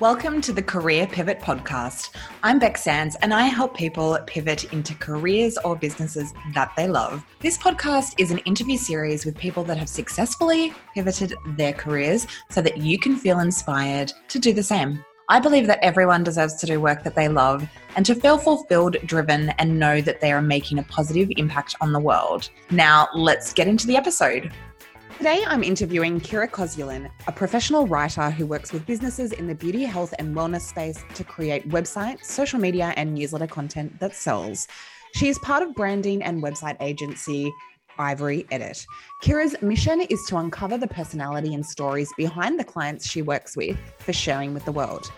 Welcome 0.00 0.40
to 0.42 0.54
the 0.54 0.62
Career 0.62 1.06
Pivot 1.06 1.40
Podcast. 1.40 2.12
I'm 2.42 2.58
Beck 2.58 2.78
Sands 2.78 3.16
and 3.20 3.34
I 3.34 3.42
help 3.42 3.76
people 3.76 4.18
pivot 4.26 4.72
into 4.72 4.94
careers 4.94 5.58
or 5.58 5.76
businesses 5.76 6.32
that 6.54 6.72
they 6.74 6.88
love. 6.88 7.22
This 7.40 7.58
podcast 7.58 8.14
is 8.16 8.30
an 8.30 8.38
interview 8.38 8.78
series 8.78 9.26
with 9.26 9.36
people 9.36 9.62
that 9.64 9.76
have 9.76 9.90
successfully 9.90 10.72
pivoted 10.94 11.34
their 11.48 11.74
careers 11.74 12.26
so 12.48 12.62
that 12.62 12.78
you 12.78 12.98
can 12.98 13.14
feel 13.14 13.40
inspired 13.40 14.10
to 14.28 14.38
do 14.38 14.54
the 14.54 14.62
same. 14.62 15.04
I 15.28 15.38
believe 15.38 15.66
that 15.66 15.84
everyone 15.84 16.24
deserves 16.24 16.54
to 16.54 16.66
do 16.66 16.80
work 16.80 17.04
that 17.04 17.14
they 17.14 17.28
love 17.28 17.68
and 17.94 18.06
to 18.06 18.14
feel 18.14 18.38
fulfilled, 18.38 18.96
driven, 19.04 19.50
and 19.58 19.78
know 19.78 20.00
that 20.00 20.22
they 20.22 20.32
are 20.32 20.40
making 20.40 20.78
a 20.78 20.84
positive 20.84 21.30
impact 21.36 21.76
on 21.82 21.92
the 21.92 22.00
world. 22.00 22.48
Now, 22.70 23.08
let's 23.14 23.52
get 23.52 23.68
into 23.68 23.86
the 23.86 23.98
episode. 23.98 24.50
Today, 25.20 25.44
I'm 25.46 25.62
interviewing 25.62 26.18
Kira 26.18 26.48
Kozyulin, 26.48 27.10
a 27.26 27.32
professional 27.32 27.86
writer 27.86 28.30
who 28.30 28.46
works 28.46 28.72
with 28.72 28.86
businesses 28.86 29.32
in 29.32 29.46
the 29.46 29.54
beauty, 29.54 29.84
health, 29.84 30.14
and 30.18 30.34
wellness 30.34 30.62
space 30.62 31.04
to 31.12 31.22
create 31.22 31.68
websites, 31.68 32.24
social 32.24 32.58
media, 32.58 32.94
and 32.96 33.12
newsletter 33.12 33.46
content 33.46 34.00
that 34.00 34.14
sells. 34.16 34.66
She 35.16 35.28
is 35.28 35.38
part 35.40 35.62
of 35.62 35.74
branding 35.74 36.22
and 36.22 36.42
website 36.42 36.78
agency 36.80 37.52
Ivory 37.98 38.46
Edit. 38.50 38.86
Kira's 39.22 39.60
mission 39.60 40.00
is 40.00 40.24
to 40.28 40.38
uncover 40.38 40.78
the 40.78 40.88
personality 40.88 41.52
and 41.52 41.66
stories 41.66 42.10
behind 42.16 42.58
the 42.58 42.64
clients 42.64 43.06
she 43.06 43.20
works 43.20 43.54
with 43.54 43.78
for 43.98 44.14
sharing 44.14 44.54
with 44.54 44.64
the 44.64 44.72
world. 44.72 45.12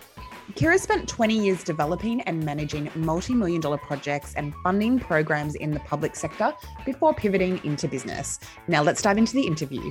Kira 0.55 0.79
spent 0.79 1.09
20 1.09 1.39
years 1.39 1.65
developing 1.65 2.21
and 2.23 2.45
managing 2.45 2.91
multi 2.95 3.33
million 3.33 3.61
dollar 3.61 3.79
projects 3.79 4.35
and 4.35 4.55
funding 4.63 4.99
programs 4.99 5.55
in 5.55 5.71
the 5.71 5.81
public 5.81 6.15
sector 6.15 6.53
before 6.85 7.15
pivoting 7.15 7.59
into 7.65 7.89
business. 7.89 8.39
Now, 8.69 8.83
let's 8.83 9.01
dive 9.01 9.17
into 9.17 9.33
the 9.33 9.47
interview. 9.47 9.91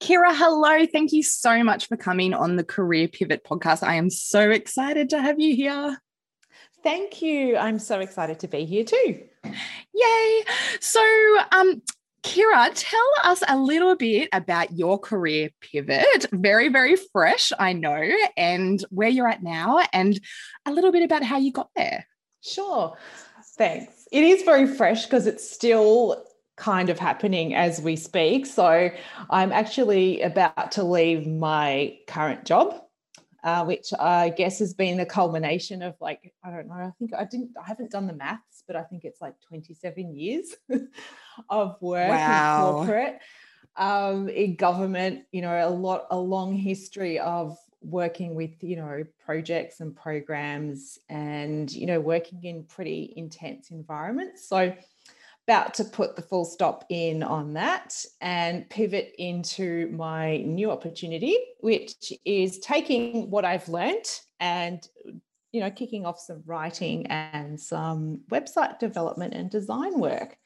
Kira, 0.00 0.34
hello. 0.34 0.86
Thank 0.86 1.12
you 1.12 1.22
so 1.22 1.62
much 1.62 1.88
for 1.88 1.98
coming 1.98 2.32
on 2.32 2.56
the 2.56 2.64
Career 2.64 3.08
Pivot 3.08 3.44
podcast. 3.44 3.86
I 3.86 3.96
am 3.96 4.08
so 4.08 4.50
excited 4.50 5.10
to 5.10 5.20
have 5.20 5.38
you 5.38 5.54
here. 5.54 5.98
Thank 6.82 7.20
you. 7.20 7.58
I'm 7.58 7.78
so 7.78 8.00
excited 8.00 8.40
to 8.40 8.48
be 8.48 8.64
here 8.64 8.84
too. 8.84 9.20
Yay. 9.92 10.44
So, 10.80 11.02
um, 11.52 11.82
Kira, 12.28 12.70
tell 12.74 13.10
us 13.24 13.42
a 13.48 13.56
little 13.56 13.96
bit 13.96 14.28
about 14.34 14.76
your 14.76 14.98
career 14.98 15.48
pivot. 15.62 16.26
Very, 16.30 16.68
very 16.68 16.96
fresh, 16.96 17.52
I 17.58 17.72
know, 17.72 18.12
and 18.36 18.84
where 18.90 19.08
you're 19.08 19.26
at 19.26 19.42
now, 19.42 19.80
and 19.94 20.20
a 20.66 20.72
little 20.72 20.92
bit 20.92 21.02
about 21.02 21.22
how 21.22 21.38
you 21.38 21.52
got 21.52 21.70
there. 21.74 22.06
Sure. 22.42 22.96
Thanks. 23.56 24.06
It 24.12 24.24
is 24.24 24.42
very 24.42 24.66
fresh 24.66 25.06
because 25.06 25.26
it's 25.26 25.50
still 25.50 26.22
kind 26.56 26.90
of 26.90 26.98
happening 26.98 27.54
as 27.54 27.80
we 27.80 27.96
speak. 27.96 28.44
So 28.44 28.90
I'm 29.30 29.50
actually 29.50 30.20
about 30.20 30.72
to 30.72 30.84
leave 30.84 31.26
my 31.26 31.96
current 32.06 32.44
job 32.44 32.78
uh, 33.44 33.64
which 33.64 33.92
I 33.98 34.30
guess 34.30 34.58
has 34.58 34.74
been 34.74 34.98
the 34.98 35.06
culmination 35.06 35.82
of 35.82 35.94
like, 36.00 36.32
I 36.44 36.50
don't 36.50 36.68
know, 36.68 36.74
I 36.74 36.92
think 36.98 37.14
I 37.14 37.24
didn't, 37.24 37.50
I 37.62 37.66
haven't 37.66 37.90
done 37.90 38.06
the 38.06 38.12
maths, 38.12 38.57
but 38.68 38.76
I 38.76 38.82
think 38.84 39.04
it's 39.04 39.20
like 39.20 39.40
27 39.40 40.14
years 40.14 40.54
of 41.50 41.76
work 41.80 42.10
wow. 42.10 42.68
in 42.68 42.74
corporate, 42.74 43.18
um, 43.76 44.28
in 44.28 44.54
government, 44.54 45.24
you 45.32 45.42
know, 45.42 45.68
a 45.68 45.70
lot, 45.70 46.06
a 46.12 46.18
long 46.18 46.54
history 46.54 47.18
of 47.18 47.58
working 47.80 48.34
with, 48.34 48.62
you 48.62 48.76
know, 48.76 49.02
projects 49.24 49.80
and 49.80 49.96
programs 49.96 50.98
and, 51.08 51.72
you 51.72 51.86
know, 51.86 51.98
working 51.98 52.44
in 52.44 52.64
pretty 52.64 53.14
intense 53.16 53.70
environments. 53.70 54.48
So, 54.48 54.76
about 55.46 55.72
to 55.72 55.84
put 55.84 56.14
the 56.14 56.20
full 56.20 56.44
stop 56.44 56.84
in 56.90 57.22
on 57.22 57.54
that 57.54 57.94
and 58.20 58.68
pivot 58.68 59.14
into 59.16 59.88
my 59.96 60.36
new 60.38 60.70
opportunity, 60.70 61.38
which 61.60 62.12
is 62.26 62.58
taking 62.58 63.30
what 63.30 63.46
I've 63.46 63.66
learned 63.66 64.04
and 64.40 64.86
you 65.52 65.60
know 65.60 65.70
kicking 65.70 66.06
off 66.06 66.18
some 66.18 66.42
writing 66.46 67.06
and 67.06 67.58
some 67.60 68.20
website 68.30 68.78
development 68.78 69.34
and 69.34 69.50
design 69.50 69.98
work. 69.98 70.36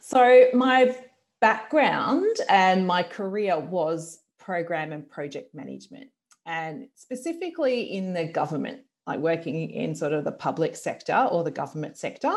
So 0.00 0.46
my 0.54 0.96
background 1.40 2.36
and 2.48 2.86
my 2.86 3.02
career 3.02 3.58
was 3.58 4.20
program 4.38 4.92
and 4.92 5.08
project 5.08 5.54
management 5.54 6.10
and 6.46 6.88
specifically 6.94 7.82
in 7.82 8.12
the 8.12 8.24
government 8.24 8.80
like 9.06 9.20
working 9.20 9.70
in 9.70 9.94
sort 9.94 10.12
of 10.12 10.24
the 10.24 10.32
public 10.32 10.76
sector 10.76 11.28
or 11.30 11.42
the 11.42 11.50
government 11.50 11.96
sector 11.96 12.36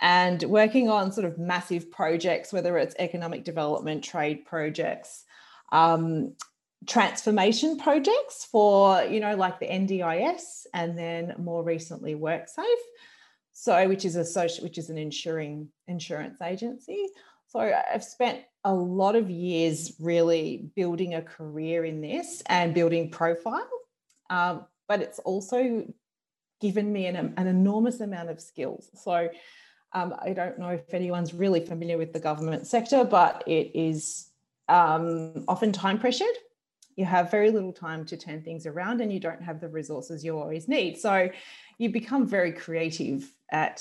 and 0.00 0.42
working 0.44 0.88
on 0.88 1.12
sort 1.12 1.26
of 1.26 1.38
massive 1.38 1.90
projects, 1.90 2.52
whether 2.52 2.78
it's 2.78 2.94
economic 2.98 3.44
development, 3.44 4.04
trade 4.04 4.44
projects, 4.44 5.24
um, 5.72 6.32
transformation 6.86 7.78
projects 7.78 8.46
for, 8.50 9.02
you 9.02 9.20
know, 9.20 9.36
like 9.36 9.58
the 9.60 9.66
NDIS 9.66 10.66
and 10.72 10.96
then 10.96 11.34
more 11.38 11.62
recently 11.62 12.14
WorkSafe. 12.14 12.64
So, 13.52 13.88
which 13.88 14.04
is 14.04 14.16
a 14.16 14.24
social, 14.24 14.64
which 14.64 14.78
is 14.78 14.88
an 14.88 14.98
insuring 14.98 15.68
insurance 15.88 16.40
agency. 16.40 17.08
So 17.48 17.60
I've 17.60 18.04
spent 18.04 18.42
a 18.64 18.72
lot 18.72 19.16
of 19.16 19.30
years 19.30 19.94
really 19.98 20.70
building 20.76 21.14
a 21.14 21.22
career 21.22 21.84
in 21.84 22.00
this 22.00 22.42
and 22.46 22.74
building 22.74 23.10
profile. 23.10 23.68
Um, 24.30 24.66
but 24.86 25.00
it's 25.00 25.18
also 25.20 25.86
given 26.60 26.92
me 26.92 27.06
an, 27.06 27.34
an 27.36 27.46
enormous 27.46 28.00
amount 28.00 28.30
of 28.30 28.40
skills. 28.40 28.90
So 28.94 29.28
um, 29.92 30.14
I 30.20 30.34
don't 30.34 30.58
know 30.58 30.68
if 30.68 30.92
anyone's 30.92 31.32
really 31.32 31.64
familiar 31.64 31.96
with 31.96 32.12
the 32.12 32.20
government 32.20 32.66
sector, 32.66 33.04
but 33.04 33.44
it 33.46 33.72
is 33.74 34.28
um, 34.68 35.44
often 35.48 35.72
time 35.72 35.98
pressured. 35.98 36.36
You 36.98 37.04
have 37.04 37.30
very 37.30 37.52
little 37.52 37.72
time 37.72 38.04
to 38.06 38.16
turn 38.16 38.42
things 38.42 38.66
around 38.66 39.00
and 39.00 39.12
you 39.12 39.20
don't 39.20 39.40
have 39.40 39.60
the 39.60 39.68
resources 39.68 40.24
you 40.24 40.36
always 40.36 40.66
need. 40.66 40.98
So 40.98 41.30
you 41.78 41.90
become 41.90 42.26
very 42.26 42.50
creative 42.50 43.32
at 43.52 43.80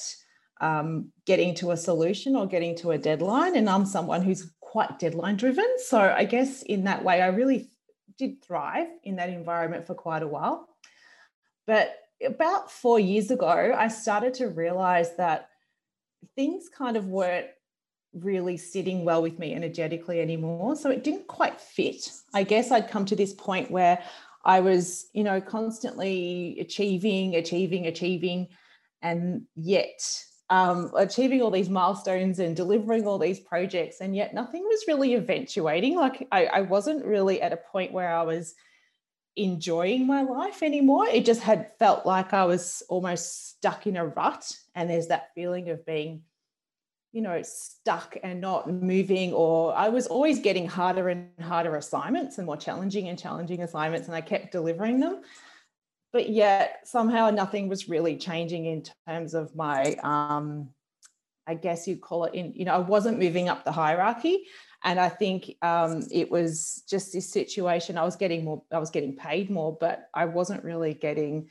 um, 0.62 1.12
getting 1.26 1.56
to 1.56 1.72
a 1.72 1.78
solution 1.78 2.36
or 2.36 2.46
getting 2.46 2.76
to 2.76 2.92
a 2.92 2.98
deadline. 3.00 3.56
And 3.56 3.68
I'm 3.68 3.88
someone 3.88 4.22
who's 4.22 4.52
quite 4.62 5.00
deadline 5.00 5.36
driven. 5.36 5.66
So 5.80 6.00
I 6.00 6.26
guess 6.26 6.62
in 6.62 6.84
that 6.84 7.04
way, 7.04 7.24
I 7.24 7.30
really 7.30 7.72
did 8.20 8.44
thrive 8.44 8.88
in 9.04 9.16
that 9.16 9.32
environment 9.32 9.88
for 9.88 9.96
quite 9.96 10.22
a 10.22 10.28
while. 10.28 10.70
But 11.66 11.96
about 12.24 12.72
four 12.72 13.00
years 13.00 13.32
ago, 13.32 13.74
I 13.76 13.88
started 13.88 14.36
to 14.36 14.50
realize 14.50 15.16
that 15.16 15.50
things 16.36 16.70
kind 16.70 16.96
of 16.96 17.08
weren't 17.08 17.48
really 18.24 18.58
sitting 18.58 19.06
well 19.06 19.22
with 19.22 19.40
me 19.40 19.54
energetically 19.54 20.22
anymore. 20.22 20.76
So 20.76 20.90
it 20.90 21.04
didn't 21.04 21.28
quite 21.28 21.60
fit. 21.60 22.12
I 22.34 22.44
guess 22.44 22.72
I'd 22.72 22.90
come 22.90 23.06
to 23.06 23.16
this 23.16 23.34
point 23.34 23.72
where 23.72 24.04
I 24.46 24.60
was, 24.60 25.10
you 25.14 25.24
know, 25.24 25.42
constantly 25.42 26.58
achieving, 26.60 27.36
achieving, 27.36 27.88
achieving, 27.88 28.48
and 29.02 29.44
yet 29.56 30.02
um, 30.50 30.92
achieving 30.96 31.42
all 31.42 31.52
these 31.52 31.70
milestones 31.70 32.40
and 32.40 32.56
delivering 32.56 33.06
all 33.06 33.20
these 33.20 33.40
projects, 33.40 33.98
and 34.00 34.16
yet 34.16 34.34
nothing 34.34 34.64
was 34.64 34.86
really 34.88 35.16
eventuating. 35.16 35.96
Like 35.96 36.28
I, 36.32 36.46
I 36.46 36.62
wasn't 36.62 37.06
really 37.06 37.42
at 37.42 37.54
a 37.54 37.58
point 37.58 37.92
where 37.92 38.16
I 38.16 38.24
was 38.24 38.56
enjoying 39.38 40.08
my 40.08 40.24
life 40.24 40.64
anymore. 40.64 41.08
It 41.08 41.26
just 41.26 41.42
had 41.42 41.72
felt 41.78 42.06
like 42.06 42.34
I 42.34 42.46
was 42.46 42.84
almost 42.90 43.50
stuck 43.50 43.88
in 43.88 43.96
a 43.96 44.06
rut. 44.06 44.52
And 44.76 44.90
there's 44.90 45.08
that 45.08 45.30
feeling 45.36 45.70
of 45.70 45.86
being, 45.86 46.24
you 47.18 47.24
know, 47.24 47.42
stuck 47.42 48.16
and 48.22 48.40
not 48.40 48.70
moving. 48.72 49.34
Or 49.34 49.76
I 49.76 49.90
was 49.90 50.06
always 50.06 50.38
getting 50.38 50.68
harder 50.68 51.10
and 51.10 51.32
harder 51.42 51.76
assignments 51.76 52.38
and 52.38 52.46
more 52.46 52.58
challenging 52.58 53.08
and 53.08 53.18
challenging 53.18 53.64
assignments. 53.64 54.08
And 54.08 54.16
I 54.16 54.22
kept 54.22 54.52
delivering 54.52 55.00
them. 55.00 55.24
But 56.14 56.30
yet 56.30 56.81
somehow 56.84 57.31
nothing 57.31 57.69
was 57.69 57.90
really 57.90 58.18
changing 58.18 58.68
in 58.68 58.84
terms 59.08 59.34
of 59.34 59.56
my, 59.56 59.96
um, 60.04 60.69
I 61.48 61.56
guess 61.56 61.88
you'd 61.88 62.02
call 62.02 62.25
it 62.25 62.36
in, 62.36 62.54
you 62.54 62.66
know, 62.66 62.75
I 62.75 62.78
wasn't 62.78 63.18
moving 63.18 63.50
up 63.50 63.66
the 63.66 63.72
hierarchy. 63.72 64.44
And 64.84 65.00
I 65.00 65.10
think 65.10 65.56
um, 65.63 66.04
it 66.12 66.30
was 66.30 66.84
just 66.88 67.13
this 67.13 67.34
situation. 67.34 67.98
I 67.98 68.04
was 68.04 68.16
getting 68.16 68.46
more, 68.46 68.62
I 68.72 68.78
was 68.78 68.92
getting 68.92 69.16
paid 69.16 69.50
more, 69.50 69.75
but 69.75 70.08
I 70.13 70.25
wasn't 70.25 70.63
really 70.63 70.94
getting 70.94 71.50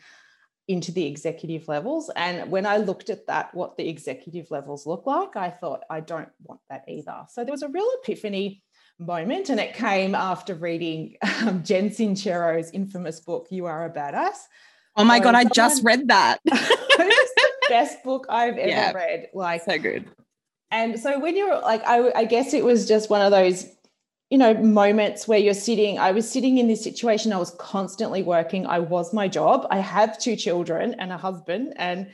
into 0.69 0.93
the 0.93 1.07
executive 1.07 1.69
levels. 1.69 2.11
And 2.17 2.51
when 2.51 2.67
I 2.67 2.79
looked 2.79 3.11
at 3.11 3.27
that, 3.27 3.55
what 3.55 3.77
the 3.77 3.89
executive 3.89 4.51
levels 4.51 4.87
look 4.87 5.07
like, 5.07 5.37
I 5.37 5.51
thought, 5.51 5.85
I 5.89 6.01
don't 6.01 6.29
want 6.43 6.61
that 6.71 6.85
either. 6.89 7.25
So 7.29 7.45
there 7.45 7.53
was 7.53 7.63
a 7.63 7.69
real 7.69 7.89
epiphany 8.03 8.63
moment. 8.99 9.49
And 9.49 9.61
it 9.61 9.75
came 9.75 10.15
after 10.15 10.55
reading 10.55 11.17
um, 11.43 11.63
Jen 11.63 11.91
Sincero's 11.91 12.71
infamous 12.71 13.21
book, 13.21 13.47
You 13.51 13.67
Are 13.67 13.85
a 13.85 13.91
Badass. 13.91 14.37
Oh 14.97 15.05
my 15.05 15.19
so 15.19 15.25
God, 15.25 15.35
I 15.35 15.45
just 15.45 15.85
read 15.85 16.09
that. 16.09 16.41
it's 16.45 17.35
the 17.35 17.51
best 17.69 18.03
book 18.03 18.27
I've 18.29 18.57
ever 18.57 18.69
yeah, 18.69 18.93
read. 18.93 19.29
Like, 19.35 19.63
so 19.63 19.79
good. 19.79 20.07
And 20.71 20.99
so 20.99 21.19
when 21.19 21.37
you're 21.37 21.61
like, 21.61 21.83
I, 21.87 22.11
I 22.13 22.25
guess 22.25 22.53
it 22.53 22.65
was 22.65 22.89
just 22.89 23.11
one 23.11 23.21
of 23.21 23.31
those, 23.31 23.67
you 24.31 24.39
know, 24.39 24.55
moments 24.55 25.29
where 25.29 25.39
you're 25.39 25.55
sitting. 25.55 25.99
I 25.99 26.11
was 26.11 26.29
sitting 26.29 26.59
in 26.59 26.67
this 26.67 26.83
situation. 26.83 27.33
I 27.33 27.39
was 27.39 27.53
constantly 27.53 28.23
working. 28.23 28.67
I 28.67 28.81
was 28.81 29.13
my 29.13 29.29
job. 29.29 29.67
I 29.71 29.79
have 29.79 30.19
two 30.19 30.35
children 30.35 30.97
and 30.99 31.13
a 31.13 31.17
husband, 31.17 31.75
and 31.77 32.11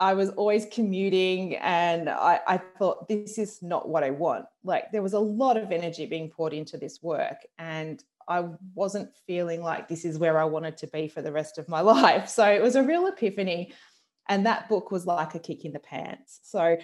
I 0.00 0.14
was 0.14 0.30
always 0.30 0.66
commuting 0.72 1.56
and 1.56 2.10
I, 2.10 2.40
I, 2.48 2.58
thought 2.58 3.08
this 3.08 3.38
is 3.38 3.62
not 3.62 3.88
what 3.88 4.02
I 4.02 4.10
want. 4.10 4.46
Like 4.64 4.90
there 4.90 5.02
was 5.02 5.12
a 5.12 5.20
lot 5.20 5.56
of 5.56 5.70
energy 5.70 6.04
being 6.04 6.30
poured 6.30 6.52
into 6.52 6.76
this 6.76 7.00
work 7.00 7.38
and 7.58 8.02
I 8.28 8.44
wasn't 8.74 9.10
feeling 9.26 9.62
like 9.62 9.88
this 9.88 10.04
is 10.04 10.18
where 10.18 10.38
I 10.38 10.44
wanted 10.44 10.76
to 10.78 10.88
be 10.88 11.08
for 11.08 11.22
the 11.22 11.32
rest 11.32 11.58
of 11.58 11.68
my 11.68 11.80
life. 11.98 12.28
So 12.28 12.44
it 12.46 12.60
was 12.60 12.76
a 12.76 12.82
real 12.82 13.06
epiphany. 13.06 13.72
And 14.28 14.46
that 14.46 14.68
book 14.68 14.90
was 14.90 15.06
like 15.06 15.34
a 15.34 15.38
kick 15.38 15.64
in 15.64 15.72
the 15.72 15.78
pants. 15.78 16.40
So 16.42 16.76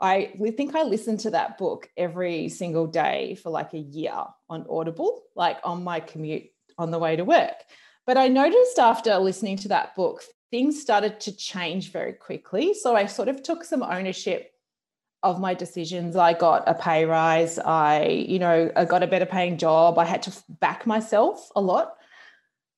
I 0.00 0.32
think 0.56 0.74
I 0.74 0.82
listened 0.82 1.20
to 1.20 1.30
that 1.30 1.58
book 1.58 1.88
every 1.96 2.48
single 2.48 2.86
day 2.86 3.34
for 3.42 3.50
like 3.50 3.72
a 3.72 3.78
year 3.78 4.12
on 4.50 4.66
Audible, 4.68 5.22
like 5.34 5.58
on 5.64 5.84
my 5.84 6.00
commute 6.00 6.50
on 6.78 6.90
the 6.90 6.98
way 6.98 7.16
to 7.16 7.24
work. 7.24 7.54
But 8.06 8.18
I 8.18 8.28
noticed 8.28 8.78
after 8.78 9.16
listening 9.18 9.56
to 9.58 9.68
that 9.68 9.96
book, 9.96 10.22
things 10.50 10.80
started 10.80 11.18
to 11.20 11.36
change 11.36 11.92
very 11.92 12.12
quickly. 12.12 12.74
So 12.74 12.94
I 12.94 13.06
sort 13.06 13.28
of 13.28 13.42
took 13.42 13.64
some 13.64 13.82
ownership 13.82 14.52
of 15.22 15.40
my 15.40 15.54
decisions. 15.54 16.14
I 16.14 16.34
got 16.34 16.68
a 16.68 16.74
pay 16.74 17.04
rise. 17.04 17.58
I, 17.58 18.06
you 18.28 18.38
know, 18.38 18.70
I 18.76 18.84
got 18.84 19.02
a 19.02 19.08
better 19.08 19.26
paying 19.26 19.56
job. 19.56 19.98
I 19.98 20.04
had 20.04 20.22
to 20.22 20.32
back 20.60 20.86
myself 20.86 21.48
a 21.56 21.60
lot 21.60 21.95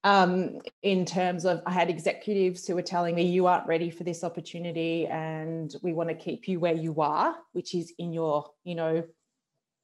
um, 0.05 0.59
in 0.83 1.05
terms 1.05 1.45
of 1.45 1.61
I 1.67 1.73
had 1.73 1.91
executives 1.91 2.67
who 2.67 2.75
were 2.75 2.83
telling 2.83 3.15
me 3.15 3.23
you 3.23 3.47
aren't 3.47 3.67
ready 3.67 3.91
for 3.91 4.05
this 4.05 4.23
opportunity 4.23 5.07
and 5.07 5.75
we 5.83 5.93
want 5.93 6.09
to 6.09 6.15
keep 6.15 6.47
you 6.47 6.61
where 6.61 6.75
you 6.75 7.01
are, 7.01 7.35
which 7.53 7.75
is 7.75 7.93
in 7.99 8.13
your, 8.13 8.51
you 8.65 8.75
know, 8.75 9.05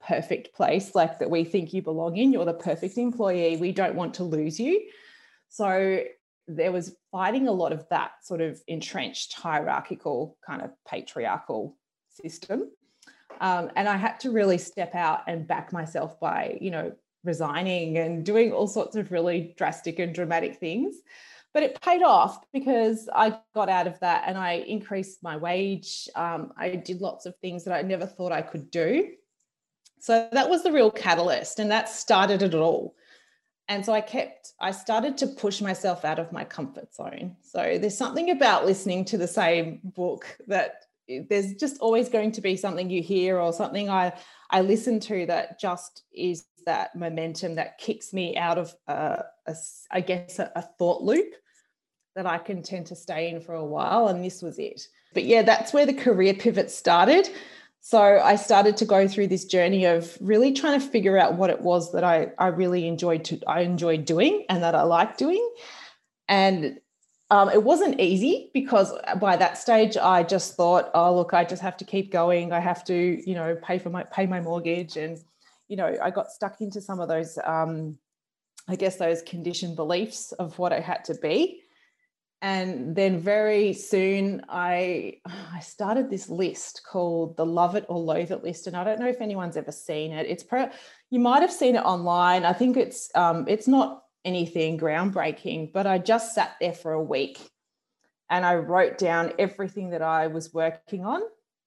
perfect 0.06 0.54
place, 0.54 0.94
like 0.94 1.18
that 1.18 1.30
we 1.30 1.44
think 1.44 1.72
you 1.72 1.82
belong 1.82 2.16
in. 2.16 2.32
You're 2.32 2.44
the 2.44 2.54
perfect 2.54 2.96
employee. 2.98 3.56
We 3.56 3.72
don't 3.72 3.96
want 3.96 4.14
to 4.14 4.24
lose 4.24 4.60
you. 4.60 4.88
So 5.48 6.04
there 6.46 6.72
was 6.72 6.94
fighting 7.10 7.48
a 7.48 7.52
lot 7.52 7.72
of 7.72 7.88
that 7.88 8.12
sort 8.22 8.40
of 8.40 8.60
entrenched 8.68 9.32
hierarchical 9.32 10.36
kind 10.46 10.62
of 10.62 10.70
patriarchal 10.86 11.76
system. 12.10 12.70
Um, 13.40 13.70
and 13.74 13.88
I 13.88 13.96
had 13.96 14.20
to 14.20 14.30
really 14.30 14.58
step 14.58 14.94
out 14.94 15.22
and 15.26 15.46
back 15.46 15.72
myself 15.72 16.20
by, 16.20 16.58
you 16.60 16.70
know, 16.70 16.92
resigning 17.24 17.98
and 17.98 18.24
doing 18.24 18.52
all 18.52 18.66
sorts 18.66 18.96
of 18.96 19.10
really 19.10 19.54
drastic 19.56 19.98
and 19.98 20.14
dramatic 20.14 20.56
things. 20.56 20.96
But 21.52 21.62
it 21.62 21.80
paid 21.80 22.02
off 22.02 22.44
because 22.52 23.08
I 23.14 23.38
got 23.54 23.68
out 23.68 23.86
of 23.86 24.00
that 24.00 24.24
and 24.26 24.36
I 24.36 24.54
increased 24.54 25.22
my 25.22 25.36
wage. 25.36 26.08
Um, 26.16 26.52
I 26.56 26.70
did 26.70 27.00
lots 27.00 27.26
of 27.26 27.36
things 27.36 27.64
that 27.64 27.74
I 27.74 27.82
never 27.82 28.06
thought 28.06 28.32
I 28.32 28.42
could 28.42 28.70
do. 28.70 29.12
So 30.00 30.28
that 30.32 30.50
was 30.50 30.62
the 30.62 30.72
real 30.72 30.90
catalyst, 30.90 31.60
and 31.60 31.70
that 31.70 31.88
started 31.88 32.42
it 32.42 32.54
all. 32.54 32.94
And 33.68 33.86
so 33.86 33.94
I 33.94 34.02
kept, 34.02 34.52
I 34.60 34.72
started 34.72 35.16
to 35.18 35.26
push 35.26 35.62
myself 35.62 36.04
out 36.04 36.18
of 36.18 36.30
my 36.30 36.44
comfort 36.44 36.94
zone. 36.94 37.36
So 37.40 37.78
there's 37.78 37.96
something 37.96 38.28
about 38.30 38.66
listening 38.66 39.06
to 39.06 39.16
the 39.16 39.26
same 39.26 39.80
book 39.82 40.36
that 40.48 40.84
there's 41.08 41.54
just 41.54 41.78
always 41.80 42.08
going 42.08 42.32
to 42.32 42.40
be 42.40 42.56
something 42.56 42.90
you 42.90 43.02
hear 43.02 43.38
or 43.38 43.52
something 43.52 43.90
I, 43.90 44.12
I 44.50 44.60
listen 44.62 45.00
to 45.00 45.26
that 45.26 45.60
just 45.60 46.02
is 46.12 46.44
that 46.66 46.96
momentum 46.96 47.56
that 47.56 47.78
kicks 47.78 48.12
me 48.12 48.36
out 48.36 48.58
of, 48.58 48.74
uh, 48.88 49.22
a, 49.46 49.50
a, 49.50 49.54
I 49.90 50.00
guess, 50.00 50.38
a, 50.38 50.50
a 50.56 50.62
thought 50.62 51.02
loop 51.02 51.34
that 52.14 52.26
I 52.26 52.38
can 52.38 52.62
tend 52.62 52.86
to 52.86 52.96
stay 52.96 53.28
in 53.28 53.40
for 53.40 53.54
a 53.54 53.64
while. 53.64 54.08
And 54.08 54.24
this 54.24 54.40
was 54.40 54.58
it. 54.58 54.86
But 55.12 55.24
yeah, 55.24 55.42
that's 55.42 55.72
where 55.72 55.86
the 55.86 55.94
career 55.94 56.34
pivot 56.34 56.70
started. 56.70 57.28
So 57.80 58.00
I 58.00 58.36
started 58.36 58.78
to 58.78 58.86
go 58.86 59.06
through 59.06 59.26
this 59.26 59.44
journey 59.44 59.84
of 59.84 60.16
really 60.20 60.52
trying 60.52 60.80
to 60.80 60.86
figure 60.86 61.18
out 61.18 61.34
what 61.34 61.50
it 61.50 61.60
was 61.60 61.92
that 61.92 62.02
I, 62.02 62.28
I 62.38 62.46
really 62.46 62.88
enjoyed 62.88 63.24
to 63.26 63.40
I 63.46 63.60
enjoyed 63.60 64.06
doing 64.06 64.46
and 64.48 64.62
that 64.62 64.74
I 64.74 64.82
liked 64.82 65.18
doing. 65.18 65.46
And 66.26 66.80
um, 67.34 67.48
it 67.50 67.62
wasn't 67.62 68.00
easy 68.00 68.50
because 68.54 68.92
by 69.20 69.36
that 69.36 69.58
stage 69.58 69.96
I 69.96 70.22
just 70.22 70.54
thought, 70.54 70.90
oh 70.94 71.16
look, 71.16 71.34
I 71.34 71.44
just 71.44 71.62
have 71.62 71.76
to 71.78 71.84
keep 71.84 72.12
going. 72.12 72.52
I 72.52 72.60
have 72.60 72.84
to, 72.84 72.94
you 73.28 73.34
know, 73.34 73.56
pay 73.62 73.78
for 73.78 73.90
my 73.90 74.04
pay 74.04 74.26
my 74.26 74.40
mortgage, 74.40 74.96
and 74.96 75.18
you 75.68 75.76
know, 75.76 75.96
I 76.02 76.10
got 76.10 76.30
stuck 76.30 76.60
into 76.60 76.80
some 76.80 77.00
of 77.00 77.08
those, 77.08 77.38
um, 77.44 77.98
I 78.68 78.76
guess, 78.76 78.96
those 78.96 79.22
conditioned 79.22 79.76
beliefs 79.76 80.32
of 80.32 80.58
what 80.58 80.72
I 80.72 80.80
had 80.80 81.04
to 81.06 81.14
be 81.14 81.60
and 82.44 82.94
then 82.94 83.18
very 83.18 83.72
soon 83.72 84.44
I 84.50 85.14
I 85.26 85.60
started 85.60 86.10
this 86.10 86.28
list 86.28 86.82
called 86.86 87.38
the 87.38 87.46
Love 87.46 87.74
It 87.74 87.86
or 87.88 87.98
Loathe 87.98 88.32
It 88.32 88.44
list, 88.44 88.66
and 88.66 88.76
I 88.76 88.84
don't 88.84 89.00
know 89.00 89.08
if 89.08 89.22
anyone's 89.22 89.56
ever 89.56 89.72
seen 89.72 90.12
it. 90.12 90.26
It's 90.26 90.44
pro, 90.44 90.68
you 91.08 91.20
might 91.20 91.40
have 91.40 91.52
seen 91.52 91.74
it 91.74 91.84
online. 91.84 92.44
I 92.44 92.52
think 92.52 92.76
it's 92.76 93.10
um, 93.14 93.46
it's 93.48 93.66
not 93.66 94.03
anything 94.24 94.78
groundbreaking, 94.78 95.72
but 95.72 95.86
I 95.86 95.98
just 95.98 96.34
sat 96.34 96.56
there 96.60 96.72
for 96.72 96.92
a 96.92 97.02
week 97.02 97.38
and 98.30 98.44
I 98.44 98.56
wrote 98.56 98.98
down 98.98 99.32
everything 99.38 99.90
that 99.90 100.02
I 100.02 100.26
was 100.28 100.54
working 100.54 101.04
on. 101.04 101.20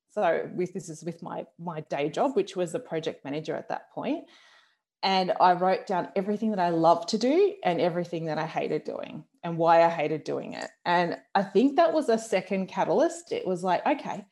So 0.09 0.49
with 0.53 0.73
this 0.73 0.89
is 0.89 1.03
with 1.03 1.21
my 1.21 1.45
my 1.59 1.81
day 1.81 2.09
job, 2.09 2.35
which 2.35 2.55
was 2.55 2.73
a 2.73 2.79
project 2.79 3.23
manager 3.23 3.55
at 3.55 3.69
that 3.69 3.91
point. 3.91 4.25
And 5.03 5.31
I 5.39 5.53
wrote 5.53 5.85
down 5.85 6.09
everything 6.15 6.49
that 6.49 6.59
I 6.59 6.69
loved 6.69 7.09
to 7.09 7.19
do 7.19 7.53
and 7.63 7.79
everything 7.79 8.25
that 8.25 8.39
I 8.39 8.47
hated 8.47 8.83
doing 8.83 9.23
and 9.43 9.57
why 9.57 9.83
I 9.83 9.89
hated 9.89 10.23
doing 10.23 10.53
it. 10.53 10.67
And 10.85 11.17
I 11.35 11.43
think 11.43 11.75
that 11.75 11.93
was 11.93 12.09
a 12.09 12.17
second 12.17 12.67
catalyst. 12.67 13.31
It 13.31 13.45
was 13.45 13.63
like, 13.63 13.85
okay, 13.85 14.25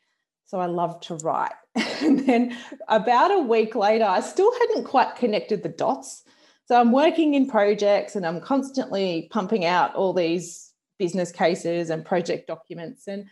so 0.46 0.60
I 0.60 0.66
love 0.66 1.00
to 1.02 1.16
write. 1.18 1.54
and 2.02 2.20
then 2.26 2.58
about 2.88 3.32
a 3.32 3.40
week 3.40 3.76
later, 3.76 4.06
I 4.06 4.22
still 4.22 4.52
hadn't 4.60 4.86
quite 4.86 5.16
connected 5.16 5.62
the 5.62 5.70
dots. 5.70 6.24
So 6.68 6.80
I'm 6.80 6.92
working 6.92 7.36
in 7.36 7.48
projects 7.48 8.16
and 8.16 8.26
I'm 8.26 8.42
constantly 8.42 9.28
pumping 9.32 9.66
out 9.66 9.94
all 9.96 10.14
these 10.14 10.74
business 10.98 11.32
cases 11.32 11.90
and 11.90 12.04
project 12.04 12.48
documents. 12.48 13.08
And 13.08 13.26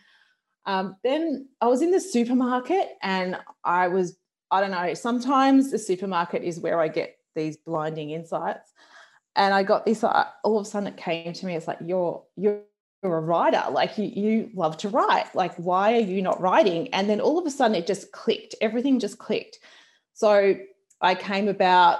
um, 0.66 0.96
then 1.02 1.48
I 1.60 1.66
was 1.66 1.82
in 1.82 1.90
the 1.90 2.00
supermarket 2.00 2.90
and 3.02 3.36
I 3.64 3.88
was, 3.88 4.16
I 4.50 4.60
don't 4.60 4.70
know, 4.70 4.94
sometimes 4.94 5.70
the 5.70 5.78
supermarket 5.78 6.44
is 6.44 6.60
where 6.60 6.80
I 6.80 6.88
get 6.88 7.16
these 7.34 7.56
blinding 7.56 8.10
insights. 8.10 8.72
And 9.34 9.52
I 9.52 9.64
got 9.64 9.84
this, 9.84 10.04
uh, 10.04 10.26
all 10.44 10.58
of 10.58 10.66
a 10.66 10.68
sudden 10.68 10.86
it 10.86 10.96
came 10.96 11.32
to 11.32 11.46
me, 11.46 11.56
it's 11.56 11.66
like, 11.66 11.78
you're, 11.84 12.22
you're, 12.36 12.60
you're 13.02 13.18
a 13.18 13.20
writer, 13.20 13.64
like 13.72 13.98
you, 13.98 14.04
you 14.04 14.50
love 14.54 14.76
to 14.78 14.88
write. 14.88 15.34
Like, 15.34 15.56
why 15.56 15.94
are 15.94 16.00
you 16.00 16.22
not 16.22 16.40
writing? 16.40 16.94
And 16.94 17.10
then 17.10 17.20
all 17.20 17.38
of 17.38 17.46
a 17.46 17.50
sudden 17.50 17.74
it 17.74 17.86
just 17.86 18.12
clicked, 18.12 18.54
everything 18.60 19.00
just 19.00 19.18
clicked. 19.18 19.58
So 20.12 20.54
I 21.00 21.16
came 21.16 21.48
about 21.48 21.98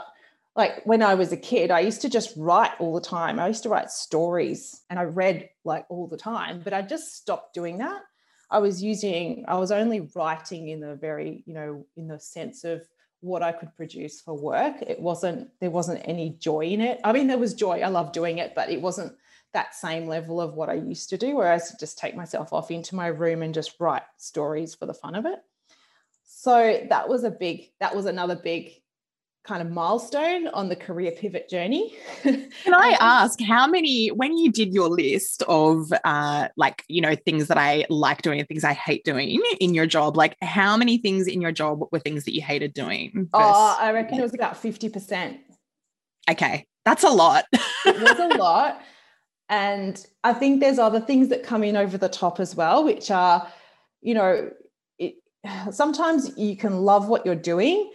like 0.56 0.84
when 0.84 1.02
I 1.02 1.14
was 1.14 1.32
a 1.32 1.36
kid, 1.36 1.70
I 1.70 1.80
used 1.80 2.02
to 2.02 2.08
just 2.08 2.32
write 2.36 2.72
all 2.78 2.94
the 2.94 3.00
time. 3.00 3.40
I 3.40 3.48
used 3.48 3.64
to 3.64 3.68
write 3.68 3.90
stories 3.90 4.82
and 4.88 4.98
I 4.98 5.04
read 5.04 5.48
like 5.64 5.84
all 5.88 6.06
the 6.06 6.16
time, 6.16 6.60
but 6.62 6.72
I 6.72 6.82
just 6.82 7.16
stopped 7.16 7.54
doing 7.54 7.78
that. 7.78 8.02
I 8.50 8.58
was 8.58 8.82
using, 8.82 9.44
I 9.48 9.56
was 9.56 9.72
only 9.72 10.08
writing 10.14 10.68
in 10.68 10.80
the 10.80 10.94
very, 10.94 11.42
you 11.46 11.54
know, 11.54 11.86
in 11.96 12.06
the 12.06 12.20
sense 12.20 12.62
of 12.62 12.86
what 13.20 13.42
I 13.42 13.50
could 13.50 13.74
produce 13.74 14.20
for 14.20 14.34
work. 14.34 14.76
It 14.82 15.00
wasn't, 15.00 15.48
there 15.60 15.70
wasn't 15.70 16.02
any 16.04 16.36
joy 16.38 16.66
in 16.66 16.80
it. 16.80 17.00
I 17.02 17.12
mean, 17.12 17.26
there 17.26 17.38
was 17.38 17.54
joy. 17.54 17.80
I 17.80 17.88
love 17.88 18.12
doing 18.12 18.38
it, 18.38 18.54
but 18.54 18.70
it 18.70 18.80
wasn't 18.80 19.16
that 19.54 19.74
same 19.74 20.06
level 20.06 20.40
of 20.40 20.54
what 20.54 20.68
I 20.68 20.74
used 20.74 21.08
to 21.10 21.16
do, 21.16 21.34
where 21.34 21.50
I 21.50 21.54
used 21.54 21.70
to 21.70 21.76
just 21.80 21.98
take 21.98 22.14
myself 22.14 22.52
off 22.52 22.70
into 22.70 22.94
my 22.94 23.08
room 23.08 23.42
and 23.42 23.54
just 23.54 23.80
write 23.80 24.02
stories 24.18 24.74
for 24.74 24.86
the 24.86 24.94
fun 24.94 25.14
of 25.16 25.26
it. 25.26 25.38
So 26.26 26.86
that 26.90 27.08
was 27.08 27.24
a 27.24 27.30
big, 27.30 27.70
that 27.80 27.96
was 27.96 28.06
another 28.06 28.36
big 28.36 28.72
kind 29.44 29.60
of 29.60 29.70
milestone 29.70 30.48
on 30.48 30.70
the 30.70 30.76
career 30.76 31.12
pivot 31.12 31.48
journey. 31.50 31.94
Can 32.22 32.50
I 32.66 32.92
um, 32.92 32.96
ask 33.00 33.40
how 33.42 33.66
many, 33.66 34.08
when 34.08 34.38
you 34.38 34.50
did 34.50 34.72
your 34.72 34.88
list 34.88 35.42
of 35.48 35.92
uh, 36.04 36.48
like, 36.56 36.82
you 36.88 37.02
know, 37.02 37.14
things 37.14 37.48
that 37.48 37.58
I 37.58 37.84
like 37.90 38.22
doing 38.22 38.38
and 38.40 38.48
things 38.48 38.64
I 38.64 38.72
hate 38.72 39.04
doing 39.04 39.40
in 39.60 39.74
your 39.74 39.86
job, 39.86 40.16
like 40.16 40.36
how 40.40 40.76
many 40.76 40.96
things 40.96 41.26
in 41.26 41.42
your 41.42 41.52
job 41.52 41.80
were 41.92 41.98
things 41.98 42.24
that 42.24 42.34
you 42.34 42.40
hated 42.40 42.72
doing? 42.72 43.12
Versus- 43.12 43.28
oh, 43.34 43.76
I 43.78 43.92
reckon 43.92 44.18
it 44.18 44.22
was 44.22 44.34
about 44.34 44.54
50%. 44.54 45.38
Okay. 46.30 46.66
That's 46.86 47.04
a 47.04 47.10
lot. 47.10 47.44
it 47.52 48.00
was 48.00 48.18
a 48.18 48.36
lot. 48.38 48.80
And 49.50 50.04
I 50.22 50.32
think 50.32 50.60
there's 50.60 50.78
other 50.78 51.00
things 51.00 51.28
that 51.28 51.42
come 51.42 51.62
in 51.62 51.76
over 51.76 51.98
the 51.98 52.08
top 52.08 52.40
as 52.40 52.56
well, 52.56 52.82
which 52.82 53.10
are, 53.10 53.46
you 54.00 54.14
know, 54.14 54.50
it, 54.98 55.16
sometimes 55.70 56.36
you 56.38 56.56
can 56.56 56.80
love 56.80 57.08
what 57.08 57.26
you're 57.26 57.34
doing, 57.34 57.90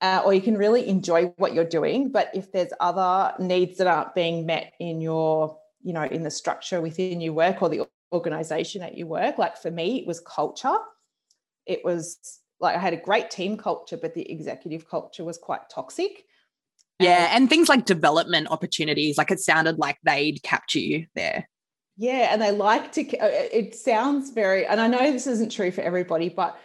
uh, 0.00 0.22
or 0.24 0.34
you 0.34 0.42
can 0.42 0.56
really 0.56 0.86
enjoy 0.88 1.26
what 1.36 1.54
you're 1.54 1.64
doing. 1.64 2.10
But 2.10 2.30
if 2.34 2.52
there's 2.52 2.72
other 2.80 3.34
needs 3.38 3.78
that 3.78 3.86
aren't 3.86 4.14
being 4.14 4.46
met 4.46 4.74
in 4.78 5.00
your, 5.00 5.58
you 5.82 5.92
know, 5.92 6.04
in 6.04 6.22
the 6.22 6.30
structure 6.30 6.80
within 6.80 7.20
your 7.20 7.32
work 7.32 7.62
or 7.62 7.68
the 7.68 7.86
organization 8.12 8.82
at 8.82 8.96
your 8.96 9.06
work, 9.06 9.38
like 9.38 9.56
for 9.56 9.70
me, 9.70 9.98
it 10.00 10.06
was 10.06 10.20
culture. 10.20 10.76
It 11.66 11.84
was 11.84 12.18
like 12.60 12.76
I 12.76 12.78
had 12.78 12.92
a 12.92 12.98
great 12.98 13.30
team 13.30 13.56
culture, 13.56 13.96
but 13.96 14.14
the 14.14 14.30
executive 14.30 14.88
culture 14.88 15.24
was 15.24 15.38
quite 15.38 15.68
toxic. 15.70 16.24
Yeah, 16.98 17.28
and, 17.32 17.50
things 17.50 17.68
like 17.68 17.84
development 17.84 18.48
opportunities, 18.50 19.18
like 19.18 19.30
it 19.30 19.38
sounded 19.38 19.78
like 19.78 19.98
they'd 20.02 20.42
capture 20.42 20.78
you 20.78 21.06
there. 21.14 21.46
Yeah, 21.98 22.32
and 22.32 22.40
they 22.40 22.52
like 22.52 22.92
to. 22.92 23.02
Uh, 23.18 23.28
it 23.30 23.74
sounds 23.74 24.30
very, 24.30 24.66
and 24.66 24.80
I 24.80 24.86
know 24.86 25.12
this 25.12 25.26
isn't 25.26 25.52
true 25.52 25.70
for 25.70 25.82
everybody, 25.82 26.30
but 26.30 26.58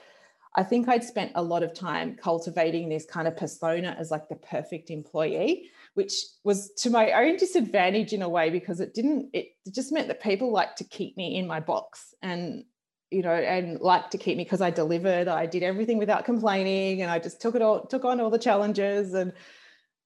I 0.56 0.64
think 0.64 0.90
I'd 0.90 1.04
spent 1.04 1.32
a 1.36 1.42
lot 1.42 1.64
of 1.64 1.74
time 1.74 2.16
cultivating 2.16 2.90
this 2.90 3.06
kind 3.06 3.28
of 3.28 3.38
persona 3.38 3.96
as 3.98 4.12
like 4.12 4.28
the 4.28 4.36
perfect 4.36 4.90
employee, 4.90 5.70
which 5.94 6.14
was 6.44 6.74
to 6.80 6.90
my 6.90 7.12
own 7.12 7.38
disadvantage 7.38 8.12
in 8.12 8.22
a 8.22 8.28
way 8.28 8.50
because 8.50 8.82
it 8.82 8.94
didn't, 8.94 9.30
it 9.34 9.54
just 9.74 9.94
meant 9.94 10.10
that 10.10 10.22
people 10.22 10.52
like 10.52 10.76
to 10.76 10.84
keep 10.84 11.16
me 11.16 11.38
in 11.38 11.48
my 11.48 11.62
box. 11.62 12.14
And 12.22 12.66
you 13.12 13.22
know, 13.22 13.34
and 13.34 13.80
liked 13.82 14.12
to 14.12 14.18
keep 14.18 14.38
me 14.38 14.46
because 14.46 14.62
I 14.62 14.72
delivered. 14.72 15.28
I 15.28 15.46
did 15.46 15.64
everything 15.64 15.98
without 15.98 16.24
complaining, 16.24 17.02
and 17.02 17.12
I 17.12 17.20
just 17.20 17.42
took 17.42 17.56
it 17.56 17.62
all, 17.62 17.86
took 17.86 18.06
on 18.06 18.22
all 18.22 18.30
the 18.30 18.40
challenges, 18.40 19.14
and 19.14 19.34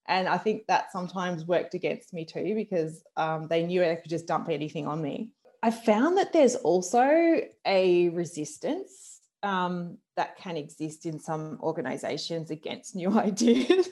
and 0.08 0.28
I 0.28 0.38
think 0.38 0.66
that 0.66 0.90
sometimes 0.90 1.46
worked 1.46 1.74
against 1.74 2.12
me 2.12 2.24
too 2.24 2.54
because 2.56 3.04
um, 3.16 3.46
they 3.48 3.64
knew 3.64 3.80
they 3.80 3.96
could 3.96 4.10
just 4.10 4.26
dump 4.26 4.48
anything 4.50 4.86
on 4.88 5.00
me. 5.00 5.30
I 5.62 5.70
found 5.70 6.18
that 6.18 6.32
there's 6.32 6.56
also 6.56 7.40
a 7.64 8.08
resistance 8.10 9.15
um, 9.42 9.98
that 10.16 10.36
can 10.36 10.56
exist 10.56 11.06
in 11.06 11.18
some 11.18 11.58
organizations 11.62 12.50
against 12.50 12.94
new 12.96 13.10
ideas. 13.18 13.88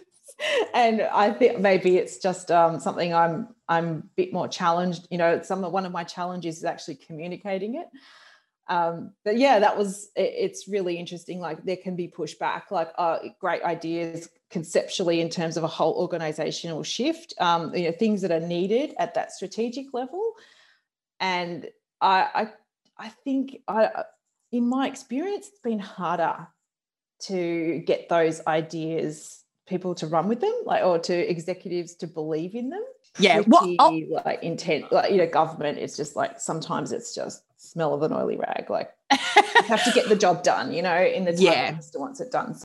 and 0.74 1.02
I 1.02 1.30
think 1.30 1.60
maybe 1.60 1.96
it's 1.96 2.18
just 2.18 2.50
um, 2.50 2.80
something 2.80 3.14
I'm 3.14 3.48
I'm 3.68 3.88
a 3.88 4.02
bit 4.16 4.32
more 4.32 4.48
challenged. 4.48 5.06
You 5.10 5.18
know, 5.18 5.42
some 5.42 5.62
one 5.62 5.86
of 5.86 5.92
my 5.92 6.04
challenges 6.04 6.58
is 6.58 6.64
actually 6.64 6.96
communicating 6.96 7.76
it. 7.76 7.86
Um, 8.66 9.12
but 9.24 9.36
yeah, 9.36 9.58
that 9.58 9.76
was 9.76 10.10
it, 10.16 10.32
it's 10.36 10.68
really 10.68 10.96
interesting. 10.96 11.38
Like 11.40 11.64
there 11.64 11.76
can 11.76 11.96
be 11.96 12.08
pushback, 12.08 12.70
like 12.70 12.90
uh, 12.96 13.18
great 13.38 13.62
ideas 13.62 14.28
conceptually 14.50 15.20
in 15.20 15.28
terms 15.28 15.56
of 15.56 15.64
a 15.64 15.68
whole 15.68 15.94
organizational 15.94 16.82
shift. 16.82 17.34
Um, 17.38 17.74
you 17.74 17.84
know, 17.84 17.92
things 17.92 18.22
that 18.22 18.30
are 18.30 18.40
needed 18.40 18.94
at 18.98 19.14
that 19.14 19.32
strategic 19.32 19.92
level, 19.92 20.32
and 21.20 21.68
I 22.00 22.28
I, 22.34 23.06
I 23.06 23.08
think 23.08 23.58
I 23.68 24.04
in 24.54 24.68
my 24.68 24.86
experience, 24.86 25.48
it's 25.48 25.58
been 25.58 25.80
harder 25.80 26.46
to 27.22 27.82
get 27.86 28.08
those 28.08 28.40
ideas 28.46 29.42
people 29.66 29.96
to 29.96 30.06
run 30.06 30.28
with 30.28 30.40
them, 30.40 30.54
like 30.64 30.84
or 30.84 30.98
to 31.00 31.30
executives 31.30 31.96
to 31.96 32.06
believe 32.06 32.54
in 32.54 32.70
them. 32.70 32.84
Yeah, 33.18 33.40
what 33.40 33.68
like 34.24 34.42
intent, 34.44 34.92
like 34.92 35.10
you 35.10 35.16
know, 35.16 35.26
government 35.26 35.78
is 35.78 35.96
just 35.96 36.14
like 36.14 36.40
sometimes 36.40 36.92
it's 36.92 37.16
just 37.16 37.42
smell 37.56 37.94
of 37.94 38.02
an 38.02 38.12
oily 38.12 38.36
rag. 38.36 38.70
Like 38.70 38.90
you 39.10 39.62
have 39.64 39.82
to 39.82 39.90
get 39.92 40.08
the 40.08 40.16
job 40.16 40.44
done, 40.44 40.72
you 40.72 40.82
know, 40.82 41.02
in 41.02 41.24
the 41.24 41.32
time 41.32 41.42
yeah. 41.42 41.70
minister 41.72 41.98
wants 41.98 42.20
it 42.20 42.30
done. 42.30 42.56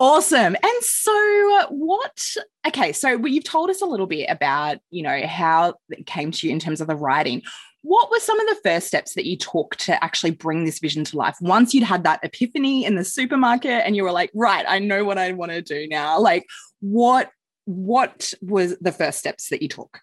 Awesome. 0.00 0.56
And 0.60 0.82
so, 0.82 1.60
uh, 1.60 1.66
what? 1.68 2.36
Okay, 2.66 2.92
so 2.92 3.24
you've 3.24 3.44
told 3.44 3.70
us 3.70 3.80
a 3.80 3.86
little 3.86 4.06
bit 4.06 4.26
about, 4.28 4.78
you 4.90 5.02
know, 5.02 5.26
how 5.26 5.74
it 5.90 6.06
came 6.06 6.32
to 6.32 6.46
you 6.46 6.52
in 6.52 6.58
terms 6.58 6.80
of 6.80 6.88
the 6.88 6.96
writing. 6.96 7.42
What 7.86 8.10
were 8.10 8.18
some 8.18 8.40
of 8.40 8.48
the 8.48 8.60
first 8.64 8.88
steps 8.88 9.14
that 9.14 9.26
you 9.26 9.36
took 9.36 9.76
to 9.76 10.02
actually 10.02 10.32
bring 10.32 10.64
this 10.64 10.80
vision 10.80 11.04
to 11.04 11.16
life? 11.16 11.36
Once 11.40 11.72
you'd 11.72 11.84
had 11.84 12.02
that 12.02 12.18
epiphany 12.24 12.84
in 12.84 12.96
the 12.96 13.04
supermarket 13.04 13.86
and 13.86 13.94
you 13.94 14.02
were 14.02 14.10
like, 14.10 14.32
right, 14.34 14.64
I 14.66 14.80
know 14.80 15.04
what 15.04 15.18
I 15.18 15.30
want 15.30 15.52
to 15.52 15.62
do 15.62 15.86
now. 15.86 16.18
Like, 16.18 16.46
what 16.80 17.30
what 17.64 18.34
was 18.42 18.76
the 18.80 18.90
first 18.90 19.20
steps 19.20 19.50
that 19.50 19.62
you 19.62 19.68
took? 19.68 20.00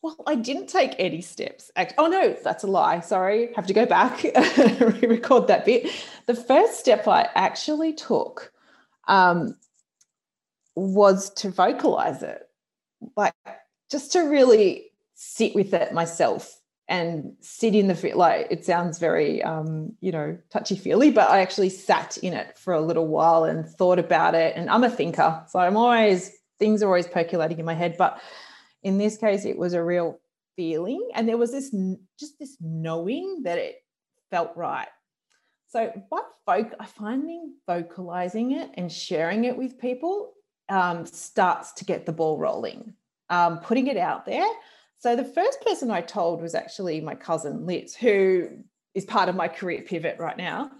Well, 0.00 0.16
I 0.28 0.36
didn't 0.36 0.68
take 0.68 0.94
any 1.00 1.20
steps. 1.20 1.72
Oh 1.98 2.06
no, 2.06 2.36
that's 2.44 2.62
a 2.62 2.68
lie. 2.68 3.00
Sorry, 3.00 3.52
have 3.56 3.66
to 3.66 3.74
go 3.74 3.84
back 3.84 4.22
re-record 5.02 5.48
that 5.48 5.64
bit. 5.64 5.90
The 6.26 6.36
first 6.36 6.78
step 6.78 7.08
I 7.08 7.28
actually 7.34 7.94
took 7.94 8.52
um, 9.08 9.56
was 10.76 11.30
to 11.30 11.50
vocalize 11.50 12.22
it, 12.22 12.48
like 13.16 13.34
just 13.90 14.12
to 14.12 14.20
really 14.20 14.92
sit 15.16 15.56
with 15.56 15.74
it 15.74 15.92
myself 15.92 16.57
and 16.88 17.34
sit 17.40 17.74
in 17.74 17.86
the 17.86 18.12
like 18.14 18.46
it 18.50 18.64
sounds 18.64 18.98
very 18.98 19.42
um, 19.42 19.92
you 20.00 20.10
know 20.10 20.38
touchy 20.50 20.76
feely 20.76 21.10
but 21.10 21.28
i 21.30 21.40
actually 21.40 21.68
sat 21.68 22.16
in 22.18 22.32
it 22.32 22.56
for 22.58 22.72
a 22.72 22.80
little 22.80 23.06
while 23.06 23.44
and 23.44 23.66
thought 23.66 23.98
about 23.98 24.34
it 24.34 24.56
and 24.56 24.70
i'm 24.70 24.84
a 24.84 24.90
thinker 24.90 25.44
so 25.48 25.58
i'm 25.58 25.76
always 25.76 26.32
things 26.58 26.82
are 26.82 26.86
always 26.86 27.06
percolating 27.06 27.58
in 27.58 27.64
my 27.64 27.74
head 27.74 27.96
but 27.98 28.20
in 28.82 28.98
this 28.98 29.16
case 29.16 29.44
it 29.44 29.58
was 29.58 29.74
a 29.74 29.82
real 29.82 30.18
feeling 30.56 31.08
and 31.14 31.28
there 31.28 31.36
was 31.36 31.52
this 31.52 31.74
just 32.18 32.38
this 32.38 32.56
knowing 32.60 33.42
that 33.44 33.58
it 33.58 33.76
felt 34.30 34.56
right. 34.56 34.88
So 35.68 35.92
by 36.10 36.22
folk 36.46 36.74
finding 36.96 37.54
vocalizing 37.66 38.52
it 38.52 38.70
and 38.74 38.90
sharing 38.90 39.44
it 39.44 39.56
with 39.56 39.78
people 39.78 40.32
um, 40.68 41.04
starts 41.06 41.72
to 41.74 41.84
get 41.84 42.06
the 42.06 42.12
ball 42.12 42.38
rolling. 42.38 42.94
Um, 43.30 43.58
putting 43.58 43.88
it 43.88 43.98
out 43.98 44.24
there 44.24 44.46
so 44.98 45.14
the 45.14 45.24
first 45.24 45.60
person 45.62 45.90
I 45.90 46.00
told 46.00 46.42
was 46.42 46.54
actually 46.54 47.00
my 47.00 47.14
cousin 47.14 47.66
Liz, 47.66 47.94
who 47.94 48.48
is 48.94 49.04
part 49.04 49.28
of 49.28 49.36
my 49.36 49.48
career 49.48 49.82
pivot 49.82 50.16
right 50.18 50.36
now. 50.36 50.70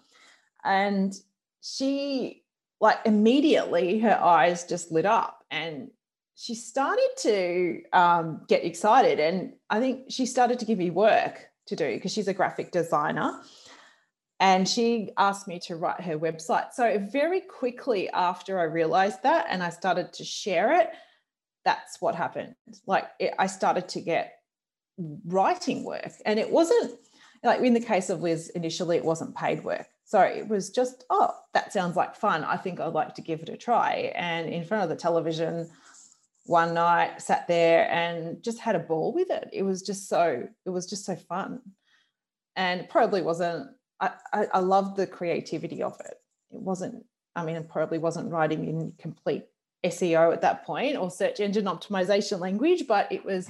And 0.64 1.14
she, 1.62 2.42
like, 2.80 2.98
immediately 3.04 4.00
her 4.00 4.18
eyes 4.20 4.64
just 4.64 4.90
lit 4.90 5.06
up 5.06 5.44
and 5.50 5.90
she 6.34 6.54
started 6.54 7.10
to 7.18 7.82
um, 7.92 8.42
get 8.48 8.64
excited. 8.64 9.20
And 9.20 9.54
I 9.70 9.78
think 9.80 10.10
she 10.10 10.26
started 10.26 10.58
to 10.60 10.64
give 10.64 10.78
me 10.78 10.90
work 10.90 11.48
to 11.66 11.76
do 11.76 11.94
because 11.94 12.12
she's 12.12 12.28
a 12.28 12.34
graphic 12.34 12.72
designer. 12.72 13.40
And 14.40 14.68
she 14.68 15.10
asked 15.16 15.48
me 15.48 15.60
to 15.66 15.76
write 15.76 16.00
her 16.00 16.18
website. 16.18 16.72
So, 16.72 17.04
very 17.10 17.40
quickly 17.40 18.08
after 18.10 18.60
I 18.60 18.64
realized 18.64 19.24
that 19.24 19.46
and 19.48 19.64
I 19.64 19.70
started 19.70 20.12
to 20.12 20.24
share 20.24 20.80
it, 20.80 20.90
that's 21.68 22.00
what 22.00 22.14
happened. 22.14 22.54
Like 22.86 23.04
it, 23.20 23.34
I 23.38 23.46
started 23.46 23.86
to 23.90 24.00
get 24.00 24.26
writing 25.26 25.84
work, 25.84 26.12
and 26.24 26.38
it 26.38 26.50
wasn't 26.50 26.98
like 27.44 27.60
in 27.60 27.74
the 27.74 27.80
case 27.80 28.08
of 28.08 28.22
Liz 28.22 28.48
initially, 28.60 28.96
it 28.96 29.04
wasn't 29.04 29.36
paid 29.36 29.62
work. 29.62 29.86
So 30.04 30.20
it 30.20 30.48
was 30.48 30.70
just, 30.70 31.04
oh, 31.10 31.34
that 31.52 31.70
sounds 31.70 31.94
like 31.94 32.16
fun. 32.16 32.42
I 32.42 32.56
think 32.56 32.80
I'd 32.80 32.94
like 32.94 33.14
to 33.16 33.22
give 33.22 33.42
it 33.42 33.50
a 33.50 33.58
try. 33.58 34.10
And 34.14 34.48
in 34.48 34.64
front 34.64 34.82
of 34.82 34.88
the 34.88 34.96
television 34.96 35.68
one 36.46 36.72
night, 36.72 37.20
sat 37.20 37.46
there 37.46 37.90
and 37.90 38.42
just 38.42 38.58
had 38.58 38.74
a 38.74 38.78
ball 38.78 39.12
with 39.12 39.30
it. 39.30 39.50
It 39.52 39.64
was 39.64 39.82
just 39.82 40.08
so, 40.08 40.48
it 40.64 40.70
was 40.70 40.86
just 40.86 41.04
so 41.04 41.14
fun. 41.14 41.60
And 42.56 42.88
probably 42.88 43.20
wasn't, 43.20 43.68
I, 44.00 44.12
I, 44.32 44.46
I 44.54 44.58
loved 44.60 44.96
the 44.96 45.06
creativity 45.06 45.82
of 45.82 46.00
it. 46.00 46.14
It 46.52 46.62
wasn't, 46.62 47.04
I 47.36 47.44
mean, 47.44 47.56
it 47.56 47.68
probably 47.68 47.98
wasn't 47.98 48.32
writing 48.32 48.66
in 48.66 48.94
complete 48.98 49.44
SEO 49.84 50.32
at 50.32 50.42
that 50.42 50.64
point 50.64 50.96
or 50.96 51.10
search 51.10 51.40
engine 51.40 51.66
optimization 51.66 52.40
language, 52.40 52.84
but 52.86 53.10
it 53.12 53.24
was 53.24 53.48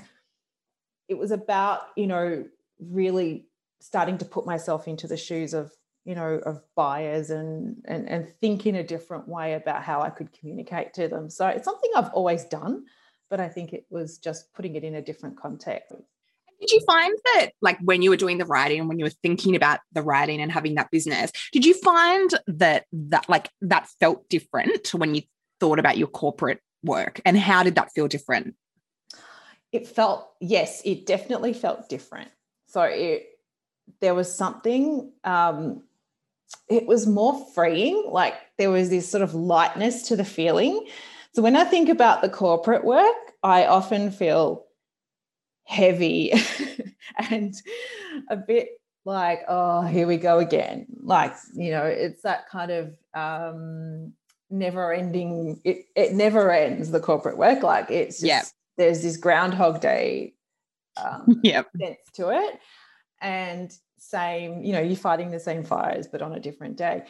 it 1.08 1.16
was 1.16 1.30
about, 1.30 1.80
you 1.96 2.06
know, 2.06 2.44
really 2.78 3.46
starting 3.80 4.18
to 4.18 4.24
put 4.24 4.44
myself 4.44 4.86
into 4.86 5.06
the 5.06 5.16
shoes 5.16 5.54
of, 5.54 5.72
you 6.04 6.14
know, 6.14 6.40
of 6.44 6.62
buyers 6.76 7.30
and 7.30 7.82
and 7.86 8.08
and 8.08 8.28
think 8.40 8.66
in 8.66 8.74
a 8.76 8.84
different 8.84 9.26
way 9.26 9.54
about 9.54 9.82
how 9.82 10.02
I 10.02 10.10
could 10.10 10.32
communicate 10.32 10.94
to 10.94 11.08
them. 11.08 11.30
So 11.30 11.46
it's 11.46 11.64
something 11.64 11.90
I've 11.96 12.12
always 12.12 12.44
done, 12.44 12.84
but 13.30 13.40
I 13.40 13.48
think 13.48 13.72
it 13.72 13.86
was 13.90 14.18
just 14.18 14.52
putting 14.52 14.76
it 14.76 14.84
in 14.84 14.94
a 14.94 15.02
different 15.02 15.38
context. 15.38 15.94
Did 16.60 16.72
you 16.72 16.80
find 16.80 17.16
that, 17.34 17.50
like, 17.62 17.78
when 17.80 18.02
you 18.02 18.10
were 18.10 18.16
doing 18.16 18.38
the 18.38 18.44
writing 18.44 18.80
and 18.80 18.88
when 18.88 18.98
you 18.98 19.04
were 19.04 19.12
thinking 19.22 19.54
about 19.54 19.78
the 19.92 20.02
writing 20.02 20.40
and 20.40 20.50
having 20.50 20.74
that 20.74 20.90
business, 20.90 21.30
did 21.52 21.64
you 21.64 21.72
find 21.74 22.30
that 22.48 22.86
that 22.92 23.28
like 23.28 23.48
that 23.60 23.88
felt 24.00 24.28
different 24.28 24.92
when 24.92 25.14
you 25.14 25.22
thought 25.60 25.78
about 25.78 25.98
your 25.98 26.08
corporate 26.08 26.60
work 26.82 27.20
and 27.24 27.36
how 27.36 27.62
did 27.62 27.74
that 27.76 27.92
feel 27.92 28.08
different? 28.08 28.54
It 29.72 29.86
felt, 29.86 30.30
yes, 30.40 30.80
it 30.84 31.06
definitely 31.06 31.52
felt 31.52 31.88
different. 31.88 32.30
So 32.66 32.82
it, 32.82 33.26
there 34.00 34.14
was 34.14 34.32
something, 34.32 35.12
um, 35.24 35.82
it 36.68 36.86
was 36.86 37.06
more 37.06 37.46
freeing. 37.54 38.04
Like 38.10 38.34
there 38.56 38.70
was 38.70 38.90
this 38.90 39.08
sort 39.08 39.22
of 39.22 39.34
lightness 39.34 40.08
to 40.08 40.16
the 40.16 40.24
feeling. 40.24 40.86
So 41.32 41.42
when 41.42 41.56
I 41.56 41.64
think 41.64 41.88
about 41.88 42.22
the 42.22 42.28
corporate 42.28 42.84
work, 42.84 43.16
I 43.42 43.66
often 43.66 44.10
feel 44.10 44.66
heavy 45.64 46.32
and 47.30 47.54
a 48.28 48.36
bit 48.36 48.70
like, 49.04 49.44
oh, 49.48 49.82
here 49.82 50.06
we 50.06 50.16
go 50.16 50.38
again. 50.38 50.86
Like, 51.02 51.34
you 51.54 51.70
know, 51.70 51.84
it's 51.84 52.22
that 52.22 52.48
kind 52.48 52.70
of 52.70 52.94
um, 53.14 54.12
never 54.50 54.92
ending 54.92 55.60
it, 55.64 55.86
it 55.94 56.12
never 56.12 56.50
ends 56.50 56.90
the 56.90 57.00
corporate 57.00 57.36
work. 57.36 57.62
Like 57.62 57.90
it's 57.90 58.20
just, 58.20 58.54
there's 58.76 59.02
this 59.02 59.16
groundhog 59.16 59.80
day 59.80 60.34
um, 61.02 61.40
yep. 61.42 61.68
sense 61.80 61.98
to 62.14 62.30
it. 62.30 62.58
And 63.20 63.72
same 64.00 64.62
you 64.62 64.72
know 64.72 64.80
you're 64.80 64.96
fighting 64.96 65.32
the 65.32 65.40
same 65.40 65.64
fires 65.64 66.06
but 66.06 66.22
on 66.22 66.32
a 66.32 66.40
different 66.40 66.76
day. 66.76 67.02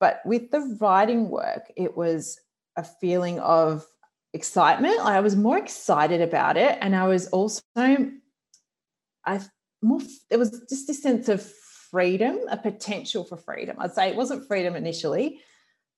But 0.00 0.20
with 0.24 0.50
the 0.50 0.76
writing 0.80 1.30
work 1.30 1.72
it 1.76 1.96
was 1.96 2.40
a 2.76 2.84
feeling 2.84 3.38
of 3.40 3.86
excitement. 4.32 4.98
I 5.00 5.20
was 5.20 5.36
more 5.36 5.56
excited 5.56 6.20
about 6.20 6.56
it. 6.56 6.76
And 6.80 6.94
i 6.94 7.06
was 7.06 7.28
also 7.28 7.62
i 7.76 9.40
more 9.82 10.00
there 10.28 10.38
was 10.38 10.50
just 10.68 10.88
this 10.88 11.02
sense 11.02 11.28
of 11.28 11.42
freedom 11.90 12.38
a 12.50 12.56
potential 12.56 13.24
for 13.24 13.36
freedom. 13.36 13.76
I'd 13.78 13.94
say 13.94 14.08
it 14.08 14.16
wasn't 14.16 14.46
freedom 14.48 14.74
initially 14.74 15.40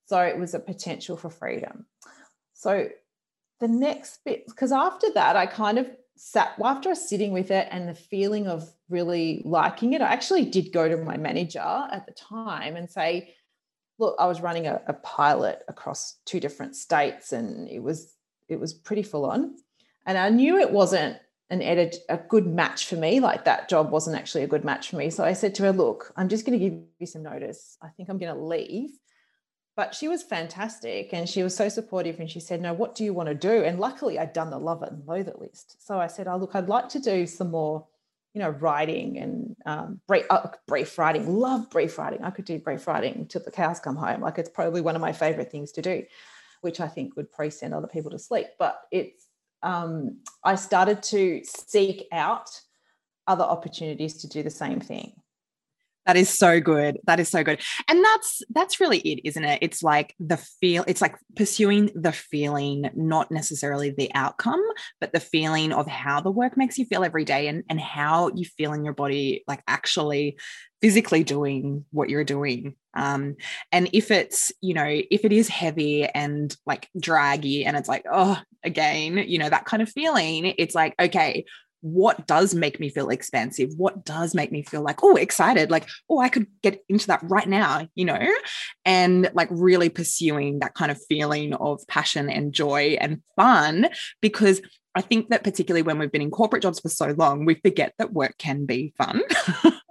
so 0.09 0.19
it 0.21 0.39
was 0.39 0.55
a 0.55 0.59
potential 0.59 1.15
for 1.15 1.29
freedom. 1.29 1.85
So 2.55 2.89
the 3.59 3.67
next 3.67 4.21
bit, 4.25 4.47
because 4.47 4.71
after 4.71 5.11
that, 5.13 5.35
I 5.35 5.45
kind 5.45 5.77
of 5.77 5.87
sat, 6.17 6.57
well, 6.57 6.71
after 6.71 6.89
I 6.89 6.93
was 6.93 7.07
sitting 7.07 7.31
with 7.31 7.51
it 7.51 7.67
and 7.69 7.87
the 7.87 7.93
feeling 7.93 8.47
of 8.47 8.67
really 8.89 9.43
liking 9.45 9.93
it, 9.93 10.01
I 10.01 10.07
actually 10.11 10.45
did 10.45 10.73
go 10.73 10.89
to 10.89 10.97
my 10.97 11.15
manager 11.17 11.59
at 11.59 12.07
the 12.07 12.13
time 12.13 12.75
and 12.75 12.89
say, 12.89 13.35
look, 13.99 14.15
I 14.17 14.25
was 14.25 14.41
running 14.41 14.65
a, 14.65 14.81
a 14.87 14.93
pilot 14.93 15.61
across 15.67 16.15
two 16.25 16.39
different 16.39 16.75
states 16.75 17.31
and 17.31 17.69
it 17.69 17.83
was 17.83 18.15
it 18.47 18.59
was 18.59 18.73
pretty 18.73 19.03
full 19.03 19.25
on. 19.25 19.57
And 20.07 20.17
I 20.17 20.29
knew 20.29 20.57
it 20.57 20.71
wasn't 20.71 21.19
an 21.51 21.61
edit 21.61 21.97
a 22.09 22.17
good 22.17 22.47
match 22.47 22.87
for 22.87 22.95
me. 22.95 23.19
Like 23.19 23.45
that 23.45 23.69
job 23.69 23.91
wasn't 23.91 24.17
actually 24.17 24.43
a 24.43 24.47
good 24.47 24.65
match 24.65 24.89
for 24.89 24.95
me. 24.95 25.11
So 25.11 25.23
I 25.23 25.33
said 25.33 25.53
to 25.55 25.63
her, 25.65 25.71
look, 25.71 26.11
I'm 26.17 26.29
just 26.29 26.47
going 26.47 26.57
to 26.57 26.65
give 26.67 26.79
you 26.97 27.05
some 27.05 27.21
notice. 27.21 27.77
I 27.79 27.89
think 27.89 28.09
I'm 28.09 28.17
going 28.17 28.33
to 28.33 28.43
leave. 28.43 28.89
But 29.79 29.95
she 29.95 30.09
was 30.09 30.23
fantastic 30.23 31.13
and 31.13 31.29
she 31.29 31.41
was 31.41 31.55
so 31.55 31.69
supportive. 31.69 32.19
And 32.19 32.29
she 32.29 32.41
said, 32.41 32.61
No, 32.61 32.73
what 32.73 32.95
do 32.95 33.05
you 33.05 33.13
want 33.13 33.29
to 33.29 33.33
do? 33.33 33.63
And 33.63 33.79
luckily, 33.79 34.19
I'd 34.19 34.33
done 34.33 34.49
the 34.49 34.59
love 34.59 34.83
it 34.83 34.91
and 34.91 35.07
loathe 35.07 35.29
it 35.29 35.39
list. 35.39 35.77
So 35.87 35.97
I 35.97 36.07
said, 36.07 36.27
Oh, 36.27 36.35
look, 36.35 36.53
I'd 36.53 36.67
like 36.67 36.89
to 36.89 36.99
do 36.99 37.25
some 37.25 37.51
more, 37.51 37.87
you 38.33 38.41
know, 38.41 38.49
writing 38.49 39.17
and 39.19 39.55
um, 39.65 40.01
brief, 40.05 40.25
uh, 40.29 40.49
brief 40.67 40.97
writing. 40.97 41.33
Love 41.33 41.69
brief 41.69 41.97
writing. 41.97 42.25
I 42.25 42.29
could 42.29 42.43
do 42.43 42.59
brief 42.59 42.87
writing 42.87 43.25
till 43.27 43.41
the 43.41 43.51
cows 43.51 43.79
come 43.79 43.95
home. 43.95 44.19
Like 44.19 44.37
it's 44.37 44.49
probably 44.49 44.81
one 44.81 44.97
of 44.97 45.01
my 45.01 45.13
favorite 45.13 45.49
things 45.49 45.71
to 45.71 45.81
do, 45.81 46.03
which 46.59 46.81
I 46.81 46.89
think 46.89 47.15
would 47.15 47.31
pre 47.31 47.49
send 47.49 47.73
other 47.73 47.87
people 47.87 48.11
to 48.11 48.19
sleep. 48.19 48.47
But 48.59 48.81
it's, 48.91 49.27
um, 49.63 50.17
I 50.43 50.55
started 50.55 51.01
to 51.03 51.41
seek 51.45 52.05
out 52.11 52.49
other 53.27 53.45
opportunities 53.45 54.15
to 54.23 54.27
do 54.27 54.43
the 54.43 54.49
same 54.49 54.81
thing. 54.81 55.13
That 56.09 56.17
is 56.17 56.35
so 56.35 56.59
good. 56.59 56.97
That 57.03 57.19
is 57.19 57.29
so 57.29 57.43
good. 57.43 57.61
And 57.87 58.03
that's 58.03 58.41
that's 58.49 58.79
really 58.79 58.97
it, 58.97 59.27
isn't 59.27 59.43
it? 59.43 59.59
It's 59.61 59.83
like 59.83 60.15
the 60.19 60.37
feel 60.37 60.83
it's 60.87 61.03
like 61.03 61.15
pursuing 61.35 61.91
the 61.93 62.11
feeling, 62.11 62.89
not 62.95 63.29
necessarily 63.29 63.91
the 63.91 64.11
outcome, 64.15 64.63
but 64.99 65.13
the 65.13 65.19
feeling 65.19 65.71
of 65.71 65.85
how 65.85 66.19
the 66.19 66.31
work 66.31 66.57
makes 66.57 66.79
you 66.79 66.85
feel 66.85 67.03
every 67.03 67.25
day 67.25 67.47
and 67.47 67.63
and 67.69 67.79
how 67.79 68.31
you 68.33 68.43
feel 68.43 68.73
in 68.73 68.83
your 68.83 68.95
body 68.95 69.43
like 69.47 69.61
actually 69.67 70.39
physically 70.81 71.23
doing 71.23 71.85
what 71.91 72.09
you're 72.09 72.23
doing. 72.23 72.73
Um 72.95 73.35
and 73.71 73.87
if 73.93 74.09
it's, 74.09 74.51
you 74.61 74.73
know, 74.73 74.87
if 74.87 75.25
it 75.25 75.31
is 75.31 75.47
heavy 75.47 76.05
and 76.05 76.57
like 76.65 76.89
draggy 76.99 77.65
and 77.65 77.77
it's 77.77 77.87
like, 77.87 78.05
oh, 78.11 78.41
again, 78.63 79.25
you 79.27 79.37
know, 79.37 79.49
that 79.49 79.65
kind 79.65 79.83
of 79.83 79.91
feeling, 79.91 80.55
it's 80.57 80.73
like, 80.73 80.95
okay, 80.99 81.45
what 81.81 82.27
does 82.27 82.53
make 82.53 82.79
me 82.79 82.89
feel 82.89 83.09
expansive? 83.09 83.69
What 83.77 84.03
does 84.05 84.35
make 84.35 84.51
me 84.51 84.63
feel 84.63 84.81
like 84.81 85.03
oh 85.03 85.15
excited 85.15 85.71
like 85.71 85.87
oh 86.09 86.19
i 86.19 86.29
could 86.29 86.47
get 86.61 86.83
into 86.89 87.07
that 87.07 87.21
right 87.23 87.47
now 87.47 87.87
you 87.95 88.05
know? 88.05 88.27
And 88.85 89.29
like 89.33 89.49
really 89.51 89.89
pursuing 89.89 90.59
that 90.59 90.73
kind 90.73 90.91
of 90.91 90.99
feeling 91.07 91.53
of 91.53 91.81
passion 91.87 92.29
and 92.29 92.53
joy 92.53 92.97
and 92.99 93.21
fun 93.35 93.89
because 94.21 94.61
i 94.95 95.01
think 95.01 95.29
that 95.29 95.43
particularly 95.43 95.81
when 95.81 95.99
we've 95.99 96.11
been 96.11 96.21
in 96.21 96.31
corporate 96.31 96.63
jobs 96.63 96.79
for 96.79 96.89
so 96.89 97.13
long 97.17 97.45
we 97.45 97.55
forget 97.55 97.93
that 97.97 98.13
work 98.13 98.35
can 98.37 98.65
be 98.65 98.93
fun 98.97 99.21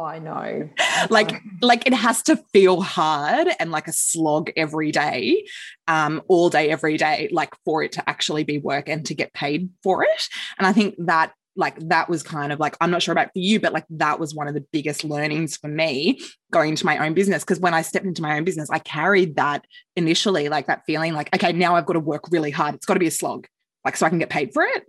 oh 0.00 0.04
i 0.04 0.18
know. 0.18 0.68
Like 1.08 1.42
like 1.62 1.86
it 1.86 1.94
has 1.94 2.22
to 2.24 2.36
feel 2.52 2.82
hard 2.82 3.48
and 3.58 3.70
like 3.70 3.88
a 3.88 3.92
slog 3.92 4.50
every 4.56 4.92
day 4.92 5.46
um 5.88 6.22
all 6.28 6.50
day 6.50 6.68
every 6.70 6.98
day 6.98 7.28
like 7.32 7.54
for 7.64 7.82
it 7.82 7.92
to 7.92 8.08
actually 8.08 8.44
be 8.44 8.58
work 8.58 8.88
and 8.88 9.04
to 9.06 9.14
get 9.14 9.32
paid 9.32 9.70
for 9.82 10.04
it. 10.04 10.28
And 10.58 10.66
i 10.66 10.72
think 10.72 10.94
that 10.98 11.32
like 11.56 11.76
that 11.88 12.08
was 12.08 12.22
kind 12.22 12.52
of 12.52 12.60
like 12.60 12.76
i'm 12.80 12.90
not 12.90 13.02
sure 13.02 13.12
about 13.12 13.28
for 13.28 13.38
you 13.38 13.58
but 13.58 13.72
like 13.72 13.86
that 13.90 14.20
was 14.20 14.34
one 14.34 14.46
of 14.46 14.54
the 14.54 14.64
biggest 14.72 15.04
learnings 15.04 15.56
for 15.56 15.68
me 15.68 16.20
going 16.52 16.70
into 16.70 16.86
my 16.86 16.98
own 17.04 17.14
business. 17.14 17.42
Because 17.42 17.60
when 17.60 17.74
i 17.74 17.82
stepped 17.82 18.06
into 18.06 18.22
my 18.22 18.36
own 18.36 18.44
business 18.44 18.70
i 18.70 18.78
carried 18.78 19.36
that 19.36 19.64
initially 19.96 20.48
like 20.48 20.66
that 20.66 20.82
feeling 20.86 21.14
like 21.14 21.34
okay 21.34 21.52
now 21.52 21.76
i've 21.76 21.86
got 21.86 21.94
to 21.94 22.00
work 22.00 22.30
really 22.30 22.50
hard. 22.50 22.74
It's 22.74 22.86
got 22.86 22.94
to 22.94 23.00
be 23.00 23.08
a 23.08 23.10
slog 23.10 23.46
like 23.84 23.96
so 23.96 24.06
i 24.06 24.10
can 24.10 24.18
get 24.18 24.30
paid 24.30 24.52
for 24.52 24.62
it 24.62 24.84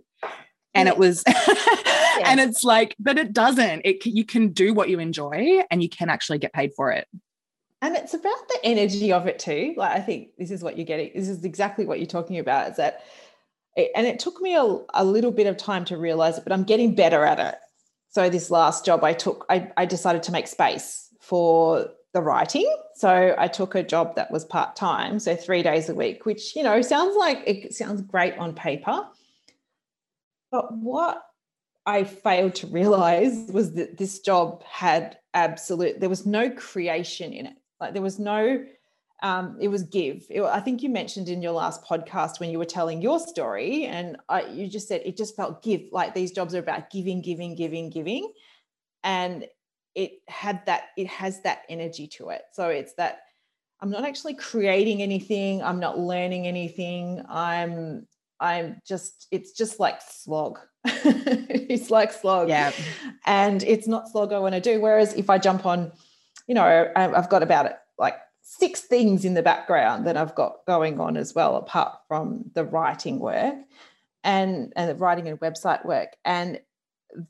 and 0.74 0.86
yeah. 0.86 0.92
it 0.92 0.98
was 0.98 1.22
yeah. 1.26 2.30
and 2.30 2.40
it's 2.40 2.64
like 2.64 2.96
but 2.98 3.18
it 3.18 3.32
doesn't. 3.32 3.82
It 3.84 4.04
you 4.06 4.24
can 4.24 4.48
do 4.48 4.74
what 4.74 4.88
you 4.88 4.98
enjoy 4.98 5.60
and 5.70 5.82
you 5.82 5.88
can 5.88 6.08
actually 6.08 6.38
get 6.38 6.52
paid 6.52 6.72
for 6.74 6.90
it. 6.90 7.06
And 7.80 7.96
it's 7.96 8.14
about 8.14 8.48
the 8.48 8.60
energy 8.62 9.12
of 9.12 9.26
it 9.26 9.38
too. 9.38 9.74
Like 9.76 9.92
i 9.92 10.00
think 10.00 10.30
this 10.38 10.50
is 10.50 10.62
what 10.62 10.76
you're 10.76 10.86
getting 10.86 11.10
this 11.14 11.28
is 11.28 11.44
exactly 11.44 11.84
what 11.84 11.98
you're 11.98 12.06
talking 12.06 12.38
about 12.38 12.70
is 12.70 12.76
that 12.76 13.04
it, 13.76 13.90
and 13.96 14.06
it 14.06 14.18
took 14.18 14.40
me 14.40 14.54
a, 14.54 14.78
a 14.94 15.04
little 15.04 15.30
bit 15.30 15.46
of 15.46 15.56
time 15.56 15.84
to 15.86 15.96
realize 15.96 16.38
it 16.38 16.44
but 16.44 16.52
i'm 16.52 16.64
getting 16.64 16.94
better 16.94 17.24
at 17.24 17.38
it. 17.38 17.56
So 18.10 18.28
this 18.28 18.50
last 18.50 18.84
job 18.84 19.04
i 19.04 19.12
took 19.12 19.44
I, 19.50 19.70
I 19.76 19.86
decided 19.86 20.22
to 20.24 20.32
make 20.32 20.46
space 20.46 21.08
for 21.20 21.88
the 22.14 22.20
writing. 22.22 22.70
So 22.94 23.34
i 23.36 23.48
took 23.48 23.74
a 23.74 23.82
job 23.82 24.16
that 24.16 24.30
was 24.30 24.44
part-time 24.44 25.18
so 25.18 25.34
three 25.36 25.62
days 25.62 25.88
a 25.88 25.94
week 25.94 26.24
which 26.24 26.56
you 26.56 26.62
know 26.62 26.80
sounds 26.82 27.16
like 27.16 27.42
it 27.46 27.74
sounds 27.74 28.00
great 28.02 28.36
on 28.38 28.54
paper 28.54 29.06
but 30.52 30.72
what 30.72 31.22
I 31.86 32.04
failed 32.04 32.54
to 32.56 32.68
realize 32.68 33.50
was 33.50 33.72
that 33.72 33.98
this 33.98 34.20
job 34.20 34.62
had 34.62 35.18
absolute, 35.34 35.98
there 35.98 36.08
was 36.08 36.26
no 36.26 36.50
creation 36.50 37.32
in 37.32 37.46
it. 37.46 37.56
Like 37.80 37.94
there 37.94 38.02
was 38.02 38.20
no, 38.20 38.64
um, 39.22 39.56
it 39.60 39.68
was 39.68 39.82
give. 39.84 40.24
It, 40.30 40.42
I 40.42 40.60
think 40.60 40.82
you 40.82 40.90
mentioned 40.90 41.28
in 41.28 41.42
your 41.42 41.52
last 41.52 41.82
podcast 41.84 42.38
when 42.38 42.50
you 42.50 42.58
were 42.58 42.64
telling 42.64 43.02
your 43.02 43.18
story, 43.18 43.86
and 43.86 44.16
I, 44.28 44.42
you 44.42 44.68
just 44.68 44.86
said 44.86 45.02
it 45.04 45.16
just 45.16 45.34
felt 45.34 45.62
give. 45.64 45.82
Like 45.90 46.14
these 46.14 46.30
jobs 46.30 46.54
are 46.54 46.60
about 46.60 46.90
giving, 46.90 47.22
giving, 47.22 47.56
giving, 47.56 47.90
giving. 47.90 48.32
And 49.02 49.46
it 49.94 50.12
had 50.28 50.64
that, 50.66 50.90
it 50.96 51.08
has 51.08 51.40
that 51.42 51.62
energy 51.68 52.06
to 52.08 52.28
it. 52.28 52.42
So 52.52 52.68
it's 52.68 52.94
that 52.94 53.22
I'm 53.80 53.90
not 53.90 54.04
actually 54.04 54.34
creating 54.34 55.02
anything, 55.02 55.62
I'm 55.62 55.80
not 55.80 55.98
learning 55.98 56.46
anything, 56.46 57.24
I'm 57.28 58.06
I'm 58.42 58.80
just, 58.86 59.28
it's 59.30 59.52
just 59.52 59.80
like 59.80 60.00
slog. 60.00 60.58
it's 60.84 61.90
like 61.90 62.12
slog. 62.12 62.48
Yeah. 62.48 62.72
And 63.24 63.62
it's 63.62 63.86
not 63.86 64.08
slog 64.08 64.32
I 64.32 64.38
want 64.38 64.54
to 64.54 64.60
do. 64.60 64.80
Whereas 64.80 65.14
if 65.14 65.30
I 65.30 65.38
jump 65.38 65.64
on, 65.64 65.92
you 66.46 66.54
know, 66.54 66.90
I've 66.96 67.28
got 67.28 67.42
about 67.42 67.66
it 67.66 67.76
like 67.98 68.16
six 68.42 68.80
things 68.80 69.24
in 69.24 69.34
the 69.34 69.42
background 69.42 70.06
that 70.06 70.16
I've 70.16 70.34
got 70.34 70.66
going 70.66 71.00
on 71.00 71.16
as 71.16 71.34
well, 71.34 71.56
apart 71.56 71.98
from 72.08 72.50
the 72.54 72.64
writing 72.64 73.18
work 73.20 73.54
and 74.24 74.72
and 74.76 74.90
the 74.90 74.94
writing 74.94 75.28
and 75.28 75.40
website 75.40 75.84
work. 75.84 76.16
And 76.24 76.60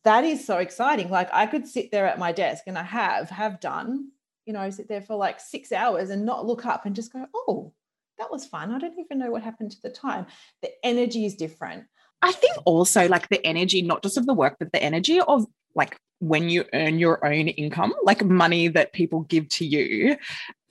that 0.05 0.25
is 0.25 0.47
so 0.47 0.59
exciting. 0.59 1.11
Like 1.11 1.29
I 1.33 1.47
could 1.47 1.67
sit 1.67 1.91
there 1.91 2.07
at 2.07 2.19
my 2.19 2.33
desk 2.33 2.65
and 2.67 2.79
I 2.79 2.83
have 2.83 3.31
have 3.31 3.61
done, 3.61 4.11
you 4.47 4.53
know, 4.53 4.69
sit 4.71 4.89
there 4.89 5.03
for 5.03 5.17
like 5.17 5.41
six 5.41 5.73
hours 5.73 6.11
and 6.11 6.25
not 6.25 6.47
look 6.47 6.67
up 6.67 6.87
and 6.87 6.97
just 6.97 7.13
go, 7.13 7.27
oh, 7.35 7.73
that 8.19 8.31
was 8.31 8.45
fun. 8.47 8.73
I 8.73 8.79
don't 8.79 8.99
even 8.99 9.19
know 9.19 9.31
what 9.31 9.43
happened 9.43 9.73
to 9.73 9.83
the 9.83 9.91
time. 9.91 10.27
The 10.63 10.71
energy 10.85 11.25
is 11.25 11.35
different. 11.35 11.85
I 12.23 12.33
think 12.33 12.57
also 12.65 13.09
like 13.09 13.29
the 13.29 13.45
energy, 13.45 13.83
not 13.83 14.03
just 14.03 14.17
of 14.17 14.27
the 14.27 14.35
work, 14.35 14.57
but 14.59 14.73
the 14.73 14.83
energy 14.83 15.21
of 15.21 15.47
like 15.75 15.97
when 16.21 16.49
you 16.49 16.65
earn 16.73 16.99
your 16.99 17.25
own 17.27 17.49
income, 17.49 17.93
like 18.05 18.25
money 18.25 18.69
that 18.69 18.93
people 18.93 19.23
give 19.23 19.49
to 19.49 19.67
you, 19.67 20.17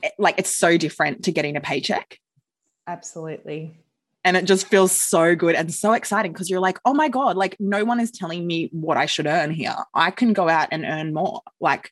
eh, 0.01 0.10
like 0.17 0.36
it's 0.38 0.56
so 0.56 0.77
different 0.77 1.25
to 1.25 1.32
getting 1.32 1.58
a 1.58 1.62
paycheck. 1.62 2.17
Absolutely. 2.88 3.77
And 4.23 4.38
it 4.38 4.45
just 4.45 4.67
feels 4.67 4.91
so 4.91 5.36
good 5.36 5.56
and 5.56 5.73
so 5.73 5.93
exciting 5.93 6.32
because 6.32 6.49
you're 6.49 6.60
like, 6.60 6.80
oh 6.86 6.93
my 6.93 7.10
God, 7.10 7.36
like 7.36 7.58
no 7.60 7.84
one 7.84 7.99
is 7.99 8.12
telling 8.12 8.45
me 8.47 8.69
what 8.71 8.95
I 8.95 9.08
should 9.08 9.25
earn 9.25 9.51
here. 9.51 9.75
I 9.93 10.12
can 10.12 10.32
go 10.34 10.47
out 10.47 10.69
and 10.71 10.86
earn 10.86 11.13
more. 11.13 11.41
Like 11.60 11.91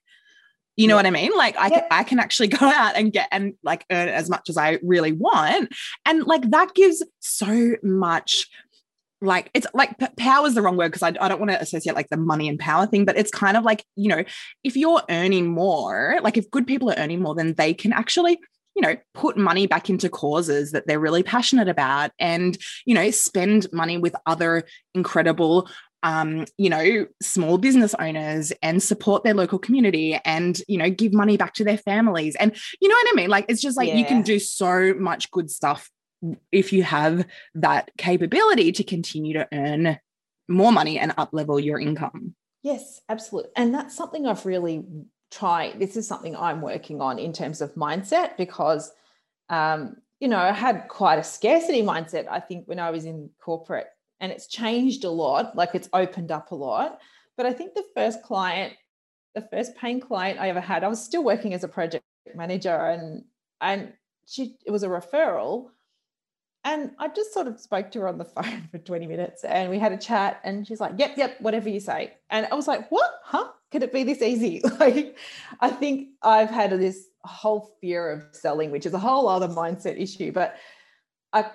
you 0.80 0.88
know 0.88 0.96
what 0.96 1.06
I 1.06 1.10
mean? 1.10 1.32
Like 1.36 1.58
I, 1.58 1.68
yeah. 1.68 1.80
can, 1.80 1.88
I 1.92 2.04
can 2.04 2.20
actually 2.20 2.48
go 2.60 2.66
out 2.66 2.96
and 2.96 3.12
get 3.12 3.28
and 3.32 3.56
like 3.64 3.86
earn 3.92 4.08
as 4.08 4.30
much 4.30 4.50
as 4.50 4.56
I 4.56 4.80
really 4.82 5.12
want. 5.12 5.74
And 6.06 6.24
like 6.26 6.50
that 6.52 6.74
gives 6.74 7.04
so 7.20 7.76
much 7.84 8.48
like 9.22 9.52
it's 9.54 9.68
like 9.74 9.94
power 10.16 10.48
is 10.48 10.56
the 10.56 10.62
wrong 10.62 10.78
word 10.78 10.94
because 10.94 11.04
I, 11.04 11.10
I 11.20 11.28
don't 11.28 11.40
want 11.40 11.52
to 11.52 11.60
associate 11.60 11.98
like 11.98 12.08
the 12.08 12.16
money 12.16 12.48
and 12.48 12.58
power 12.58 12.86
thing, 12.86 13.04
but 13.04 13.18
it's 13.18 13.30
kind 13.30 13.58
of 13.58 13.66
like, 13.66 13.84
you 13.98 14.08
know, 14.08 14.24
if 14.64 14.78
you're 14.78 15.02
earning 15.10 15.48
more, 15.48 16.18
like 16.24 16.38
if 16.38 16.50
good 16.50 16.66
people 16.66 16.90
are 16.90 16.98
earning 16.98 17.22
more, 17.22 17.36
then 17.36 17.56
they 17.56 17.74
can 17.74 17.92
actually 17.92 18.40
you 18.76 18.84
know 18.84 18.96
put 19.14 19.36
money 19.36 19.68
back 19.68 19.90
into 19.90 20.08
causes 20.08 20.72
that 20.72 20.88
they're 20.88 21.00
really 21.00 21.24
passionate 21.24 21.68
about 21.68 22.12
and 22.20 22.58
you 22.86 22.96
know 22.96 23.12
spend 23.12 23.68
money 23.74 23.98
with 23.98 24.16
other 24.26 24.64
incredible 24.94 25.68
um, 26.04 26.46
you 26.58 26.70
know, 26.70 27.06
small 27.22 27.58
business 27.58 27.94
owners 27.96 28.52
and 28.62 28.82
support 28.82 29.24
their 29.24 29.34
local 29.34 29.60
community 29.60 30.20
and, 30.26 30.62
you 30.68 30.78
know, 30.78 30.90
give 30.90 31.14
money 31.14 31.38
back 31.38 31.54
to 31.56 31.64
their 31.64 31.78
families. 31.78 32.36
And 32.36 32.56
you 32.80 32.88
know 32.88 32.96
what 32.96 33.14
I 33.14 33.16
mean? 33.16 33.30
Like, 33.30 33.46
it's 33.50 33.62
just 33.62 33.78
like 33.78 33.90
yeah. 33.90 33.96
you 33.96 34.06
can 34.06 34.22
do 34.22 34.40
so 34.40 34.94
much 34.98 35.30
good 35.32 35.52
stuff 35.52 35.90
if 36.52 36.74
you 36.74 36.84
have 36.84 37.26
that 37.56 37.92
capability 37.98 38.72
to 38.74 38.84
continue 38.84 39.34
to 39.34 39.48
earn 39.54 40.00
more 40.48 40.72
money 40.72 41.00
and 41.00 41.14
up 41.18 41.30
level 41.32 41.60
your 41.60 41.80
income. 41.80 42.36
Yes, 42.64 43.02
absolutely. 43.08 43.52
And 43.56 43.74
that's 43.74 43.96
something 43.96 44.26
I've 44.26 44.46
really 44.46 44.84
tried. 45.32 45.80
This 45.80 45.96
is 45.96 46.08
something 46.08 46.36
I'm 46.36 46.62
working 46.62 47.02
on 47.02 47.20
in 47.20 47.34
terms 47.34 47.62
of 47.62 47.76
mindset 47.76 48.36
because, 48.38 48.92
um, 49.50 49.98
you 50.20 50.28
know, 50.28 50.40
I 50.40 50.52
had 50.52 50.88
quite 50.90 51.20
a 51.20 51.24
scarcity 51.24 51.82
mindset, 51.82 52.28
I 52.30 52.40
think, 52.40 52.68
when 52.68 52.80
I 52.80 52.92
was 52.92 53.06
in 53.06 53.30
corporate 53.40 53.88
and 54.20 54.32
it's 54.32 54.48
changed 54.48 55.04
a 55.04 55.10
lot 55.10 55.56
like 55.56 55.74
it's 55.74 55.90
opened 55.94 56.32
up 56.32 56.52
a 56.52 56.56
lot. 56.56 57.00
But 57.38 57.46
i 57.46 57.54
think 57.54 57.74
the 57.74 57.86
first 57.96 58.22
client 58.24 58.74
the 59.36 59.48
first 59.52 59.76
paying 59.78 60.00
client 60.00 60.40
i 60.40 60.50
ever 60.50 60.60
had 60.60 60.84
i 60.84 60.88
was 60.88 61.04
still 61.04 61.24
working 61.24 61.54
as 61.54 61.64
a 61.64 61.68
project 61.68 62.04
manager 62.36 62.76
and 62.76 63.24
and 63.62 63.94
she 64.28 64.58
it 64.66 64.72
was 64.72 64.84
a 64.84 64.88
referral. 64.88 65.70
And 66.66 66.92
i 67.00 67.08
just 67.08 67.34
sort 67.34 67.48
of 67.48 67.60
spoke 67.60 67.92
to 67.92 68.02
her 68.02 68.08
on 68.08 68.18
the 68.18 68.26
phone 68.36 68.68
for 68.72 68.78
20 68.78 69.08
minutes 69.08 69.44
and 69.44 69.70
we 69.70 69.80
had 69.80 69.92
a 69.92 69.98
chat 69.98 70.42
and 70.44 70.68
she's 70.68 70.82
like 70.82 70.94
yep 70.98 71.18
yep 71.18 71.40
whatever 71.40 71.70
you 71.70 71.80
say. 71.80 72.14
And 72.30 72.46
i 72.52 72.56
was 72.56 72.68
like 72.68 72.90
what? 72.92 73.22
Huh? 73.24 73.48
Could 73.72 73.84
it 73.84 73.94
be 73.94 74.04
this 74.04 74.22
easy? 74.22 74.62
Like 74.80 75.18
i 75.62 75.70
think 75.70 76.10
i've 76.22 76.50
had 76.50 76.72
this 76.72 77.08
whole 77.24 77.76
fear 77.82 78.12
of 78.12 78.24
selling 78.32 78.72
which 78.72 78.86
is 78.86 78.94
a 78.94 79.00
whole 79.00 79.28
other 79.28 79.48
mindset 79.48 80.02
issue 80.02 80.32
but 80.32 80.56
i 81.34 81.46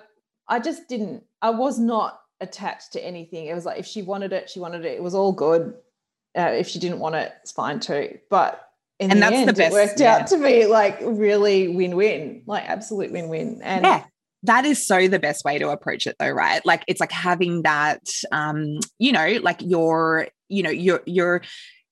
i 0.47 0.59
just 0.59 0.87
didn't 0.87 1.23
i 1.41 1.49
was 1.49 1.79
not 1.79 2.21
attached 2.41 2.93
to 2.93 3.03
anything. 3.03 3.47
It 3.47 3.53
was 3.53 3.65
like 3.65 3.79
if 3.79 3.85
she 3.85 4.01
wanted 4.01 4.33
it, 4.33 4.49
she 4.49 4.59
wanted 4.59 4.85
it. 4.85 4.93
It 4.93 5.03
was 5.03 5.15
all 5.15 5.31
good. 5.31 5.73
Uh, 6.37 6.51
if 6.51 6.67
she 6.67 6.79
didn't 6.79 6.99
want 6.99 7.15
it, 7.15 7.33
it's 7.41 7.51
fine 7.51 7.79
too. 7.79 8.17
But 8.29 8.61
in 8.99 9.11
and 9.11 9.19
the 9.19 9.21
that's 9.21 9.35
end, 9.35 9.49
the 9.49 9.53
best, 9.53 9.71
it 9.71 9.73
worked 9.73 9.99
yeah. 9.99 10.15
out 10.15 10.27
to 10.27 10.37
be 10.37 10.65
like 10.65 10.99
really 11.01 11.69
win-win, 11.69 12.43
like 12.45 12.69
absolute 12.69 13.11
win-win. 13.11 13.61
And 13.63 13.85
yeah 13.85 14.03
that 14.45 14.65
is 14.65 14.85
so 14.85 15.07
the 15.07 15.19
best 15.19 15.43
way 15.43 15.57
to 15.57 15.69
approach 15.69 16.07
it 16.07 16.15
though 16.19 16.29
right 16.29 16.65
like 16.65 16.83
it's 16.87 16.99
like 16.99 17.11
having 17.11 17.63
that 17.63 18.01
um 18.31 18.79
you 18.99 19.11
know 19.11 19.39
like 19.41 19.61
your 19.61 20.27
you 20.49 20.63
know 20.63 20.69
you're 20.69 21.01
you're 21.05 21.41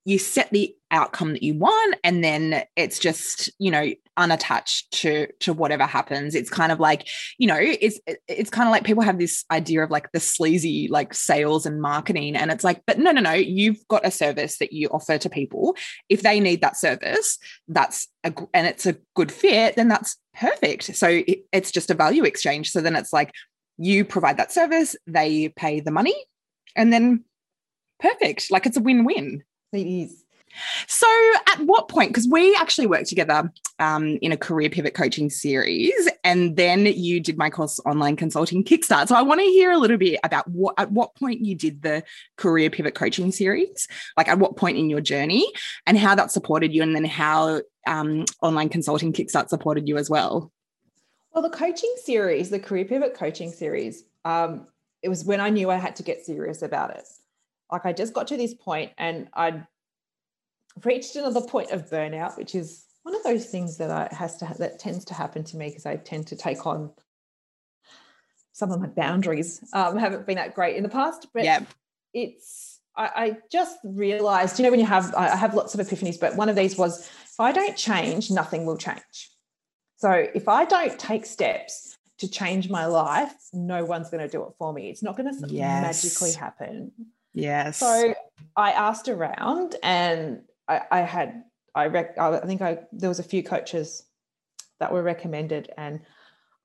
you 0.06 0.20
set 0.20 0.50
the 0.52 0.76
outcome 0.92 1.34
that 1.34 1.42
you 1.42 1.56
want 1.56 1.96
and 2.04 2.24
then 2.24 2.64
it's 2.76 3.00
just 3.00 3.50
you 3.58 3.72
know 3.72 3.92
unattached 4.16 4.92
to 4.92 5.28
to 5.40 5.54
whatever 5.54 5.86
happens. 5.86 6.36
It's 6.36 6.50
kind 6.50 6.72
of 6.72 6.80
like 6.80 7.08
you 7.38 7.48
know 7.48 7.58
it's 7.60 8.00
it's 8.28 8.50
kind 8.50 8.68
of 8.68 8.72
like 8.72 8.84
people 8.84 9.04
have 9.04 9.18
this 9.18 9.44
idea 9.50 9.84
of 9.84 9.90
like 9.90 10.12
the 10.12 10.20
sleazy 10.20 10.88
like 10.90 11.14
sales 11.14 11.66
and 11.66 11.82
marketing 11.82 12.36
and 12.36 12.52
it's 12.52 12.64
like 12.64 12.84
but 12.86 13.00
no 13.00 13.12
no 13.12 13.22
no 13.22 13.34
you've 13.34 13.88
got 13.88 14.06
a 14.06 14.12
service 14.12 14.58
that 14.60 14.74
you 14.74 14.88
offer 14.90 15.18
to 15.18 15.30
people. 15.30 15.76
If 16.10 16.22
they 16.22 16.40
need 16.40 16.62
that 16.62 16.78
service 16.78 17.40
that's 17.68 18.08
a 18.24 18.34
and 18.54 18.68
it's 18.68 18.86
a 18.86 18.98
good 19.16 19.32
fit 19.32 19.76
then 19.76 19.88
that's 19.88 20.18
perfect. 20.36 20.96
So 20.96 21.08
it, 21.08 21.46
it's 21.52 21.72
just 21.72 21.90
a 21.90 21.96
value 21.96 22.24
exchange. 22.24 22.70
So 22.70 22.82
then 22.82 22.96
it's 22.96 23.14
like 23.14 23.32
you 23.78 24.06
provide 24.06 24.38
that 24.38 24.52
service 24.52 24.96
they 25.08 25.50
pay 25.50 25.80
the 25.80 25.92
money 25.92 26.16
and 26.76 26.94
then 26.94 27.24
perfect. 28.00 28.52
Like 28.52 28.68
it's 28.68 28.78
a 28.78 28.82
win-win 28.82 29.44
is 29.82 30.24
so, 30.88 31.08
at 31.52 31.62
what 31.62 31.88
point? 31.88 32.10
Because 32.10 32.28
we 32.28 32.56
actually 32.56 32.88
worked 32.88 33.08
together 33.08 33.52
um, 33.80 34.18
in 34.22 34.32
a 34.32 34.38
career 34.38 34.70
pivot 34.70 34.94
coaching 34.94 35.30
series, 35.30 36.10
and 36.24 36.56
then 36.56 36.86
you 36.86 37.20
did 37.20 37.38
my 37.38 37.50
course 37.50 37.80
online 37.86 38.16
consulting 38.16 38.64
kickstart. 38.64 39.08
So, 39.08 39.16
I 39.16 39.22
want 39.22 39.40
to 39.40 39.46
hear 39.46 39.72
a 39.72 39.78
little 39.78 39.98
bit 39.98 40.20
about 40.24 40.48
what 40.50 40.76
at 40.78 40.92
what 40.92 41.16
point 41.16 41.42
you 41.42 41.56
did 41.56 41.82
the 41.82 42.04
career 42.38 42.70
pivot 42.70 42.96
coaching 42.96 43.32
series, 43.32 43.88
like 44.18 44.28
at 44.28 44.40
what 44.40 44.56
point 44.56 44.78
in 44.78 44.90
your 44.90 45.02
journey, 45.02 45.52
and 45.86 45.98
how 45.98 46.16
that 46.16 46.32
supported 46.32 46.74
you, 46.74 46.84
and 46.84 46.96
then 46.96 47.06
how 47.06 47.62
um, 47.88 48.26
online 48.42 48.70
consulting 48.70 49.14
kickstart 49.14 49.50
supported 49.50 49.88
you 49.88 49.98
as 49.98 50.10
well. 50.10 50.52
Well, 51.34 51.42
the 51.42 51.50
coaching 51.50 51.94
series, 52.04 52.50
the 52.50 52.60
career 52.60 52.86
pivot 52.86 53.16
coaching 53.16 53.52
series, 53.52 54.04
um, 54.24 54.68
it 55.02 55.10
was 55.10 55.26
when 55.26 55.42
I 55.42 55.50
knew 55.50 55.72
I 55.72 55.78
had 55.78 55.96
to 55.98 56.04
get 56.04 56.24
serious 56.24 56.62
about 56.62 56.92
it. 56.92 57.08
Like 57.74 57.88
I 57.88 57.92
just 57.92 58.14
got 58.14 58.28
to 58.28 58.38
this 58.38 58.54
point, 58.54 58.92
and 59.00 59.28
I'd 59.34 59.66
reached 60.86 61.16
another 61.16 61.42
point 61.42 61.72
of 61.72 61.90
burnout, 61.90 62.38
which 62.38 62.54
is 62.54 62.86
one 63.02 63.16
of 63.16 63.24
those 63.24 63.48
things 63.48 63.78
that 63.78 63.90
I 63.90 64.08
has 64.16 64.38
to 64.38 64.56
that 64.60 64.78
tends 64.78 65.04
to 65.06 65.16
happen 65.16 65.44
to 65.46 65.58
me 65.58 65.70
because 65.70 65.88
I 65.88 65.96
tend 65.96 66.28
to 66.28 66.36
take 66.36 66.68
on 66.68 66.92
some 68.52 68.72
of 68.72 68.80
my 68.80 68.88
boundaries. 68.88 69.60
Um, 69.74 69.98
haven't 69.98 70.28
been 70.28 70.36
that 70.36 70.54
great 70.54 70.78
in 70.78 70.84
the 70.84 70.90
past, 70.90 71.28
but 71.34 71.44
yeah. 71.44 71.62
it's 72.14 72.80
I, 72.96 73.10
I 73.16 73.38
just 73.52 73.80
realized, 73.84 74.60
you 74.60 74.64
know, 74.64 74.70
when 74.70 74.80
you 74.80 74.86
have 74.86 75.14
I 75.16 75.36
have 75.36 75.56
lots 75.56 75.74
of 75.74 75.80
epiphanies, 75.80 76.20
but 76.20 76.36
one 76.36 76.50
of 76.50 76.56
these 76.56 76.78
was 76.78 77.00
if 77.02 77.40
I 77.40 77.52
don't 77.52 77.76
change, 77.76 78.30
nothing 78.30 78.68
will 78.68 78.78
change. 78.78 79.32
So 79.98 80.12
if 80.12 80.48
I 80.48 80.66
don't 80.66 81.00
take 81.00 81.26
steps 81.26 81.98
to 82.20 82.30
change 82.30 82.70
my 82.70 82.86
life, 82.86 83.34
no 83.52 83.84
one's 83.84 84.12
going 84.12 84.22
to 84.22 84.30
do 84.30 84.44
it 84.44 84.54
for 84.60 84.72
me. 84.74 84.90
It's 84.92 85.02
not 85.02 85.18
going 85.18 85.34
to 85.34 85.48
yes. 85.48 86.04
magically 86.04 86.34
happen. 86.34 86.92
Yes. 87.34 87.78
So 87.78 88.14
I 88.56 88.72
asked 88.72 89.10
around 89.10 89.76
and 89.84 90.42
I, 90.68 90.82
I 90.92 91.00
had 91.02 91.44
I 91.76 91.88
rec- 91.88 92.18
I 92.18 92.40
think 92.40 92.62
I 92.62 92.80
there 92.92 93.10
was 93.10 93.20
a 93.20 93.24
few 93.24 93.44
coaches 93.44 94.04
that 94.80 94.92
were 94.92 95.02
recommended 95.02 95.72
and 95.78 96.02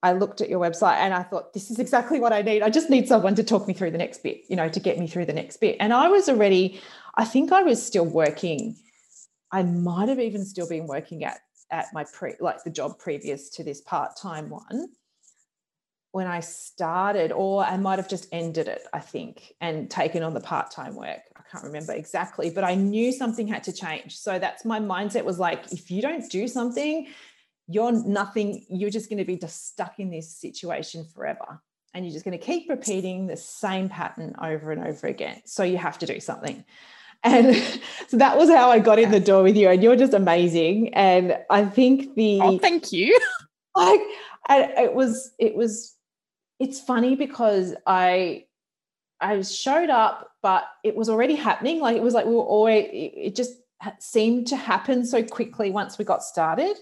I 0.02 0.12
looked 0.12 0.40
at 0.40 0.48
your 0.48 0.61
website 0.61 0.96
and 0.96 1.12
I 1.12 1.22
thought 1.22 1.52
this 1.52 1.70
is 1.70 1.78
exactly 1.78 2.20
what 2.20 2.33
I 2.33 2.42
need. 2.42 2.62
I 2.62 2.70
just 2.70 2.90
need 2.90 3.09
someone 3.09 3.35
to 3.35 3.42
talk 3.42 3.66
me 3.66 3.74
through 3.74 3.90
the 3.90 3.98
next 3.98 4.22
bit, 4.22 4.42
you 4.48 4.54
know, 4.54 4.68
to 4.68 4.78
get 4.78 4.98
me 4.98 5.09
through 5.09 5.24
the 5.24 5.33
next 5.33 5.57
bit. 5.57 5.76
And 5.81 5.92
I 5.92 6.09
was 6.09 6.28
already 6.28 6.81
I 7.16 7.24
think 7.24 7.52
I 7.52 7.62
was 7.62 7.83
still 7.83 8.07
working 8.07 8.76
I 9.50 9.62
might 9.62 10.09
have 10.09 10.20
even 10.20 10.44
still 10.44 10.68
been 10.68 10.87
working 10.87 11.24
at 11.24 11.40
at 11.70 11.87
my 11.92 12.04
pre 12.12 12.35
like 12.40 12.62
the 12.64 12.70
job 12.70 12.98
previous 12.98 13.50
to 13.50 13.64
this 13.64 13.81
part-time 13.83 14.50
one 14.50 14.88
when 16.18 16.26
I 16.26 16.40
started, 16.40 17.31
or 17.31 17.64
I 17.64 17.76
might 17.76 18.00
have 18.00 18.09
just 18.09 18.26
ended 18.33 18.66
it, 18.66 18.83
I 18.92 18.98
think, 18.98 19.54
and 19.61 19.88
taken 19.88 20.24
on 20.24 20.35
the 20.35 20.40
part 20.40 20.72
time 20.72 20.96
work. 20.96 21.20
I 21.37 21.42
can't 21.48 21.62
remember 21.62 21.92
exactly, 21.92 22.50
but 22.50 22.64
I 22.64 22.74
knew 22.74 23.12
something 23.12 23.46
had 23.46 23.62
to 23.62 23.72
change. 23.72 24.18
So 24.18 24.40
that's 24.40 24.64
my 24.64 24.81
mindset 24.81 25.24
was 25.24 25.38
like, 25.38 25.72
if 25.72 25.92
you 25.92 26.02
don't 26.02 26.28
do 26.28 26.48
something, 26.48 27.07
you're 27.68 27.92
nothing, 27.92 28.66
you're 28.68 28.90
just 28.90 29.09
going 29.09 29.20
to 29.20 29.24
be 29.24 29.37
just 29.37 29.68
stuck 29.68 30.00
in 30.00 30.11
this 30.11 30.35
situation 30.35 31.04
forever. 31.04 31.62
And 31.94 32.04
you're 32.04 32.12
just 32.12 32.24
going 32.24 32.37
to 32.37 32.44
keep 32.44 32.68
repeating 32.68 33.28
the 33.28 33.37
same 33.37 33.88
pattern 33.88 34.35
over 34.42 34.72
and 34.72 34.85
over 34.85 35.07
again. 35.07 35.40
So 35.44 35.62
you 35.62 35.78
have 35.78 36.00
to 36.00 36.07
do 36.07 36.18
something. 36.18 36.64
And 37.22 37.54
so 38.09 38.16
that 38.16 38.37
was 38.37 38.50
how 38.50 38.72
I 38.72 38.81
got 38.81 38.98
in 38.98 39.12
the 39.12 39.20
door 39.20 39.44
with 39.44 39.57
you. 39.57 39.68
And 39.68 39.85
you're 39.85 39.94
just 39.94 40.14
amazing. 40.14 40.94
And 40.94 41.38
I 41.48 41.64
think 41.64 42.16
the 42.16 42.40
oh, 42.42 42.59
thank 42.59 42.90
you. 42.90 43.16
Like 43.76 44.00
it 44.50 44.92
was, 44.92 45.31
it 45.38 45.54
was 45.54 45.94
it's 46.59 46.81
funny 46.81 47.14
because 47.16 47.75
I 47.87 48.44
I 49.21 49.40
showed 49.42 49.90
up, 49.90 50.31
but 50.42 50.64
it 50.85 50.94
was 50.97 51.09
already 51.09 51.35
happening. 51.35 51.81
Like 51.81 51.97
it 51.97 52.03
was 52.03 52.14
like 52.14 52.27
we 52.27 52.35
were 52.35 52.42
always 52.42 52.88
it 52.90 53.35
just 53.35 53.53
seemed 54.01 54.49
to 54.49 54.57
happen 54.57 55.05
so 55.05 55.23
quickly 55.23 55.71
once 55.71 55.99
we 55.99 56.05
got 56.05 56.23
started. 56.23 56.77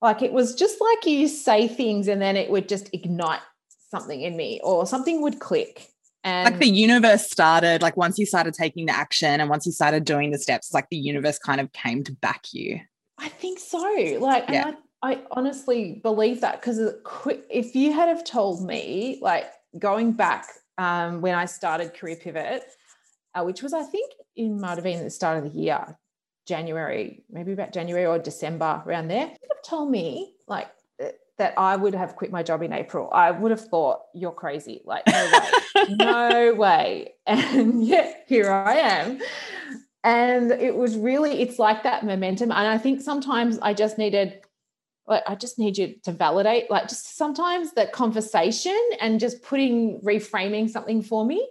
Like 0.00 0.22
it 0.22 0.32
was 0.32 0.54
just 0.54 0.80
like 0.80 1.06
you 1.06 1.28
say 1.28 1.68
things 1.68 2.08
and 2.08 2.22
then 2.22 2.36
it 2.36 2.50
would 2.50 2.68
just 2.68 2.90
ignite 2.92 3.40
something 3.90 4.20
in 4.20 4.36
me 4.36 4.60
or 4.62 4.86
something 4.86 5.22
would 5.22 5.40
click. 5.40 5.88
And 6.24 6.52
like 6.52 6.60
the 6.60 6.68
universe 6.68 7.30
started, 7.30 7.82
like 7.82 7.96
once 7.96 8.18
you 8.18 8.26
started 8.26 8.54
taking 8.54 8.86
the 8.86 8.94
action 8.94 9.40
and 9.40 9.48
once 9.48 9.66
you 9.66 9.72
started 9.72 10.04
doing 10.04 10.30
the 10.30 10.38
steps, 10.38 10.74
like 10.74 10.88
the 10.90 10.96
universe 10.96 11.38
kind 11.38 11.60
of 11.60 11.72
came 11.72 12.04
to 12.04 12.12
back 12.12 12.52
you. 12.52 12.80
I 13.18 13.28
think 13.28 13.58
so. 13.58 13.78
Like, 14.20 14.44
yeah. 14.48 14.68
I 14.68 14.74
honestly 15.30 16.00
believe 16.02 16.40
that 16.40 16.60
because 16.60 16.78
if 17.50 17.74
you 17.74 17.92
had 17.92 18.08
have 18.08 18.24
told 18.24 18.66
me, 18.66 19.18
like 19.22 19.46
going 19.78 20.12
back 20.12 20.46
um, 20.76 21.20
when 21.20 21.34
I 21.34 21.44
started 21.44 21.94
Career 21.94 22.16
Pivot, 22.16 22.64
uh, 23.34 23.44
which 23.44 23.62
was 23.62 23.72
I 23.72 23.82
think 23.82 24.12
in 24.36 24.60
might 24.60 24.74
have 24.76 24.84
been 24.84 25.04
the 25.04 25.10
start 25.10 25.38
of 25.44 25.52
the 25.52 25.58
year, 25.58 25.98
January, 26.46 27.24
maybe 27.30 27.52
about 27.52 27.72
January 27.72 28.06
or 28.06 28.18
December 28.18 28.82
around 28.86 29.08
there, 29.08 29.26
you 29.26 29.48
have 29.50 29.62
told 29.62 29.90
me 29.90 30.34
like 30.46 30.68
that 31.38 31.54
I 31.56 31.76
would 31.76 31.94
have 31.94 32.16
quit 32.16 32.30
my 32.30 32.42
job 32.42 32.62
in 32.62 32.72
April, 32.72 33.08
I 33.12 33.30
would 33.30 33.50
have 33.50 33.60
thought 33.60 34.00
you're 34.14 34.32
crazy. 34.32 34.82
Like 34.84 35.04
no 35.06 35.30
way, 35.32 35.86
no 35.90 36.54
way. 36.54 37.14
And 37.26 37.84
yet 37.86 38.24
here 38.26 38.50
I 38.50 38.74
am. 38.74 39.20
And 40.04 40.50
it 40.52 40.76
was 40.76 40.96
really, 40.96 41.40
it's 41.40 41.58
like 41.58 41.82
that 41.84 42.04
momentum. 42.04 42.50
And 42.50 42.66
I 42.68 42.78
think 42.78 43.00
sometimes 43.00 43.58
I 43.60 43.74
just 43.74 43.98
needed 43.98 44.40
like 45.08 45.22
I 45.26 45.34
just 45.34 45.58
need 45.58 45.78
you 45.78 45.94
to 46.04 46.12
validate, 46.12 46.70
like 46.70 46.88
just 46.88 47.16
sometimes 47.16 47.72
the 47.72 47.86
conversation 47.86 48.78
and 49.00 49.18
just 49.18 49.42
putting 49.42 50.00
reframing 50.02 50.68
something 50.68 51.02
for 51.02 51.24
me 51.24 51.48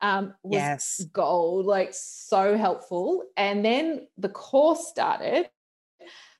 um, 0.00 0.34
was 0.42 0.60
yes. 0.60 1.04
gold, 1.12 1.66
like 1.66 1.90
so 1.92 2.56
helpful. 2.56 3.24
And 3.36 3.64
then 3.64 4.06
the 4.16 4.28
course 4.28 4.88
started. 4.88 5.50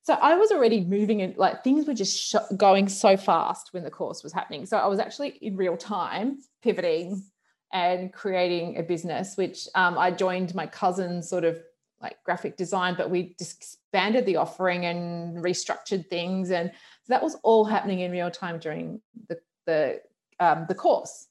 So 0.03 0.15
I 0.15 0.37
was 0.37 0.53
already 0.53 0.85
moving 0.85 1.21
and 1.21 1.37
like 1.37 1.65
things 1.65 1.85
were 1.85 1.95
just 1.95 2.17
sh- 2.17 2.37
going 2.57 2.89
so 2.89 3.17
fast 3.17 3.71
when 3.73 3.83
the 3.83 3.91
course 3.91 4.23
was 4.23 4.33
happening. 4.33 4.65
So 4.65 4.77
I 4.77 4.87
was 4.87 5.01
actually 5.01 5.31
in 5.43 5.57
real 5.57 5.77
time 5.77 6.39
pivoting 6.63 7.25
and 7.73 8.13
creating 8.13 8.79
a 8.79 8.85
business, 8.85 9.37
which 9.37 9.67
um, 9.75 9.99
I 9.99 10.13
joined 10.13 10.55
my 10.55 10.67
cousin's 10.67 11.29
sort 11.29 11.45
of 11.45 11.59
like 12.01 12.23
graphic 12.25 12.57
design, 12.57 12.95
but 12.97 13.11
we 13.11 13.35
just 13.39 13.57
expanded 13.57 14.27
the 14.27 14.37
offering 14.37 14.85
and 14.85 15.43
restructured 15.43 16.07
things. 16.09 16.51
And 16.51 16.71
so 17.05 17.13
that 17.13 17.23
was 17.23 17.37
all 17.43 17.65
happening 17.65 18.01
in 18.01 18.13
real 18.13 18.31
time 18.31 18.59
during 18.59 19.01
the, 19.29 19.39
the, 19.67 20.01
um, 20.39 20.67
the 20.69 20.75
course. 20.75 21.29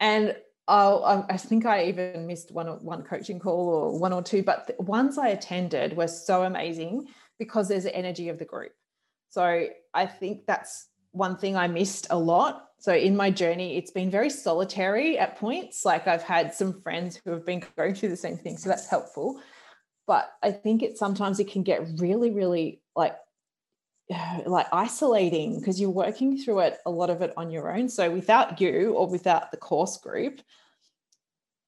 And 0.00 0.36
I'll, 0.68 1.26
I 1.30 1.38
think 1.38 1.64
I 1.64 1.86
even 1.86 2.26
missed 2.26 2.52
one 2.52 2.66
one 2.84 3.02
coaching 3.02 3.38
call 3.38 3.68
or 3.68 3.98
one 3.98 4.12
or 4.12 4.22
two, 4.22 4.42
but 4.42 4.66
the 4.66 4.82
ones 4.82 5.16
I 5.16 5.28
attended 5.28 5.96
were 5.96 6.06
so 6.08 6.42
amazing 6.42 7.06
because 7.38 7.68
there's 7.68 7.84
the 7.84 7.96
energy 7.96 8.28
of 8.28 8.38
the 8.38 8.44
group. 8.44 8.72
So 9.30 9.66
I 9.94 10.06
think 10.06 10.46
that's 10.46 10.88
one 11.12 11.38
thing 11.38 11.56
I 11.56 11.68
missed 11.68 12.06
a 12.10 12.18
lot. 12.18 12.67
So 12.78 12.94
in 12.94 13.16
my 13.16 13.30
journey, 13.30 13.76
it's 13.76 13.90
been 13.90 14.10
very 14.10 14.30
solitary 14.30 15.18
at 15.18 15.36
points. 15.36 15.84
Like 15.84 16.06
I've 16.06 16.22
had 16.22 16.54
some 16.54 16.80
friends 16.80 17.20
who 17.24 17.32
have 17.32 17.44
been 17.44 17.62
going 17.76 17.94
through 17.94 18.10
the 18.10 18.16
same 18.16 18.36
thing, 18.36 18.56
so 18.56 18.68
that's 18.68 18.88
helpful. 18.88 19.40
But 20.06 20.30
I 20.42 20.52
think 20.52 20.82
it 20.82 20.96
sometimes 20.96 21.40
it 21.40 21.50
can 21.50 21.62
get 21.62 21.86
really, 21.98 22.30
really 22.30 22.80
like 22.94 23.16
like 24.46 24.66
isolating 24.72 25.58
because 25.58 25.80
you're 25.80 25.90
working 25.90 26.38
through 26.38 26.60
it 26.60 26.78
a 26.86 26.90
lot 26.90 27.10
of 27.10 27.20
it 27.22 27.32
on 27.36 27.50
your 27.50 27.74
own. 27.74 27.88
So 27.88 28.10
without 28.10 28.60
you 28.60 28.94
or 28.94 29.08
without 29.08 29.50
the 29.50 29.56
course 29.56 29.98
group, 29.98 30.40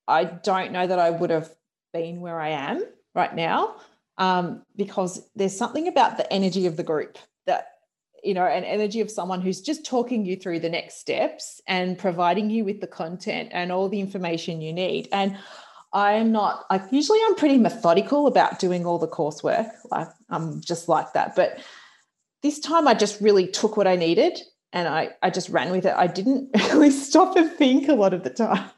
I 0.06 0.24
don't 0.24 0.72
know 0.72 0.86
that 0.86 0.98
I 0.98 1.10
would 1.10 1.30
have 1.30 1.50
been 1.92 2.20
where 2.20 2.40
I 2.40 2.50
am 2.50 2.84
right 3.14 3.34
now 3.34 3.76
um, 4.18 4.62
because 4.76 5.28
there's 5.34 5.56
something 5.56 5.88
about 5.88 6.16
the 6.16 6.32
energy 6.32 6.66
of 6.66 6.76
the 6.76 6.82
group 6.82 7.18
you 8.22 8.34
know 8.34 8.44
an 8.44 8.64
energy 8.64 9.00
of 9.00 9.10
someone 9.10 9.40
who's 9.40 9.60
just 9.60 9.84
talking 9.84 10.24
you 10.24 10.36
through 10.36 10.60
the 10.60 10.68
next 10.68 10.98
steps 10.98 11.60
and 11.66 11.98
providing 11.98 12.50
you 12.50 12.64
with 12.64 12.80
the 12.80 12.86
content 12.86 13.48
and 13.52 13.72
all 13.72 13.88
the 13.88 14.00
information 14.00 14.60
you 14.60 14.72
need 14.72 15.08
and 15.12 15.36
i'm 15.92 16.32
not 16.32 16.64
like 16.70 16.82
usually 16.90 17.18
i'm 17.26 17.34
pretty 17.34 17.58
methodical 17.58 18.26
about 18.26 18.58
doing 18.58 18.86
all 18.86 18.98
the 18.98 19.08
coursework 19.08 19.70
like 19.90 20.08
i'm 20.28 20.60
just 20.60 20.88
like 20.88 21.12
that 21.12 21.34
but 21.34 21.58
this 22.42 22.58
time 22.58 22.86
i 22.86 22.94
just 22.94 23.20
really 23.20 23.46
took 23.46 23.76
what 23.76 23.86
i 23.86 23.96
needed 23.96 24.40
and 24.72 24.86
I, 24.86 25.10
I 25.22 25.30
just 25.30 25.48
ran 25.48 25.72
with 25.72 25.84
it. 25.84 25.94
I 25.96 26.06
didn't 26.06 26.50
really 26.72 26.90
stop 26.90 27.36
and 27.36 27.50
think 27.50 27.88
a 27.88 27.94
lot 27.94 28.14
of 28.14 28.22
the 28.22 28.30
time. 28.30 28.70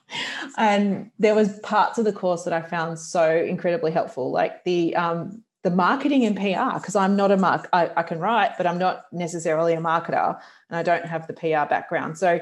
And 0.57 1.11
there 1.19 1.35
was 1.35 1.59
parts 1.61 1.99
of 1.99 2.05
the 2.05 2.13
course 2.13 2.45
that 2.45 2.53
I 2.53 2.63
found 2.63 2.99
so 2.99 3.31
incredibly 3.37 3.93
helpful, 3.93 4.31
like 4.31 4.65
the 4.65 4.97
um, 4.97 5.43
the 5.63 5.71
marketing 5.71 6.25
and 6.25 6.37
PR, 6.37 6.79
because 6.79 6.97
I'm 6.97 7.15
not 7.17 7.31
a 7.31 7.37
mark, 7.37 7.69
I, 7.73 7.91
I 7.97 8.03
can 8.03 8.19
write, 8.19 8.57
but 8.57 8.67
I'm 8.67 8.79
not 8.79 9.05
necessarily 9.13 9.75
a 9.75 9.81
marketer 9.81 10.39
and 10.69 10.77
I 10.77 10.83
don't 10.83 11.07
have 11.07 11.27
the 11.27 11.35
PR 11.35 11.69
background. 11.69 12.19
So 12.19 12.41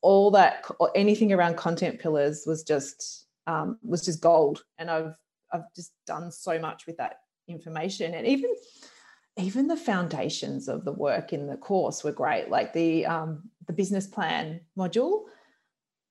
all 0.00 0.30
that 0.32 0.64
or 0.80 0.90
anything 0.94 1.32
around 1.32 1.56
content 1.56 2.00
pillars 2.00 2.44
was 2.46 2.62
just 2.62 3.26
um, 3.46 3.78
was 3.82 4.04
just 4.04 4.20
gold. 4.20 4.64
And 4.78 4.90
I've 4.90 5.14
I've 5.52 5.72
just 5.76 5.92
done 6.06 6.32
so 6.32 6.58
much 6.58 6.86
with 6.86 6.96
that 6.96 7.20
information. 7.48 8.14
And 8.14 8.26
even 8.26 8.54
even 9.36 9.66
the 9.66 9.76
foundations 9.76 10.68
of 10.68 10.84
the 10.84 10.92
work 10.92 11.32
in 11.32 11.46
the 11.46 11.56
course 11.56 12.04
were 12.04 12.12
great, 12.12 12.48
like 12.50 12.72
the 12.72 13.06
um, 13.06 13.50
the 13.66 13.72
business 13.72 14.06
plan 14.06 14.60
module. 14.78 15.24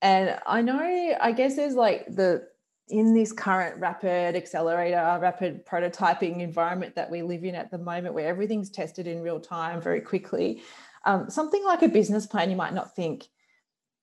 And 0.02 0.38
I 0.46 0.60
know, 0.60 1.16
I 1.20 1.32
guess 1.32 1.56
there's 1.56 1.74
like 1.74 2.06
the 2.06 2.46
in 2.88 3.14
this 3.14 3.32
current 3.32 3.80
rapid 3.80 4.36
accelerator, 4.36 5.18
rapid 5.20 5.64
prototyping 5.64 6.40
environment 6.40 6.94
that 6.94 7.10
we 7.10 7.22
live 7.22 7.44
in 7.44 7.54
at 7.54 7.70
the 7.70 7.78
moment, 7.78 8.14
where 8.14 8.28
everything's 8.28 8.70
tested 8.70 9.06
in 9.06 9.22
real 9.22 9.40
time 9.40 9.80
very 9.80 10.00
quickly, 10.00 10.62
um, 11.06 11.30
something 11.30 11.64
like 11.64 11.82
a 11.82 11.88
business 11.88 12.26
plan, 12.26 12.50
you 12.50 12.56
might 12.56 12.74
not 12.74 12.94
think, 12.94 13.26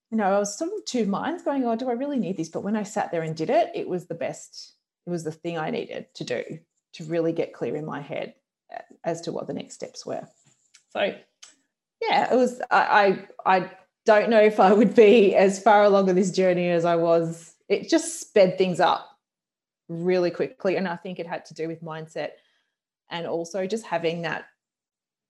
you 0.09 0.17
know, 0.17 0.25
I 0.25 0.39
was 0.39 0.57
sort 0.57 0.71
of 0.71 0.85
two 0.85 1.05
minds 1.05 1.43
going, 1.43 1.65
oh, 1.65 1.75
do 1.75 1.89
I 1.89 1.93
really 1.93 2.19
need 2.19 2.37
this? 2.37 2.49
But 2.49 2.63
when 2.63 2.75
I 2.75 2.83
sat 2.83 3.11
there 3.11 3.21
and 3.21 3.35
did 3.35 3.49
it, 3.49 3.71
it 3.75 3.87
was 3.87 4.07
the 4.07 4.15
best, 4.15 4.73
it 5.05 5.09
was 5.09 5.23
the 5.23 5.31
thing 5.31 5.57
I 5.57 5.69
needed 5.69 6.07
to 6.15 6.23
do 6.23 6.43
to 6.93 7.03
really 7.05 7.33
get 7.33 7.53
clear 7.53 7.75
in 7.75 7.85
my 7.85 8.01
head 8.01 8.33
as 9.03 9.21
to 9.21 9.31
what 9.31 9.47
the 9.47 9.53
next 9.53 9.75
steps 9.75 10.05
were. 10.05 10.27
So, 10.89 11.15
yeah, 12.01 12.33
it 12.33 12.35
was, 12.35 12.61
I, 12.69 13.25
I, 13.45 13.57
I 13.57 13.71
don't 14.05 14.29
know 14.29 14.41
if 14.41 14.59
I 14.59 14.73
would 14.73 14.95
be 14.95 15.35
as 15.35 15.61
far 15.61 15.83
along 15.83 16.09
in 16.09 16.15
this 16.15 16.31
journey 16.31 16.69
as 16.69 16.83
I 16.83 16.95
was 16.95 17.50
it 17.71 17.89
just 17.89 18.19
sped 18.19 18.57
things 18.57 18.81
up 18.81 19.17
really 19.87 20.29
quickly. 20.29 20.75
And 20.75 20.87
I 20.87 20.97
think 20.97 21.19
it 21.19 21.25
had 21.27 21.45
to 21.45 21.53
do 21.53 21.69
with 21.69 21.81
mindset 21.81 22.31
and 23.09 23.25
also 23.25 23.65
just 23.65 23.85
having 23.85 24.23
that, 24.23 24.45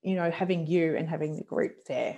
you 0.01 0.15
know, 0.15 0.31
having 0.31 0.65
you 0.65 0.97
and 0.97 1.07
having 1.07 1.35
the 1.37 1.43
group 1.43 1.85
there 1.85 2.17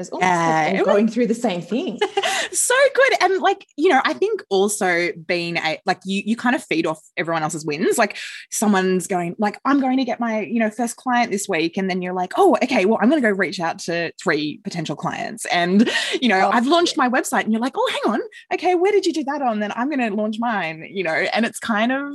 it's 0.00 0.10
almost 0.10 0.28
yeah, 0.28 0.72
like 0.74 0.84
going 0.84 1.08
through 1.08 1.26
the 1.28 1.34
same 1.34 1.62
thing. 1.62 1.98
so 2.52 2.74
good. 2.94 3.12
And 3.22 3.40
like, 3.40 3.66
you 3.76 3.88
know, 3.88 4.00
I 4.04 4.14
think 4.14 4.42
also 4.50 5.12
being 5.26 5.56
a 5.58 5.78
like 5.86 6.00
you 6.04 6.22
you 6.24 6.36
kind 6.36 6.56
of 6.56 6.64
feed 6.64 6.86
off 6.86 7.00
everyone 7.16 7.42
else's 7.42 7.64
wins. 7.64 7.98
Like 7.98 8.16
someone's 8.50 9.06
going, 9.06 9.36
like, 9.38 9.60
I'm 9.64 9.80
going 9.80 9.98
to 9.98 10.04
get 10.04 10.20
my, 10.20 10.40
you 10.40 10.58
know, 10.58 10.70
first 10.70 10.96
client 10.96 11.30
this 11.30 11.48
week. 11.48 11.76
And 11.76 11.88
then 11.88 12.02
you're 12.02 12.12
like, 12.12 12.32
oh, 12.36 12.56
okay, 12.62 12.84
well, 12.84 12.98
I'm 13.00 13.08
gonna 13.08 13.20
go 13.20 13.30
reach 13.30 13.60
out 13.60 13.78
to 13.80 14.12
three 14.22 14.60
potential 14.64 14.96
clients. 14.96 15.44
And, 15.46 15.88
you 16.20 16.28
know, 16.28 16.40
oh, 16.46 16.50
I've 16.50 16.66
launched 16.66 16.96
my 16.96 17.08
website 17.08 17.44
and 17.44 17.52
you're 17.52 17.60
like, 17.60 17.74
oh, 17.76 17.90
hang 17.92 18.14
on, 18.14 18.20
okay, 18.54 18.74
where 18.74 18.92
did 18.92 19.06
you 19.06 19.12
do 19.12 19.24
that 19.24 19.42
on? 19.42 19.60
Then 19.60 19.72
I'm 19.76 19.90
gonna 19.90 20.10
launch 20.10 20.38
mine, 20.38 20.86
you 20.90 21.04
know, 21.04 21.12
and 21.12 21.44
it's 21.44 21.58
kind 21.58 21.92
of, 21.92 22.14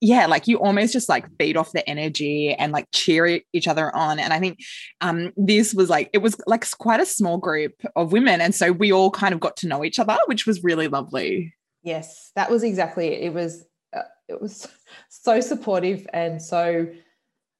yeah, 0.00 0.26
like 0.26 0.46
you 0.48 0.58
almost 0.58 0.92
just 0.92 1.08
like 1.08 1.26
feed 1.38 1.56
off 1.56 1.72
the 1.72 1.88
energy 1.88 2.54
and 2.54 2.72
like 2.72 2.86
cheer 2.92 3.40
each 3.52 3.68
other 3.68 3.94
on. 3.94 4.18
And 4.18 4.32
I 4.32 4.38
think 4.38 4.58
um 5.00 5.32
this 5.36 5.74
was 5.74 5.90
like, 5.90 6.10
it 6.12 6.18
was 6.18 6.36
like 6.46 6.64
quite 6.78 7.00
a 7.00 7.06
small 7.18 7.36
group 7.36 7.74
of 7.96 8.12
women. 8.12 8.40
And 8.40 8.54
so 8.54 8.72
we 8.72 8.92
all 8.92 9.10
kind 9.10 9.34
of 9.34 9.40
got 9.40 9.56
to 9.58 9.68
know 9.68 9.84
each 9.84 9.98
other, 9.98 10.16
which 10.26 10.46
was 10.46 10.64
really 10.64 10.88
lovely. 10.88 11.54
Yes, 11.82 12.32
that 12.36 12.50
was 12.50 12.62
exactly 12.62 13.08
it. 13.08 13.24
It 13.24 13.34
was, 13.34 13.64
uh, 13.94 14.02
it 14.28 14.40
was 14.40 14.66
so 15.08 15.40
supportive 15.40 16.06
and 16.12 16.40
so, 16.40 16.86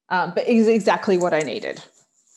um, 0.09 0.33
but 0.35 0.49
it 0.49 0.57
was 0.57 0.69
exactly 0.69 1.19
what 1.19 1.35
I 1.35 1.41
needed. 1.41 1.83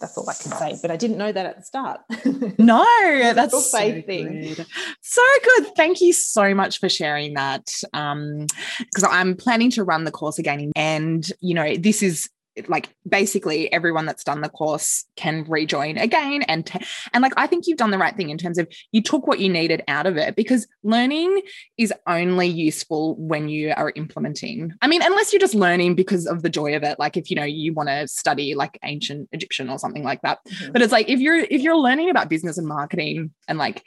That's 0.02 0.18
all 0.18 0.28
I 0.28 0.34
can 0.34 0.52
say. 0.52 0.80
But 0.82 0.90
I 0.90 0.98
didn't 0.98 1.20
know 1.20 1.32
that 1.32 1.46
at 1.46 1.58
the 1.58 1.64
start. 1.64 2.02
no, 2.58 3.34
that's 3.34 3.72
so 3.72 3.78
faith 3.78 4.08
thing. 4.08 4.56
Good. 4.56 4.66
So 5.02 5.22
good. 5.44 5.76
Thank 5.78 6.02
you 6.02 6.12
so 6.12 6.56
much 6.56 6.80
for 6.80 6.90
sharing 6.90 7.36
that. 7.36 7.72
Um, 7.94 8.48
because 8.80 9.04
I'm 9.04 9.36
planning 9.36 9.70
to 9.72 9.84
run 9.84 10.06
the 10.06 10.12
course 10.12 10.40
again. 10.40 10.72
And, 10.76 11.32
you 11.40 11.54
know, 11.54 11.76
this 11.76 12.02
is 12.02 12.28
like 12.68 12.90
basically 13.08 13.72
everyone 13.72 14.06
that's 14.06 14.24
done 14.24 14.42
the 14.42 14.50
course 14.50 15.06
can 15.16 15.46
rejoin 15.48 15.98
again 15.98 16.42
and 16.44 16.66
t- 16.66 16.80
and 17.14 17.22
like 17.22 17.34
I 17.38 17.48
think 17.48 17.66
you've 17.66 17.78
done 17.78 17.92
the 17.92 17.98
right 17.98 18.16
thing 18.16 18.30
in 18.30 18.38
terms 18.38 18.58
of 18.58 18.68
you 18.92 19.02
took 19.02 19.26
what 19.26 19.40
you 19.40 19.50
needed 19.50 19.84
out 19.88 20.06
of 20.06 20.18
it 20.18 20.36
because 20.36 20.68
learning 20.84 21.42
is 21.78 21.94
only 22.08 22.48
useful 22.48 23.16
when 23.16 23.48
you 23.48 23.74
are 23.76 23.94
implementing. 23.96 24.74
I 24.82 24.88
mean 24.88 25.02
unless 25.02 25.32
you're 25.32 25.40
just 25.40 25.56
learning 25.56 25.96
because 25.96 26.28
of 26.28 26.44
the 26.44 26.50
joy 26.50 26.76
of 26.76 26.84
it 26.84 27.00
like 27.00 27.16
if 27.16 27.30
you 27.30 27.36
know 27.36 27.44
you 27.44 27.74
want 27.74 27.90
to 27.90 28.08
study 28.08 28.54
like 28.54 28.78
ancient 28.84 29.30
Egyptian 29.32 29.70
or 29.70 29.80
something 29.80 30.04
like 30.04 30.22
that. 30.24 30.40
Mm-hmm. 30.46 30.72
But 30.74 30.82
it's 30.82 30.92
like 30.92 31.10
if 31.10 31.20
you're 31.20 31.40
if 31.40 31.62
you're 31.62 31.78
learning 31.78 32.10
about 32.10 32.30
business 32.30 32.58
and 32.58 32.68
marketing 32.68 33.32
and 33.48 33.58
like 33.58 33.84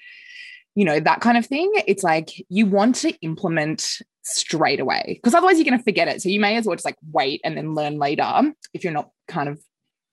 you 0.74 0.84
know 0.84 0.98
that 1.00 1.20
kind 1.20 1.38
of 1.38 1.46
thing 1.46 1.70
it's 1.86 2.02
like 2.02 2.30
you 2.48 2.66
want 2.66 2.96
to 2.96 3.12
implement 3.20 4.00
straight 4.24 4.80
away 4.80 5.02
because 5.06 5.34
otherwise 5.34 5.56
you're 5.56 5.64
going 5.64 5.78
to 5.78 5.84
forget 5.84 6.08
it. 6.08 6.22
So 6.22 6.28
you 6.28 6.40
may 6.40 6.56
as 6.56 6.66
well 6.66 6.74
just 6.74 6.84
like 6.84 6.96
wait 7.12 7.40
and 7.44 7.56
then 7.56 7.74
learn 7.74 7.98
later 7.98 8.52
if 8.72 8.82
you're 8.82 8.92
not 8.92 9.10
kind 9.28 9.48
of 9.48 9.60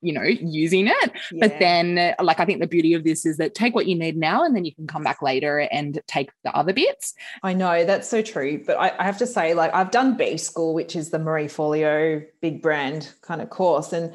you 0.02 0.12
know 0.12 0.24
using 0.24 0.88
it 0.88 1.12
yeah. 1.32 1.48
but 1.48 1.60
then 1.60 2.16
like 2.22 2.40
i 2.40 2.46
think 2.46 2.60
the 2.60 2.68
beauty 2.68 2.94
of 2.94 3.04
this 3.04 3.26
is 3.26 3.38
that 3.38 3.54
take 3.54 3.76
what 3.76 3.86
you 3.86 3.96
need 3.96 4.18
now 4.18 4.44
and 4.44 4.56
then 4.56 4.66
you 4.66 4.74
can 4.74 4.88
come 4.88 5.04
back 5.04 5.22
later 5.22 5.60
and 5.72 6.02
take 6.08 6.32
the 6.44 6.52
other 6.56 6.74
bits 6.74 7.14
i 7.44 7.54
know 7.54 7.86
that's 7.86 8.10
so 8.10 8.22
true 8.22 8.62
but 8.66 8.78
I, 8.80 8.94
I, 8.98 9.04
have 9.04 9.20
to 9.20 9.28
say 9.28 9.54
like 9.54 9.74
i've 9.74 9.92
done 9.92 10.18
b 10.18 10.38
school 10.38 10.74
which 10.74 10.96
is 10.96 11.12
the 11.12 11.20
marie 11.20 11.46
forleo 11.46 12.26
big 12.42 12.62
brand 12.62 13.14
kind 13.22 13.42
of 13.42 13.50
course 13.50 13.94
and 13.94 14.14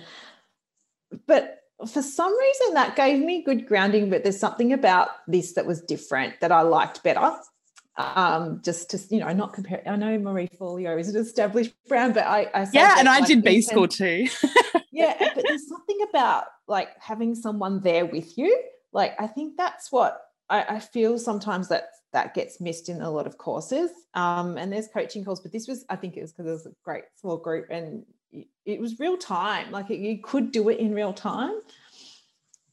but 1.27 1.61
for 1.87 2.03
some 2.03 2.37
reason 2.37 2.75
that 2.75 2.97
gave 2.97 3.21
me 3.21 3.43
good 3.43 3.67
grounding 3.67 4.11
but 4.11 4.25
there's 4.25 4.41
something 4.41 4.73
about 4.73 5.09
this 5.29 5.53
that 5.53 5.67
was 5.67 5.81
different 5.83 6.35
that 6.41 6.51
i 6.51 6.63
liked 6.63 7.03
better 7.05 7.33
um, 7.99 8.61
just 8.63 8.91
to 8.91 8.99
you 9.11 9.21
know 9.21 9.33
not 9.33 9.53
compare. 9.53 9.83
I 9.87 9.97
know 9.97 10.19
Marie 10.19 10.49
Forleo 10.49 10.99
is 10.99 11.15
an 11.15 11.21
established 11.21 11.73
brand, 11.89 12.15
but 12.15 12.25
I, 12.25 12.51
I 12.55 12.67
yeah, 12.73 12.97
and 12.99 13.09
I 13.09 13.21
like 13.21 13.29
did 13.29 13.43
B 13.43 13.61
school 13.61 13.89
too. 13.89 14.29
yeah, 14.93 15.17
but 15.35 15.45
there's 15.47 15.69
something 15.69 15.99
about 16.09 16.45
like 16.69 16.91
having 17.01 17.35
someone 17.35 17.81
there 17.81 18.05
with 18.05 18.37
you. 18.37 18.63
Like 18.93 19.15
I 19.21 19.27
think 19.27 19.57
that's 19.57 19.91
what 19.91 20.21
I, 20.51 20.77
I 20.77 20.81
feel 20.81 21.19
sometimes 21.19 21.69
that 21.69 21.89
that 22.13 22.35
gets 22.35 22.61
missed 22.61 22.89
in 22.89 23.01
a 23.01 23.11
lot 23.11 23.27
of 23.27 23.39
courses. 23.39 23.91
Um, 24.15 24.57
and 24.59 24.73
there's 24.73 24.89
coaching 24.89 25.25
calls, 25.25 25.41
but 25.41 25.53
this 25.53 25.67
was 25.67 25.85
I 25.89 25.97
think 25.97 26.17
it 26.17 26.23
was 26.23 26.33
because 26.33 26.47
it 26.47 26.53
was 26.53 26.67
a 26.67 26.73
great 26.85 27.05
small 27.15 27.39
group 27.39 27.67
and 27.71 28.05
it 28.67 28.81
was 28.81 28.99
real 28.99 29.17
time. 29.17 29.71
Like 29.71 29.91
it, 29.91 30.01
you 30.01 30.19
could 30.23 30.53
do 30.53 30.69
it 30.69 30.79
in 30.79 30.95
real 30.95 31.15
time 31.15 31.61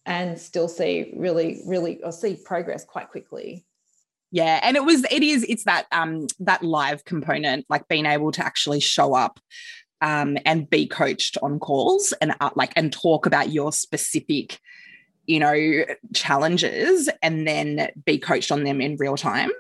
and 0.05 0.38
still 0.38 0.67
see 0.67 1.13
really 1.15 1.62
really 1.65 2.03
or 2.03 2.12
see 2.12 2.36
progress 2.36 2.83
quite 2.83 3.09
quickly 3.09 3.65
yeah 4.33 4.59
and 4.63 4.75
it 4.75 4.83
was 4.83 5.05
it 5.09 5.23
is 5.23 5.45
it's 5.47 5.63
that 5.63 5.85
um 5.93 6.27
that 6.39 6.61
live 6.63 7.05
component 7.05 7.65
like 7.69 7.87
being 7.87 8.05
able 8.05 8.31
to 8.31 8.43
actually 8.43 8.81
show 8.81 9.13
up 9.13 9.39
um 10.01 10.37
and 10.45 10.69
be 10.69 10.85
coached 10.85 11.37
on 11.41 11.59
calls 11.59 12.13
and 12.19 12.35
uh, 12.41 12.49
like 12.55 12.73
and 12.75 12.91
talk 12.91 13.25
about 13.25 13.51
your 13.51 13.71
specific 13.71 14.59
you 15.25 15.39
know 15.39 15.85
challenges 16.13 17.09
and 17.21 17.47
then 17.47 17.89
be 18.03 18.17
coached 18.17 18.51
on 18.51 18.65
them 18.65 18.81
in 18.81 18.97
real 18.97 19.15
time. 19.15 19.51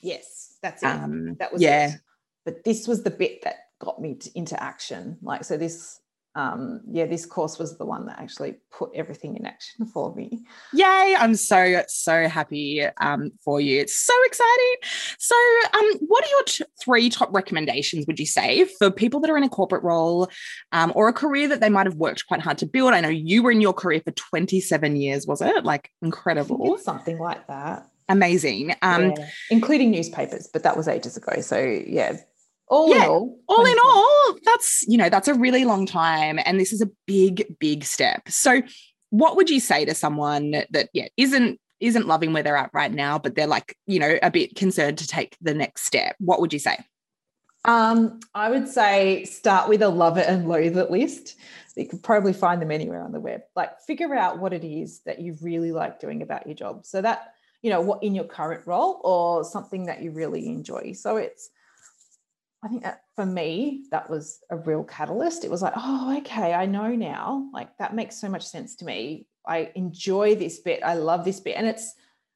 Yes 0.00 0.42
that's 0.62 0.82
it. 0.82 0.86
Um, 0.86 1.34
that 1.38 1.52
was 1.52 1.60
yeah. 1.60 1.94
it. 1.94 2.00
but 2.44 2.64
this 2.64 2.88
was 2.88 3.02
the 3.02 3.10
bit 3.10 3.42
that 3.42 3.56
got 3.80 4.00
me 4.00 4.14
to, 4.14 4.30
into 4.34 4.60
action. 4.62 5.18
Like 5.20 5.44
so 5.44 5.56
this 5.56 6.00
um, 6.34 6.80
yeah, 6.90 7.04
this 7.06 7.26
course 7.26 7.58
was 7.58 7.76
the 7.76 7.84
one 7.84 8.06
that 8.06 8.18
actually 8.18 8.54
put 8.70 8.90
everything 8.94 9.36
in 9.36 9.44
action 9.44 9.86
for 9.92 10.14
me. 10.14 10.44
Yay! 10.72 11.16
I'm 11.18 11.34
so 11.34 11.82
so 11.88 12.28
happy 12.28 12.84
um, 13.00 13.32
for 13.44 13.60
you. 13.60 13.80
It's 13.80 13.98
so 13.98 14.14
exciting. 14.24 14.74
So, 15.18 15.34
um, 15.74 15.98
what 16.06 16.24
are 16.24 16.28
your 16.28 16.42
t- 16.44 16.64
three 16.82 17.10
top 17.10 17.34
recommendations? 17.34 18.06
Would 18.06 18.18
you 18.18 18.26
say 18.26 18.64
for 18.78 18.90
people 18.90 19.20
that 19.20 19.30
are 19.30 19.36
in 19.36 19.44
a 19.44 19.48
corporate 19.48 19.82
role 19.82 20.28
um, 20.72 20.92
or 20.94 21.08
a 21.08 21.12
career 21.12 21.48
that 21.48 21.60
they 21.60 21.68
might 21.68 21.86
have 21.86 21.96
worked 21.96 22.26
quite 22.26 22.40
hard 22.40 22.58
to 22.58 22.66
build? 22.66 22.94
I 22.94 23.00
know 23.00 23.08
you 23.08 23.42
were 23.42 23.50
in 23.50 23.60
your 23.60 23.74
career 23.74 24.00
for 24.00 24.12
27 24.12 24.96
years, 24.96 25.26
was 25.26 25.42
it? 25.42 25.64
Like 25.64 25.90
incredible, 26.00 26.78
something 26.78 27.18
like 27.18 27.46
that. 27.48 27.86
Amazing, 28.08 28.74
um, 28.82 29.12
yeah. 29.12 29.28
including 29.50 29.90
newspapers, 29.90 30.48
but 30.52 30.64
that 30.64 30.76
was 30.76 30.88
ages 30.88 31.16
ago. 31.16 31.40
So 31.40 31.58
yeah, 31.58 32.16
all 32.72 32.88
yeah, 32.88 33.04
in 33.04 33.10
all, 33.10 33.38
all 33.48 33.66
in 33.66 33.76
all, 33.84 34.38
that's 34.44 34.82
you 34.88 34.96
know 34.96 35.10
that's 35.10 35.28
a 35.28 35.34
really 35.34 35.66
long 35.66 35.84
time, 35.84 36.40
and 36.44 36.58
this 36.58 36.72
is 36.72 36.80
a 36.80 36.88
big, 37.06 37.44
big 37.60 37.84
step. 37.84 38.30
So, 38.30 38.62
what 39.10 39.36
would 39.36 39.50
you 39.50 39.60
say 39.60 39.84
to 39.84 39.94
someone 39.94 40.52
that 40.70 40.88
yeah 40.94 41.08
isn't 41.18 41.60
isn't 41.80 42.06
loving 42.06 42.32
where 42.32 42.42
they're 42.42 42.56
at 42.56 42.70
right 42.72 42.90
now, 42.90 43.18
but 43.18 43.34
they're 43.34 43.46
like 43.46 43.76
you 43.86 43.98
know 43.98 44.18
a 44.22 44.30
bit 44.30 44.56
concerned 44.56 44.96
to 44.98 45.06
take 45.06 45.36
the 45.42 45.52
next 45.52 45.84
step? 45.84 46.16
What 46.18 46.40
would 46.40 46.54
you 46.54 46.58
say? 46.58 46.78
Um, 47.66 48.20
I 48.34 48.48
would 48.48 48.66
say 48.66 49.24
start 49.24 49.68
with 49.68 49.82
a 49.82 49.88
love 49.88 50.16
it 50.16 50.26
and 50.26 50.48
loathe 50.48 50.78
it 50.78 50.90
list. 50.90 51.36
You 51.76 51.86
can 51.86 51.98
probably 51.98 52.32
find 52.32 52.60
them 52.60 52.70
anywhere 52.70 53.02
on 53.02 53.12
the 53.12 53.20
web. 53.20 53.42
Like 53.54 53.80
figure 53.86 54.14
out 54.14 54.38
what 54.38 54.54
it 54.54 54.64
is 54.64 55.00
that 55.04 55.20
you 55.20 55.36
really 55.42 55.72
like 55.72 56.00
doing 56.00 56.22
about 56.22 56.46
your 56.46 56.56
job. 56.56 56.84
So 56.84 57.00
that, 57.00 57.34
you 57.62 57.70
know, 57.70 57.80
what 57.80 58.02
in 58.02 58.14
your 58.14 58.24
current 58.24 58.66
role 58.66 59.00
or 59.04 59.44
something 59.44 59.86
that 59.86 60.02
you 60.02 60.10
really 60.10 60.48
enjoy. 60.48 60.92
So 60.94 61.16
it's, 61.18 61.50
I 62.62 62.68
think 62.68 62.84
that 62.84 63.02
for 63.16 63.26
me, 63.26 63.86
that 63.90 64.08
was 64.08 64.38
a 64.50 64.56
real 64.56 64.84
catalyst. 64.84 65.44
It 65.44 65.50
was 65.50 65.62
like, 65.62 65.72
oh, 65.76 66.16
okay, 66.18 66.54
I 66.54 66.66
know 66.66 66.94
now. 66.94 67.48
Like 67.52 67.76
that 67.78 67.94
makes 67.94 68.20
so 68.20 68.28
much 68.28 68.46
sense 68.46 68.76
to 68.76 68.84
me. 68.84 69.26
I 69.46 69.72
enjoy 69.74 70.36
this 70.36 70.60
bit. 70.60 70.80
I 70.84 70.94
love 70.94 71.24
this 71.24 71.40
bit. 71.40 71.56
And 71.56 71.66
it's 71.66 71.94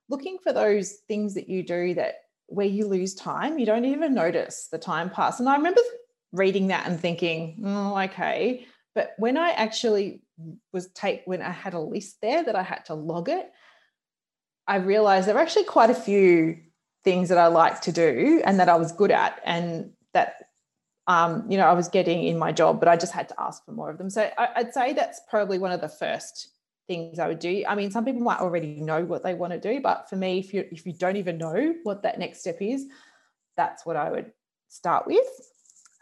looking 0.08 0.38
for 0.42 0.52
those 0.52 0.92
things 1.06 1.34
that 1.34 1.48
you 1.48 1.62
do 1.62 1.94
that 1.94 2.16
where 2.48 2.66
you 2.66 2.86
lose 2.86 3.14
time, 3.14 3.58
you 3.58 3.66
don't 3.66 3.84
even 3.84 4.14
notice 4.14 4.68
the 4.70 4.78
time 4.78 5.10
pass. 5.10 5.38
And 5.38 5.48
I 5.48 5.56
remember 5.56 5.80
reading 6.32 6.68
that 6.68 6.86
and 6.86 6.98
thinking, 6.98 7.62
oh, 7.64 7.96
okay. 8.02 8.66
But 8.94 9.12
when 9.18 9.36
I 9.36 9.50
actually 9.50 10.22
was 10.72 10.88
take 10.88 11.22
when 11.24 11.42
I 11.42 11.50
had 11.50 11.74
a 11.74 11.80
list 11.80 12.18
there 12.20 12.44
that 12.44 12.56
I 12.56 12.62
had 12.62 12.84
to 12.86 12.94
log 12.94 13.28
it, 13.28 13.50
I 14.66 14.76
realized 14.76 15.28
there 15.28 15.34
were 15.34 15.40
actually 15.40 15.64
quite 15.64 15.90
a 15.90 15.94
few 15.94 16.58
things 17.04 17.28
that 17.28 17.38
I 17.38 17.46
like 17.46 17.80
to 17.82 17.92
do 17.92 18.42
and 18.44 18.58
that 18.58 18.68
I 18.68 18.74
was 18.76 18.90
good 18.90 19.12
at 19.12 19.40
and 19.44 19.92
that 20.16 20.48
um, 21.06 21.44
you 21.48 21.56
know 21.56 21.66
I 21.66 21.74
was 21.74 21.88
getting 21.88 22.24
in 22.24 22.38
my 22.38 22.50
job, 22.52 22.80
but 22.80 22.88
I 22.88 22.96
just 22.96 23.12
had 23.12 23.28
to 23.28 23.34
ask 23.38 23.64
for 23.64 23.72
more 23.72 23.90
of 23.90 23.98
them. 23.98 24.10
So 24.10 24.30
I, 24.36 24.48
I'd 24.56 24.74
say 24.74 24.92
that's 24.92 25.20
probably 25.30 25.58
one 25.58 25.72
of 25.72 25.80
the 25.80 25.88
first 25.88 26.48
things 26.88 27.18
I 27.18 27.28
would 27.28 27.38
do. 27.38 27.64
I 27.68 27.74
mean, 27.74 27.90
some 27.90 28.04
people 28.04 28.22
might 28.22 28.40
already 28.40 28.80
know 28.80 29.04
what 29.04 29.22
they 29.22 29.34
want 29.34 29.52
to 29.52 29.60
do, 29.60 29.80
but 29.80 30.08
for 30.08 30.16
me, 30.16 30.38
if 30.38 30.52
you 30.52 30.64
if 30.72 30.86
you 30.86 30.92
don't 30.92 31.16
even 31.16 31.38
know 31.38 31.74
what 31.84 32.02
that 32.02 32.18
next 32.18 32.40
step 32.40 32.58
is, 32.60 32.86
that's 33.56 33.86
what 33.86 33.96
I 33.96 34.10
would 34.10 34.32
start 34.68 35.06
with. 35.06 35.26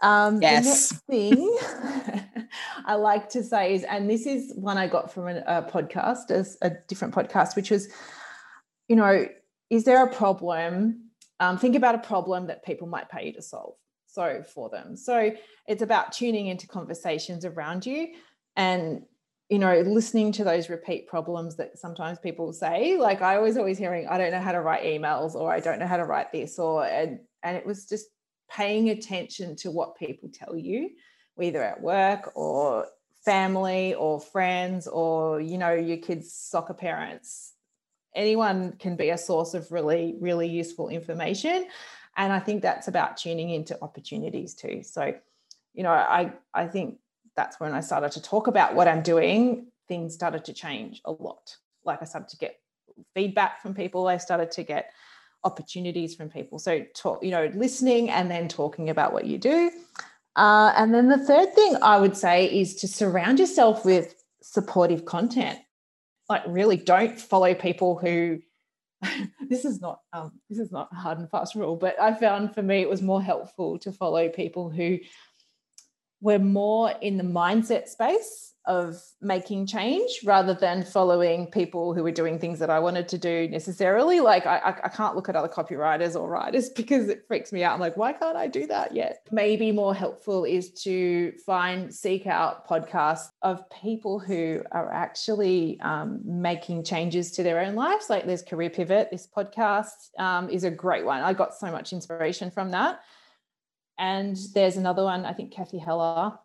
Um, 0.03 0.43
yes. 0.43 1.01
The 1.09 1.31
next 1.31 1.39
thing 1.39 2.49
I 2.87 2.95
like 2.95 3.29
to 3.31 3.43
say 3.43 3.75
is, 3.75 3.85
and 3.85 4.09
this 4.09 4.27
is 4.27 4.53
one 4.55 4.77
I 4.77 4.87
got 4.87 5.13
from 5.13 5.29
a, 5.29 5.39
a 5.47 5.63
podcast, 5.63 6.31
as 6.31 6.59
a 6.63 6.71
different 6.89 7.15
podcast, 7.15 7.57
which 7.57 7.71
was, 7.71 7.89
you 8.89 8.97
know, 8.97 9.27
is 9.71 9.85
there 9.85 10.05
a 10.05 10.13
problem? 10.13 11.11
Um, 11.41 11.59
think 11.59 11.75
about 11.75 11.95
a 11.95 11.99
problem 11.99 12.47
that 12.49 12.65
people 12.65 12.87
might 12.87 13.09
pay 13.09 13.27
you 13.27 13.33
to 13.33 13.43
solve. 13.43 13.77
So 14.15 14.45
for 14.45 14.71
them, 14.71 14.97
so 14.97 15.33
it's 15.67 15.83
about 15.83 16.13
tuning 16.13 16.47
into 16.47 16.69
conversations 16.69 17.45
around 17.45 17.85
you 17.85 18.15
and 18.55 19.03
you 19.51 19.59
know, 19.59 19.81
listening 19.81 20.33
to 20.33 20.45
those 20.45 20.71
repeat 20.71 21.07
problems 21.07 21.57
that 21.57 21.79
sometimes 21.79 22.19
people 22.19 22.53
say, 22.53 22.97
like 22.97 23.21
I 23.21 23.39
was 23.39 23.59
always 23.59 23.77
hearing, 23.77 24.07
I 24.09 24.17
don't 24.17 24.31
know 24.31 24.41
how 24.41 24.53
to 24.53 24.61
write 24.61 24.85
emails 24.85 25.35
or 25.35 25.53
I 25.53 25.61
don't 25.61 25.79
know 25.79 25.87
how 25.87 25.99
to 25.99 26.05
write 26.05 26.33
this 26.33 26.59
or 26.59 26.85
and 26.85 27.21
and 27.43 27.57
it 27.57 27.67
was 27.67 27.87
just 27.87 28.07
paying 28.51 28.89
attention 28.89 29.57
to 29.57 29.71
what 29.71 29.99
people 29.99 30.31
tell 30.33 30.57
you, 30.57 30.91
either 31.41 31.63
at 31.63 31.83
work 31.83 32.33
or 32.35 32.87
family 33.25 33.95
or 33.95 34.21
friends 34.21 34.87
or 34.87 35.41
you 35.41 35.59
know 35.59 35.75
your 35.75 35.99
kids 35.99 36.33
soccer 36.33 36.75
parents. 36.75 37.53
Anyone 38.15 38.77
can 38.79 38.97
be 38.97 39.11
a 39.11 39.19
source 39.19 39.55
of 39.55 39.71
really 39.73 40.17
really 40.21 40.49
useful 40.49 40.89
information 40.89 41.67
and 42.17 42.33
i 42.33 42.39
think 42.39 42.63
that's 42.63 42.89
about 42.89 43.17
tuning 43.17 43.51
into 43.51 43.77
opportunities 43.83 44.55
too 44.55 44.83
so 44.83 45.15
you 45.73 45.83
know 45.83 45.91
i 45.91 46.33
i 46.53 46.67
think 46.67 46.99
that's 47.37 47.59
when 47.61 47.73
I 47.73 47.81
started 47.81 48.13
to 48.13 48.23
talk 48.23 48.47
about 48.47 48.75
what 48.75 48.89
I'm 48.89 49.03
doing, 49.03 49.67
things 49.89 50.15
started 50.15 50.45
to 50.47 50.53
change 50.53 51.01
a 51.05 51.13
lot. 51.13 51.57
Like 51.85 52.01
I 52.03 52.05
started 52.05 52.29
to 52.31 52.37
get 52.37 52.59
feedback 53.15 53.61
from 53.61 53.75
people, 53.75 54.07
I 54.07 54.19
started 54.19 54.51
to 54.53 54.63
get 54.63 54.91
opportunities 55.43 56.15
from 56.15 56.31
people. 56.31 56.59
So, 56.59 56.85
talk, 56.95 57.23
you 57.23 57.31
know, 57.31 57.51
listening 57.55 58.11
and 58.11 58.31
then 58.31 58.49
talking 58.49 58.89
about 58.89 59.13
what 59.13 59.27
you 59.27 59.37
do. 59.37 59.71
Uh, 60.37 60.73
and 60.77 60.95
then 60.95 61.09
the 61.09 61.19
third 61.19 61.55
thing 61.55 61.77
I 61.83 61.99
would 61.99 62.17
say 62.17 62.47
is 62.47 62.77
to 62.77 62.89
surround 62.89 63.39
yourself 63.39 63.85
with 63.85 64.15
supportive 64.43 65.05
content. 65.05 65.59
Like, 66.29 66.43
really, 66.47 66.77
don't 66.77 67.21
follow 67.21 67.55
people 67.55 67.99
who. 67.99 68.41
this 69.49 69.65
is 69.65 69.81
not 69.81 70.01
um, 70.13 70.33
this 70.49 70.59
is 70.59 70.73
not 70.73 70.89
a 70.93 70.97
hard 70.97 71.19
and 71.19 71.31
fast 71.31 71.55
rule, 71.55 71.77
but 71.77 71.99
I 72.01 72.15
found 72.15 72.55
for 72.55 72.63
me 72.63 72.81
it 72.81 72.89
was 72.89 73.03
more 73.03 73.23
helpful 73.23 73.79
to 73.81 73.93
follow 73.93 74.29
people 74.29 74.71
who 74.71 74.99
we're 76.25 76.39
more 76.39 76.91
in 77.03 77.19
the 77.19 77.23
mindset 77.23 77.87
space 77.87 78.55
of 78.65 78.99
making 79.21 79.67
change 79.67 80.21
rather 80.25 80.55
than 80.55 80.83
following 80.83 81.47
people 81.51 81.93
who 81.93 82.05
are 82.07 82.11
doing 82.11 82.39
things 82.39 82.59
that 82.59 82.71
I 82.71 82.79
wanted 82.79 83.09
to 83.09 83.19
do 83.19 83.47
necessarily. 83.49 84.21
Like 84.21 84.47
I, 84.47 84.75
I 84.85 84.89
can't 84.89 85.15
look 85.15 85.29
at 85.29 85.37
other 85.37 85.51
copywriters 85.51 86.19
or 86.19 86.31
writers 86.31 86.71
because 86.77 87.11
it 87.11 87.27
freaks 87.29 87.53
me 87.53 87.63
out. 87.63 87.75
I'm 87.75 87.81
like, 87.81 87.99
why 87.99 88.15
can't 88.15 88.39
I 88.39 88.47
do 88.47 88.67
that 88.69 88.95
yet? 88.95 89.27
Maybe 89.33 89.71
more 89.71 89.95
helpful 89.95 90.47
is 90.47 90.71
to 90.85 91.33
find, 91.45 91.95
seek 91.95 92.27
out 92.27 92.67
podcasts 92.67 93.29
of 93.43 93.69
people 93.69 94.19
who 94.19 94.63
are 94.73 94.91
actually 94.91 95.79
um, 95.83 96.21
making 96.25 96.85
changes 96.85 97.33
to 97.33 97.43
their 97.43 97.61
own 97.61 97.75
lives. 97.75 98.09
Like 98.09 98.25
there's 98.25 98.43
Career 98.43 98.71
Pivot. 98.71 99.11
This 99.11 99.29
podcast 99.29 100.19
um, 100.19 100.49
is 100.49 100.65
a 100.65 100.71
great 100.71 101.05
one. 101.05 101.21
I 101.21 101.35
got 101.35 101.55
so 101.55 101.71
much 101.71 101.93
inspiration 101.93 102.51
from 102.51 102.71
that. 102.71 103.03
And 103.99 104.37
there's 104.55 104.77
another 104.77 105.05
one, 105.05 105.25
I 105.25 105.33
think 105.33 105.53
Cathy 105.53 105.79
Heller. 105.79 106.39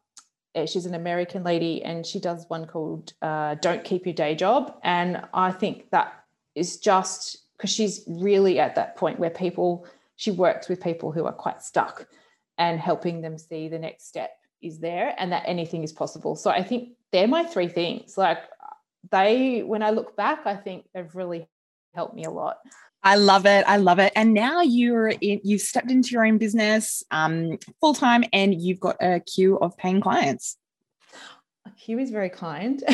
Eh, 0.55 0.65
she's 0.65 0.85
an 0.85 0.95
American 0.95 1.43
lady 1.43 1.83
and 1.83 2.05
she 2.05 2.19
does 2.19 2.45
one 2.47 2.65
called 2.65 3.13
uh, 3.21 3.55
Don't 3.55 3.83
Keep 3.83 4.05
Your 4.05 4.15
Day 4.15 4.35
Job. 4.35 4.75
And 4.83 5.21
I 5.33 5.51
think 5.51 5.89
that 5.91 6.13
is 6.55 6.77
just 6.77 7.37
because 7.57 7.69
she's 7.69 8.03
really 8.07 8.59
at 8.59 8.75
that 8.75 8.95
point 8.95 9.19
where 9.19 9.29
people, 9.29 9.85
she 10.15 10.31
works 10.31 10.69
with 10.69 10.81
people 10.81 11.11
who 11.11 11.25
are 11.25 11.33
quite 11.33 11.61
stuck 11.61 12.07
and 12.57 12.79
helping 12.79 13.21
them 13.21 13.37
see 13.37 13.67
the 13.67 13.79
next 13.79 14.07
step 14.07 14.31
is 14.61 14.79
there 14.79 15.15
and 15.17 15.31
that 15.31 15.43
anything 15.45 15.83
is 15.83 15.93
possible. 15.93 16.35
So 16.35 16.49
I 16.49 16.63
think 16.63 16.89
they're 17.11 17.27
my 17.27 17.43
three 17.43 17.67
things. 17.67 18.17
Like 18.17 18.39
they, 19.11 19.61
when 19.61 19.83
I 19.83 19.91
look 19.91 20.15
back, 20.15 20.45
I 20.45 20.55
think 20.55 20.85
they've 20.93 21.15
really 21.15 21.47
helped 21.93 22.15
me 22.15 22.25
a 22.25 22.31
lot. 22.31 22.57
I 23.03 23.15
love 23.15 23.45
it. 23.45 23.63
I 23.67 23.77
love 23.77 23.99
it. 23.99 24.11
And 24.15 24.33
now 24.33 24.61
you're 24.61 25.09
in, 25.09 25.39
you've 25.43 25.61
stepped 25.61 25.89
into 25.89 26.09
your 26.11 26.25
own 26.25 26.37
business 26.37 27.03
um, 27.11 27.57
full 27.79 27.93
time 27.93 28.23
and 28.33 28.59
you've 28.59 28.79
got 28.79 28.97
a 29.01 29.21
queue 29.21 29.57
of 29.59 29.77
paying 29.77 30.01
clients. 30.01 30.57
Hugh 31.77 31.99
is 31.99 32.09
very 32.09 32.29
kind. 32.29 32.83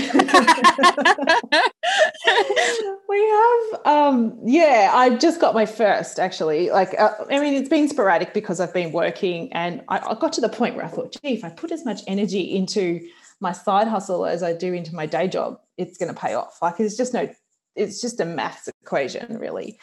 we 3.09 3.19
have, 3.19 3.85
um, 3.85 4.37
yeah, 4.45 4.91
I 4.93 5.17
just 5.19 5.41
got 5.41 5.55
my 5.55 5.65
first 5.65 6.19
actually. 6.19 6.69
Like, 6.69 6.93
uh, 6.99 7.13
I 7.31 7.39
mean, 7.39 7.55
it's 7.55 7.69
been 7.69 7.89
sporadic 7.89 8.33
because 8.33 8.59
I've 8.59 8.73
been 8.73 8.91
working 8.91 9.51
and 9.53 9.81
I, 9.87 9.97
I 9.97 10.13
got 10.13 10.33
to 10.33 10.41
the 10.41 10.49
point 10.49 10.75
where 10.75 10.85
I 10.85 10.87
thought, 10.87 11.13
gee, 11.13 11.33
if 11.33 11.43
I 11.43 11.49
put 11.49 11.71
as 11.71 11.83
much 11.83 12.03
energy 12.05 12.55
into 12.55 13.01
my 13.39 13.53
side 13.53 13.87
hustle 13.87 14.25
as 14.25 14.43
I 14.43 14.53
do 14.53 14.71
into 14.71 14.93
my 14.93 15.07
day 15.07 15.27
job, 15.27 15.59
it's 15.77 15.97
going 15.97 16.13
to 16.13 16.19
pay 16.19 16.35
off. 16.35 16.59
Like, 16.61 16.77
there's 16.77 16.95
just 16.95 17.13
no 17.13 17.27
it's 17.75 18.01
just 18.01 18.19
a 18.19 18.25
maths 18.25 18.69
equation, 18.81 19.37
really. 19.37 19.79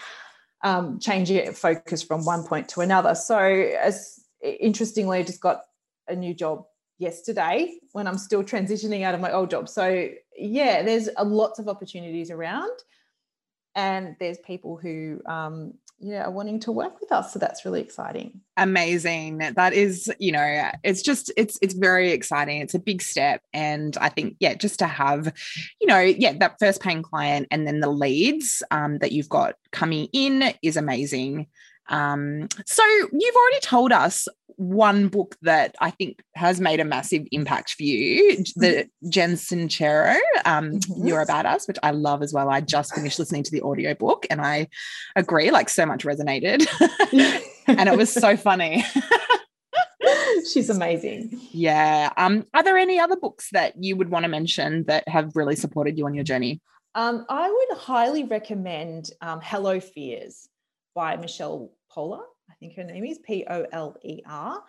Um, 0.64 1.00
changing 1.00 1.52
focus 1.52 2.02
from 2.02 2.24
one 2.24 2.44
point 2.44 2.68
to 2.70 2.80
another. 2.80 3.14
So, 3.14 3.38
as 3.38 4.20
interestingly, 4.42 5.18
I 5.18 5.22
just 5.22 5.40
got 5.40 5.62
a 6.08 6.14
new 6.14 6.34
job 6.34 6.64
yesterday 6.98 7.78
when 7.92 8.06
I'm 8.06 8.18
still 8.18 8.44
transitioning 8.44 9.02
out 9.02 9.14
of 9.14 9.20
my 9.20 9.32
old 9.32 9.50
job. 9.50 9.68
So, 9.68 10.08
yeah, 10.36 10.82
there's 10.82 11.08
a 11.16 11.24
lots 11.24 11.58
of 11.58 11.68
opportunities 11.68 12.30
around, 12.30 12.70
and 13.74 14.16
there's 14.20 14.38
people 14.38 14.76
who 14.76 15.20
um, 15.26 15.74
are 16.10 16.30
wanting 16.30 16.60
to 16.60 16.72
work 16.72 17.00
with 17.00 17.12
us. 17.12 17.32
So 17.32 17.38
that's 17.38 17.64
really 17.64 17.80
exciting. 17.80 18.40
Amazing. 18.56 19.38
That 19.38 19.72
is 19.72 20.12
you 20.18 20.32
know 20.32 20.70
it's 20.82 21.02
just 21.02 21.32
it's 21.36 21.58
it's 21.62 21.74
very 21.74 22.10
exciting. 22.10 22.60
It's 22.60 22.74
a 22.74 22.78
big 22.78 23.02
step. 23.02 23.40
And 23.54 23.96
i 24.00 24.08
think 24.08 24.36
yeah 24.40 24.54
just 24.54 24.78
to 24.78 24.86
have 24.86 25.32
you 25.80 25.86
know 25.86 26.00
yeah 26.00 26.32
that 26.38 26.56
first 26.58 26.80
paying 26.80 27.02
client 27.02 27.48
and 27.50 27.66
then 27.66 27.80
the 27.80 27.90
leads 27.90 28.62
um, 28.70 28.98
that 28.98 29.12
you've 29.12 29.28
got 29.28 29.54
coming 29.70 30.08
in 30.12 30.52
is 30.62 30.76
amazing 30.76 31.46
um, 31.88 32.48
so 32.66 32.82
you've 33.12 33.36
already 33.36 33.60
told 33.60 33.92
us 33.92 34.28
one 34.56 35.08
book 35.08 35.36
that 35.42 35.74
I 35.80 35.90
think 35.90 36.22
has 36.34 36.60
made 36.60 36.80
a 36.80 36.84
massive 36.84 37.26
impact 37.32 37.74
for 37.74 37.82
you, 37.82 38.44
the 38.56 38.88
Jen 39.08 39.32
Sincero, 39.32 40.16
um, 40.44 40.72
mm-hmm. 40.72 41.06
You're 41.06 41.22
a 41.22 41.26
Badass, 41.26 41.66
which 41.66 41.78
I 41.82 41.90
love 41.90 42.22
as 42.22 42.32
well. 42.32 42.50
I 42.50 42.60
just 42.60 42.94
finished 42.94 43.18
listening 43.18 43.42
to 43.44 43.50
the 43.50 43.62
audiobook 43.62 44.26
and 44.30 44.40
I 44.40 44.68
agree, 45.16 45.50
like 45.50 45.68
so 45.68 45.86
much 45.86 46.04
resonated. 46.04 46.66
and 47.66 47.88
it 47.88 47.96
was 47.96 48.12
so 48.12 48.36
funny. 48.36 48.84
She's 50.52 50.70
amazing. 50.70 51.40
Yeah. 51.52 52.12
Um, 52.16 52.46
are 52.54 52.62
there 52.62 52.76
any 52.76 52.98
other 52.98 53.16
books 53.16 53.48
that 53.52 53.74
you 53.82 53.96
would 53.96 54.10
want 54.10 54.24
to 54.24 54.28
mention 54.28 54.84
that 54.84 55.08
have 55.08 55.36
really 55.36 55.56
supported 55.56 55.96
you 55.96 56.06
on 56.06 56.14
your 56.14 56.24
journey? 56.24 56.60
Um, 56.94 57.24
I 57.28 57.48
would 57.48 57.78
highly 57.78 58.24
recommend 58.24 59.10
um, 59.20 59.40
Hello 59.42 59.80
Fears 59.80 60.48
by 60.94 61.16
Michelle 61.16 61.70
Poler. 61.94 62.22
I 62.50 62.54
think 62.54 62.76
her 62.76 62.84
name 62.84 63.04
is 63.04 63.18
P 63.18 63.44
O 63.48 63.66
L 63.72 63.96
E 64.02 64.22
R. 64.26 64.62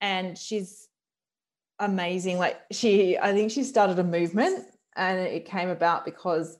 And 0.00 0.36
she's 0.36 0.88
amazing. 1.78 2.38
Like 2.38 2.60
she, 2.70 3.18
I 3.18 3.32
think 3.32 3.50
she 3.50 3.64
started 3.64 3.98
a 3.98 4.04
movement 4.04 4.66
and 4.96 5.20
it 5.20 5.44
came 5.44 5.68
about 5.68 6.04
because 6.04 6.58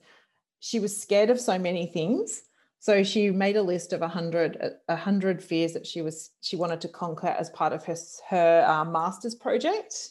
she 0.59 0.79
was 0.79 0.99
scared 0.99 1.29
of 1.29 1.39
so 1.39 1.57
many 1.57 1.85
things. 1.85 2.43
So 2.79 3.03
she 3.03 3.31
made 3.31 3.55
a 3.55 3.63
list 3.63 3.93
of 3.93 4.01
a 4.01 4.07
100, 4.07 4.57
a 4.87 4.93
100 4.93 5.43
fears 5.43 5.73
that 5.73 5.87
she 5.87 6.01
was 6.01 6.31
she 6.41 6.55
wanted 6.55 6.81
to 6.81 6.87
conquer 6.87 7.27
as 7.27 7.49
part 7.49 7.73
of 7.73 7.83
her, 7.85 7.95
her 8.29 8.65
uh, 8.67 8.85
master's 8.85 9.35
project. 9.35 10.09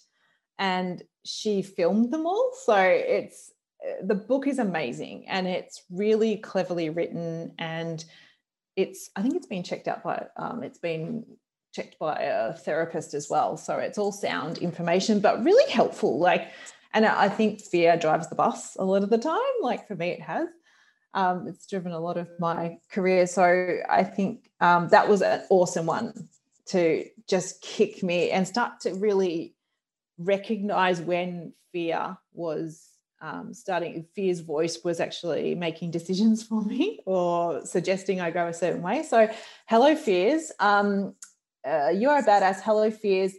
And 0.58 1.02
she 1.24 1.62
filmed 1.62 2.12
them 2.12 2.26
all. 2.26 2.52
So 2.64 2.76
it's 2.76 3.52
the 4.02 4.14
book 4.14 4.46
is 4.46 4.58
amazing 4.58 5.26
and 5.28 5.46
it's 5.46 5.82
really 5.90 6.36
cleverly 6.38 6.90
written 6.90 7.52
and 7.58 8.04
it's 8.76 9.10
I 9.16 9.22
think 9.22 9.36
it's 9.36 9.46
been 9.46 9.62
checked 9.62 9.88
out 9.88 10.02
by 10.02 10.26
um, 10.36 10.62
it's 10.62 10.78
been 10.78 11.24
checked 11.74 11.98
by 11.98 12.16
a 12.20 12.52
therapist 12.52 13.14
as 13.14 13.28
well. 13.28 13.56
So 13.56 13.78
it's 13.78 13.98
all 13.98 14.12
sound 14.12 14.58
information, 14.58 15.20
but 15.20 15.42
really 15.42 15.70
helpful. 15.70 16.18
Like, 16.18 16.50
and 16.92 17.04
I 17.04 17.28
think 17.28 17.60
fear 17.60 17.96
drives 17.96 18.28
the 18.28 18.36
bus 18.36 18.76
a 18.76 18.84
lot 18.84 19.02
of 19.02 19.10
the 19.10 19.18
time. 19.18 19.40
Like 19.60 19.88
for 19.88 19.96
me, 19.96 20.10
it 20.10 20.22
has. 20.22 20.48
Um, 21.14 21.46
it's 21.46 21.66
driven 21.66 21.92
a 21.92 22.00
lot 22.00 22.16
of 22.16 22.28
my 22.40 22.78
career. 22.90 23.26
So 23.26 23.78
I 23.88 24.02
think 24.02 24.50
um, 24.60 24.88
that 24.88 25.08
was 25.08 25.22
an 25.22 25.42
awesome 25.50 25.86
one 25.86 26.28
to 26.66 27.04
just 27.28 27.60
kick 27.60 28.02
me 28.02 28.30
and 28.30 28.48
start 28.48 28.80
to 28.80 28.94
really 28.94 29.54
recognize 30.18 31.00
when 31.00 31.52
fear 31.72 32.16
was 32.32 32.88
um, 33.24 33.54
starting, 33.54 34.04
fear's 34.14 34.40
voice 34.40 34.84
was 34.84 35.00
actually 35.00 35.54
making 35.54 35.90
decisions 35.90 36.42
for 36.42 36.62
me 36.62 37.00
or 37.06 37.64
suggesting 37.64 38.20
I 38.20 38.30
go 38.30 38.46
a 38.46 38.54
certain 38.54 38.82
way. 38.82 39.02
So, 39.02 39.28
hello, 39.66 39.96
fears. 39.96 40.52
Um, 40.60 41.14
uh, 41.66 41.88
you 41.88 42.10
are 42.10 42.18
a 42.18 42.22
badass. 42.22 42.60
Hello, 42.60 42.90
fears. 42.90 43.32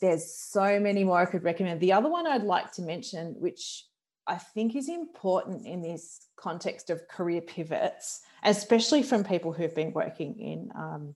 There's 0.00 0.34
so 0.34 0.80
many 0.80 1.04
more 1.04 1.20
I 1.20 1.26
could 1.26 1.44
recommend. 1.44 1.80
The 1.80 1.92
other 1.92 2.10
one 2.10 2.26
I'd 2.26 2.42
like 2.42 2.72
to 2.72 2.82
mention, 2.82 3.36
which 3.38 3.84
I 4.26 4.36
think 4.36 4.74
is 4.74 4.88
important 4.88 5.66
in 5.66 5.82
this 5.82 6.26
context 6.36 6.90
of 6.90 7.06
career 7.08 7.40
pivots, 7.40 8.22
especially 8.42 9.04
from 9.04 9.22
people 9.22 9.52
who've 9.52 9.74
been 9.74 9.92
working 9.92 10.38
in, 10.40 10.70
um, 10.74 11.14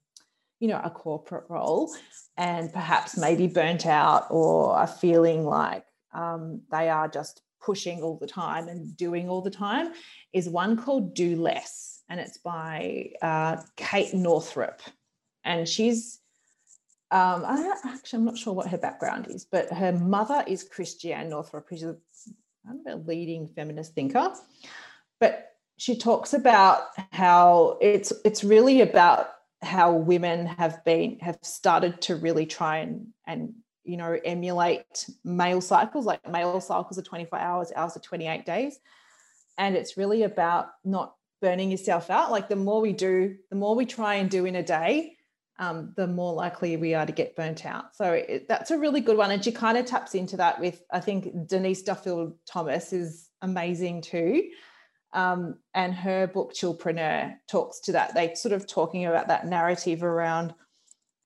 you 0.61 0.69
know, 0.69 0.81
a 0.83 0.91
corporate 0.91 1.45
role 1.49 1.93
and 2.37 2.73
perhaps 2.73 3.17
maybe 3.17 3.49
burnt 3.49 3.85
out 3.85 4.27
or 4.31 4.77
are 4.77 4.87
feeling 4.87 5.45
like 5.45 5.85
um, 6.15 6.63
they 6.71 6.89
are 6.89 7.09
just 7.09 7.43
pushing 7.61 8.03
all 8.03 8.17
the 8.19 8.27
time 8.27 8.69
and 8.69 8.97
doing 8.97 9.29
all 9.29 9.43
the 9.43 9.51
time, 9.51 9.93
is 10.33 10.49
one 10.49 10.77
called 10.77 11.15
Do 11.15 11.37
Less, 11.37 12.03
and 12.09 12.21
it's 12.21 12.39
by 12.39 13.11
uh, 13.23 13.57
Kate 13.77 14.15
Northrup, 14.15 14.81
and 15.45 15.69
she's 15.69 16.19
um, 17.13 17.45
I 17.45 17.75
actually, 17.87 18.19
I'm 18.19 18.25
not 18.25 18.39
sure 18.39 18.53
what 18.53 18.69
her 18.69 18.79
background 18.79 19.27
is, 19.29 19.45
but 19.45 19.73
her 19.73 19.91
mother 19.91 20.45
is 20.47 20.63
Christiane 20.63 21.29
Northrup, 21.29 21.67
who's 21.69 21.83
a 21.83 21.97
a 22.87 22.97
leading 22.97 23.49
feminist 23.49 23.95
thinker, 23.95 24.33
but 25.19 25.53
she 25.79 25.97
talks 25.97 26.35
about 26.35 26.83
how 27.13 27.79
it's 27.81 28.13
it's 28.25 28.45
really 28.45 28.81
about 28.81 29.31
how 29.63 29.93
women 29.93 30.47
have 30.47 30.85
been 30.85 31.19
have 31.21 31.39
started 31.43 32.01
to 32.03 32.17
really 32.17 32.47
try 32.47 32.79
and 32.79 33.09
and 33.27 33.55
you 33.85 33.97
know 33.97 34.19
emulate 34.25 35.09
male 35.25 35.61
cycles 35.61 36.07
like 36.07 36.27
male 36.29 36.61
cycles 36.61 36.99
are 36.99 37.03
24 37.03 37.39
hours 37.39 37.73
ours 37.75 37.97
are 37.97 38.01
28 38.01 38.45
days 38.45 38.79
and 39.59 39.77
it's 39.77 39.97
really 39.97 40.23
about 40.23 40.69
not 40.85 41.15
burning 41.41 41.71
yourself 41.71 42.11
out 42.11 42.31
like 42.31 42.49
the 42.49 42.57
more 42.57 42.81
we 42.81 42.93
do 42.93 43.37
the 43.51 43.57
more 43.57 43.75
we 43.75 43.87
try 43.87 44.17
and 44.17 44.31
do 44.31 44.45
in 44.45 44.57
a 44.57 44.63
day 44.63 45.17
um, 45.61 45.93
the 45.95 46.07
more 46.07 46.33
likely 46.33 46.79
we 46.79 46.95
are 46.95 47.05
to 47.05 47.13
get 47.13 47.37
burnt 47.37 47.67
out. 47.67 47.95
So 47.95 48.13
it, 48.13 48.49
that's 48.49 48.71
a 48.71 48.79
really 48.79 49.03
good 49.03 49.19
one. 49.19 49.31
And 49.31 49.45
she 49.45 49.53
kind 49.53 49.77
of 49.77 49.85
taps 49.85 50.15
into 50.15 50.39
that 50.39 50.59
with, 50.59 50.83
I 50.91 51.01
think 51.01 51.47
Denise 51.47 51.83
Duffield 51.83 52.35
Thomas 52.47 52.95
is 52.95 53.29
amazing 53.43 54.01
too. 54.01 54.49
Um, 55.13 55.59
and 55.75 55.93
her 55.95 56.27
book, 56.27 56.55
Chillpreneur, 56.55 57.37
talks 57.47 57.81
to 57.81 57.93
that. 57.93 58.15
They 58.15 58.35
sort 58.35 58.53
of 58.53 58.67
talking 58.67 59.05
about 59.05 59.29
that 59.29 59.47
narrative 59.47 60.03
around, 60.03 60.55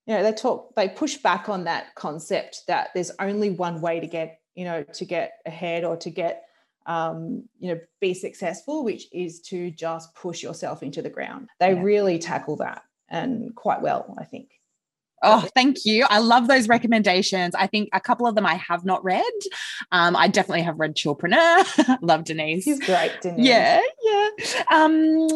you 0.07 0.15
know, 0.15 0.23
they 0.23 0.33
talk, 0.33 0.75
they 0.75 0.89
push 0.89 1.17
back 1.17 1.49
on 1.49 1.65
that 1.65 1.95
concept 1.95 2.63
that 2.69 2.91
there's 2.95 3.13
only 3.19 3.51
one 3.51 3.81
way 3.81 4.01
to 4.01 4.07
get, 4.07 4.41
you 4.55 4.65
know, 4.65 4.83
to 4.83 5.05
get 5.05 5.39
ahead 5.47 5.85
or 5.85 5.97
to 5.99 6.11
get, 6.11 6.45
um, 6.87 7.45
you 7.59 7.75
know, 7.75 7.81
be 8.01 8.13
successful, 8.13 8.85
which 8.85 9.07
is 9.13 9.41
to 9.41 9.71
just 9.71 10.15
push 10.15 10.43
yourself 10.43 10.83
into 10.83 11.01
the 11.01 11.11
ground. 11.11 11.49
They 11.59 11.73
yeah. 11.73 11.83
really 11.83 12.19
tackle 12.19 12.57
that 12.57 12.83
and 13.09 13.55
quite 13.55 13.81
well, 13.81 14.15
I 14.19 14.25
think. 14.25 14.51
Oh, 15.23 15.49
thank 15.55 15.87
you. 15.87 16.05
I 16.11 16.19
love 16.19 16.49
those 16.49 16.69
recommendations. 16.69 17.55
I 17.55 17.67
think 17.67 17.89
a 17.95 18.01
couple 18.01 18.27
of 18.27 18.35
them 18.35 18.45
I 18.45 18.57
have 18.57 18.85
not 18.85 19.03
read. 19.03 19.25
Um, 19.91 20.15
I 20.17 20.29
definitely 20.29 20.63
have 20.63 20.79
read 20.79 20.95
Chillpreneur. 20.95 21.99
love 22.03 22.25
Denise. 22.25 22.65
She's 22.65 22.81
great, 22.81 23.13
Denise. 23.23 23.47
Yeah, 23.47 23.81
yeah. 24.03 24.29
Um, 24.71 25.29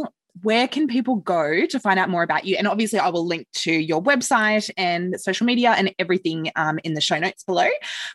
where 0.43 0.69
can 0.69 0.87
people 0.87 1.17
go 1.17 1.67
to 1.67 1.81
find 1.81 1.99
out 1.99 2.09
more 2.09 2.23
about 2.23 2.45
you? 2.45 2.57
And 2.57 2.67
obviously, 2.67 2.99
I 2.99 3.09
will 3.09 3.27
link 3.27 3.47
to 3.55 3.73
your 3.73 4.03
website 4.03 4.71
and 4.77 5.21
social 5.21 5.47
media 5.47 5.71
and 5.71 5.95
everything 5.99 6.51
um, 6.57 6.79
in 6.85 6.95
the 6.95 7.01
show 7.01 7.19
notes 7.19 7.45
below. 7.45 7.69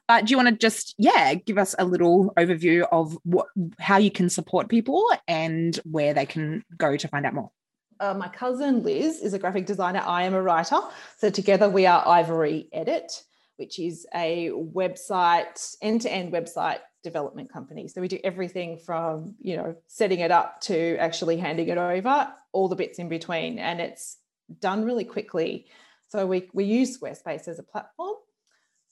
But 0.08 0.26
do 0.26 0.32
you 0.32 0.38
want 0.38 0.50
to 0.50 0.56
just, 0.56 0.96
yeah, 0.98 1.34
give 1.34 1.58
us 1.58 1.76
a 1.80 1.86
little 1.86 2.34
overview 2.38 2.88
of 2.92 3.18
what, 3.24 3.48
how 3.80 3.98
you 3.98 4.12
can 4.12 4.30
support 4.30 4.70
people 4.70 5.10
and 5.28 5.80
where 5.84 6.14
they 6.14 6.26
can 6.26 6.64
go 6.78 6.98
to 6.98 7.08
find 7.08 7.26
out 7.26 7.34
more? 7.34 7.52
uh, 8.00 8.14
my 8.14 8.28
cousin 8.28 8.84
Liz 8.84 9.22
is 9.22 9.34
a 9.34 9.40
graphic 9.40 9.66
designer. 9.66 10.02
I 10.06 10.24
am 10.24 10.34
a 10.34 10.42
writer. 10.42 10.80
So 11.18 11.30
together 11.30 11.70
we 11.70 11.86
are 11.86 12.06
Ivory 12.06 12.68
Edit, 12.74 13.24
which 13.58 13.80
is 13.80 14.06
a 14.14 14.50
website, 14.50 15.76
end 15.82 16.02
to 16.02 16.12
end 16.12 16.34
website 16.34 16.80
development 17.04 17.52
company. 17.52 17.88
So 17.88 18.02
we 18.02 18.08
do 18.08 18.20
everything 18.24 18.78
from, 18.78 19.36
you 19.40 19.58
know, 19.58 19.76
setting 19.88 20.20
it 20.20 20.32
up 20.32 20.62
to 20.62 20.98
actually 20.98 21.38
handing 21.38 21.68
it 21.68 21.78
over, 21.78 22.34
all 22.52 22.68
the 22.68 22.76
bits 22.76 23.00
in 23.00 23.10
between. 23.10 23.60
And 23.60 23.80
it's 23.80 24.18
done 24.60 24.84
really 24.86 25.06
quickly. 25.06 25.68
So 26.10 26.26
we, 26.26 26.50
we 26.54 26.64
use 26.64 26.98
Squarespace 26.98 27.48
as 27.48 27.60
a 27.60 27.64
platform 27.64 28.16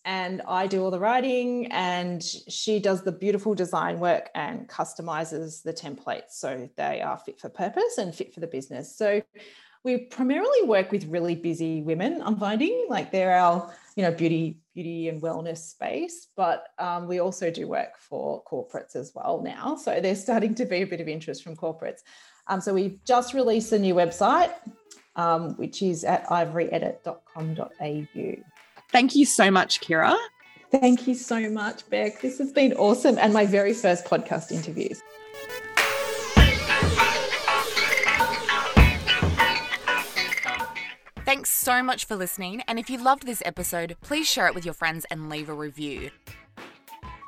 and 0.04 0.42
I 0.48 0.66
do 0.66 0.84
all 0.84 0.90
the 0.90 1.00
writing, 1.00 1.68
and 1.72 2.24
she 2.24 2.80
does 2.80 3.04
the 3.04 3.12
beautiful 3.12 3.54
design 3.54 4.00
work 4.00 4.30
and 4.34 4.68
customizes 4.68 5.62
the 5.62 5.74
templates 5.74 6.32
so 6.32 6.68
they 6.76 7.02
are 7.02 7.20
fit 7.20 7.40
for 7.40 7.50
purpose 7.50 7.98
and 8.00 8.14
fit 8.14 8.34
for 8.34 8.40
the 8.40 8.48
business. 8.48 8.96
So 8.96 9.22
we 9.84 9.98
primarily 9.98 10.64
work 10.64 10.92
with 10.92 11.06
really 11.06 11.36
busy 11.36 11.82
women. 11.82 12.22
I'm 12.24 12.38
finding 12.38 12.88
like 12.90 13.12
they're 13.12 13.34
our 13.34 13.72
you 13.96 14.04
know 14.04 14.12
beauty 14.12 14.61
beauty 14.74 15.10
and 15.10 15.22
wellness 15.22 15.58
space, 15.58 16.28
but 16.36 16.68
um, 16.80 17.08
we 17.08 17.20
also 17.20 17.52
do 17.52 17.68
work 17.68 17.98
for 17.98 18.44
corporates 18.44 18.96
as 18.96 19.12
well 19.14 19.42
now. 19.44 19.76
So 19.76 20.00
there's 20.02 20.22
starting 20.22 20.56
to 20.56 20.66
be 20.66 20.82
a 20.82 20.88
bit 20.88 21.02
of 21.02 21.08
interest 21.08 21.44
from 21.44 21.56
corporates. 21.56 22.00
Um, 22.48 22.62
so 22.62 22.74
we've 22.74 23.00
just 23.06 23.34
released 23.34 23.72
a 23.72 23.80
new 23.80 23.96
website, 23.96 24.52
um, 25.16 25.56
which 25.58 25.82
is 25.82 26.04
at 26.04 26.26
ivoryedit.com.au. 26.28 28.36
Thank 28.92 29.16
you 29.16 29.26
so 29.26 29.52
much, 29.52 29.82
Kira. 29.82 30.16
Thank 30.72 31.08
you 31.08 31.16
so 31.16 31.50
much, 31.50 31.90
Beck. 31.90 32.22
This 32.22 32.38
has 32.38 32.52
been 32.52 32.74
awesome 32.74 33.18
and 33.18 33.34
my 33.34 33.46
very 33.46 33.74
first 33.74 34.06
podcast 34.06 34.52
interviews. 34.52 35.02
Thanks 41.32 41.50
so 41.50 41.82
much 41.82 42.04
for 42.04 42.18
listening. 42.18 42.62
And 42.68 42.78
if 42.78 42.90
you 42.90 43.02
loved 43.02 43.26
this 43.26 43.42
episode, 43.46 43.96
please 44.02 44.28
share 44.28 44.48
it 44.48 44.54
with 44.54 44.66
your 44.66 44.74
friends 44.74 45.06
and 45.10 45.30
leave 45.30 45.48
a 45.48 45.54
review. 45.54 46.12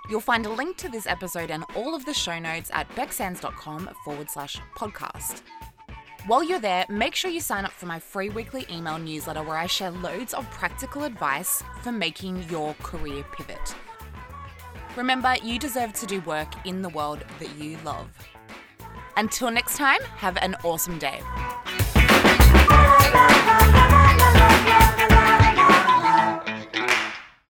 You'll 0.10 0.20
find 0.20 0.45
a 0.45 0.51
link 0.51 0.76
to 0.80 0.89
this 0.89 1.08
episode 1.08 1.49
and 1.49 1.64
all 1.74 1.95
of 1.95 2.04
the 2.04 2.14
show 2.14 2.38
notes 2.38 2.70
at 2.74 2.89
becksands.com 2.97 3.89
forward 4.04 4.30
slash 4.30 4.58
podcast. 4.76 5.41
While 6.28 6.43
you're 6.43 6.60
there, 6.60 6.86
make 6.89 7.16
sure 7.16 7.32
you 7.32 7.39
sign 7.39 7.64
up 7.64 7.72
for 7.72 7.86
my 7.86 7.97
free 7.97 8.28
weekly 8.28 8.66
email 8.70 8.97
newsletter 8.97 9.41
where 9.41 9.56
I 9.56 9.68
share 9.68 9.91
loads 9.91 10.34
of 10.34 10.51
practical 10.51 11.06
advice 11.06 11.64
for 11.82 11.93
making 11.93 12.43
your 12.49 12.74
career 12.84 13.24
pivot. 13.38 13.74
Remember, 14.97 15.36
you 15.41 15.58
deserve 15.58 15.93
to 15.93 16.06
do 16.06 16.20
work 16.22 16.54
in 16.66 16.82
the 16.82 16.89
world 16.89 17.24
that 17.39 17.56
you 17.56 17.78
love. 17.86 18.10
Until 19.16 19.49
next 19.49 19.78
time, 19.78 20.01
have 20.18 20.36
an 20.41 20.56
awesome 20.66 20.99
day. 20.99 21.22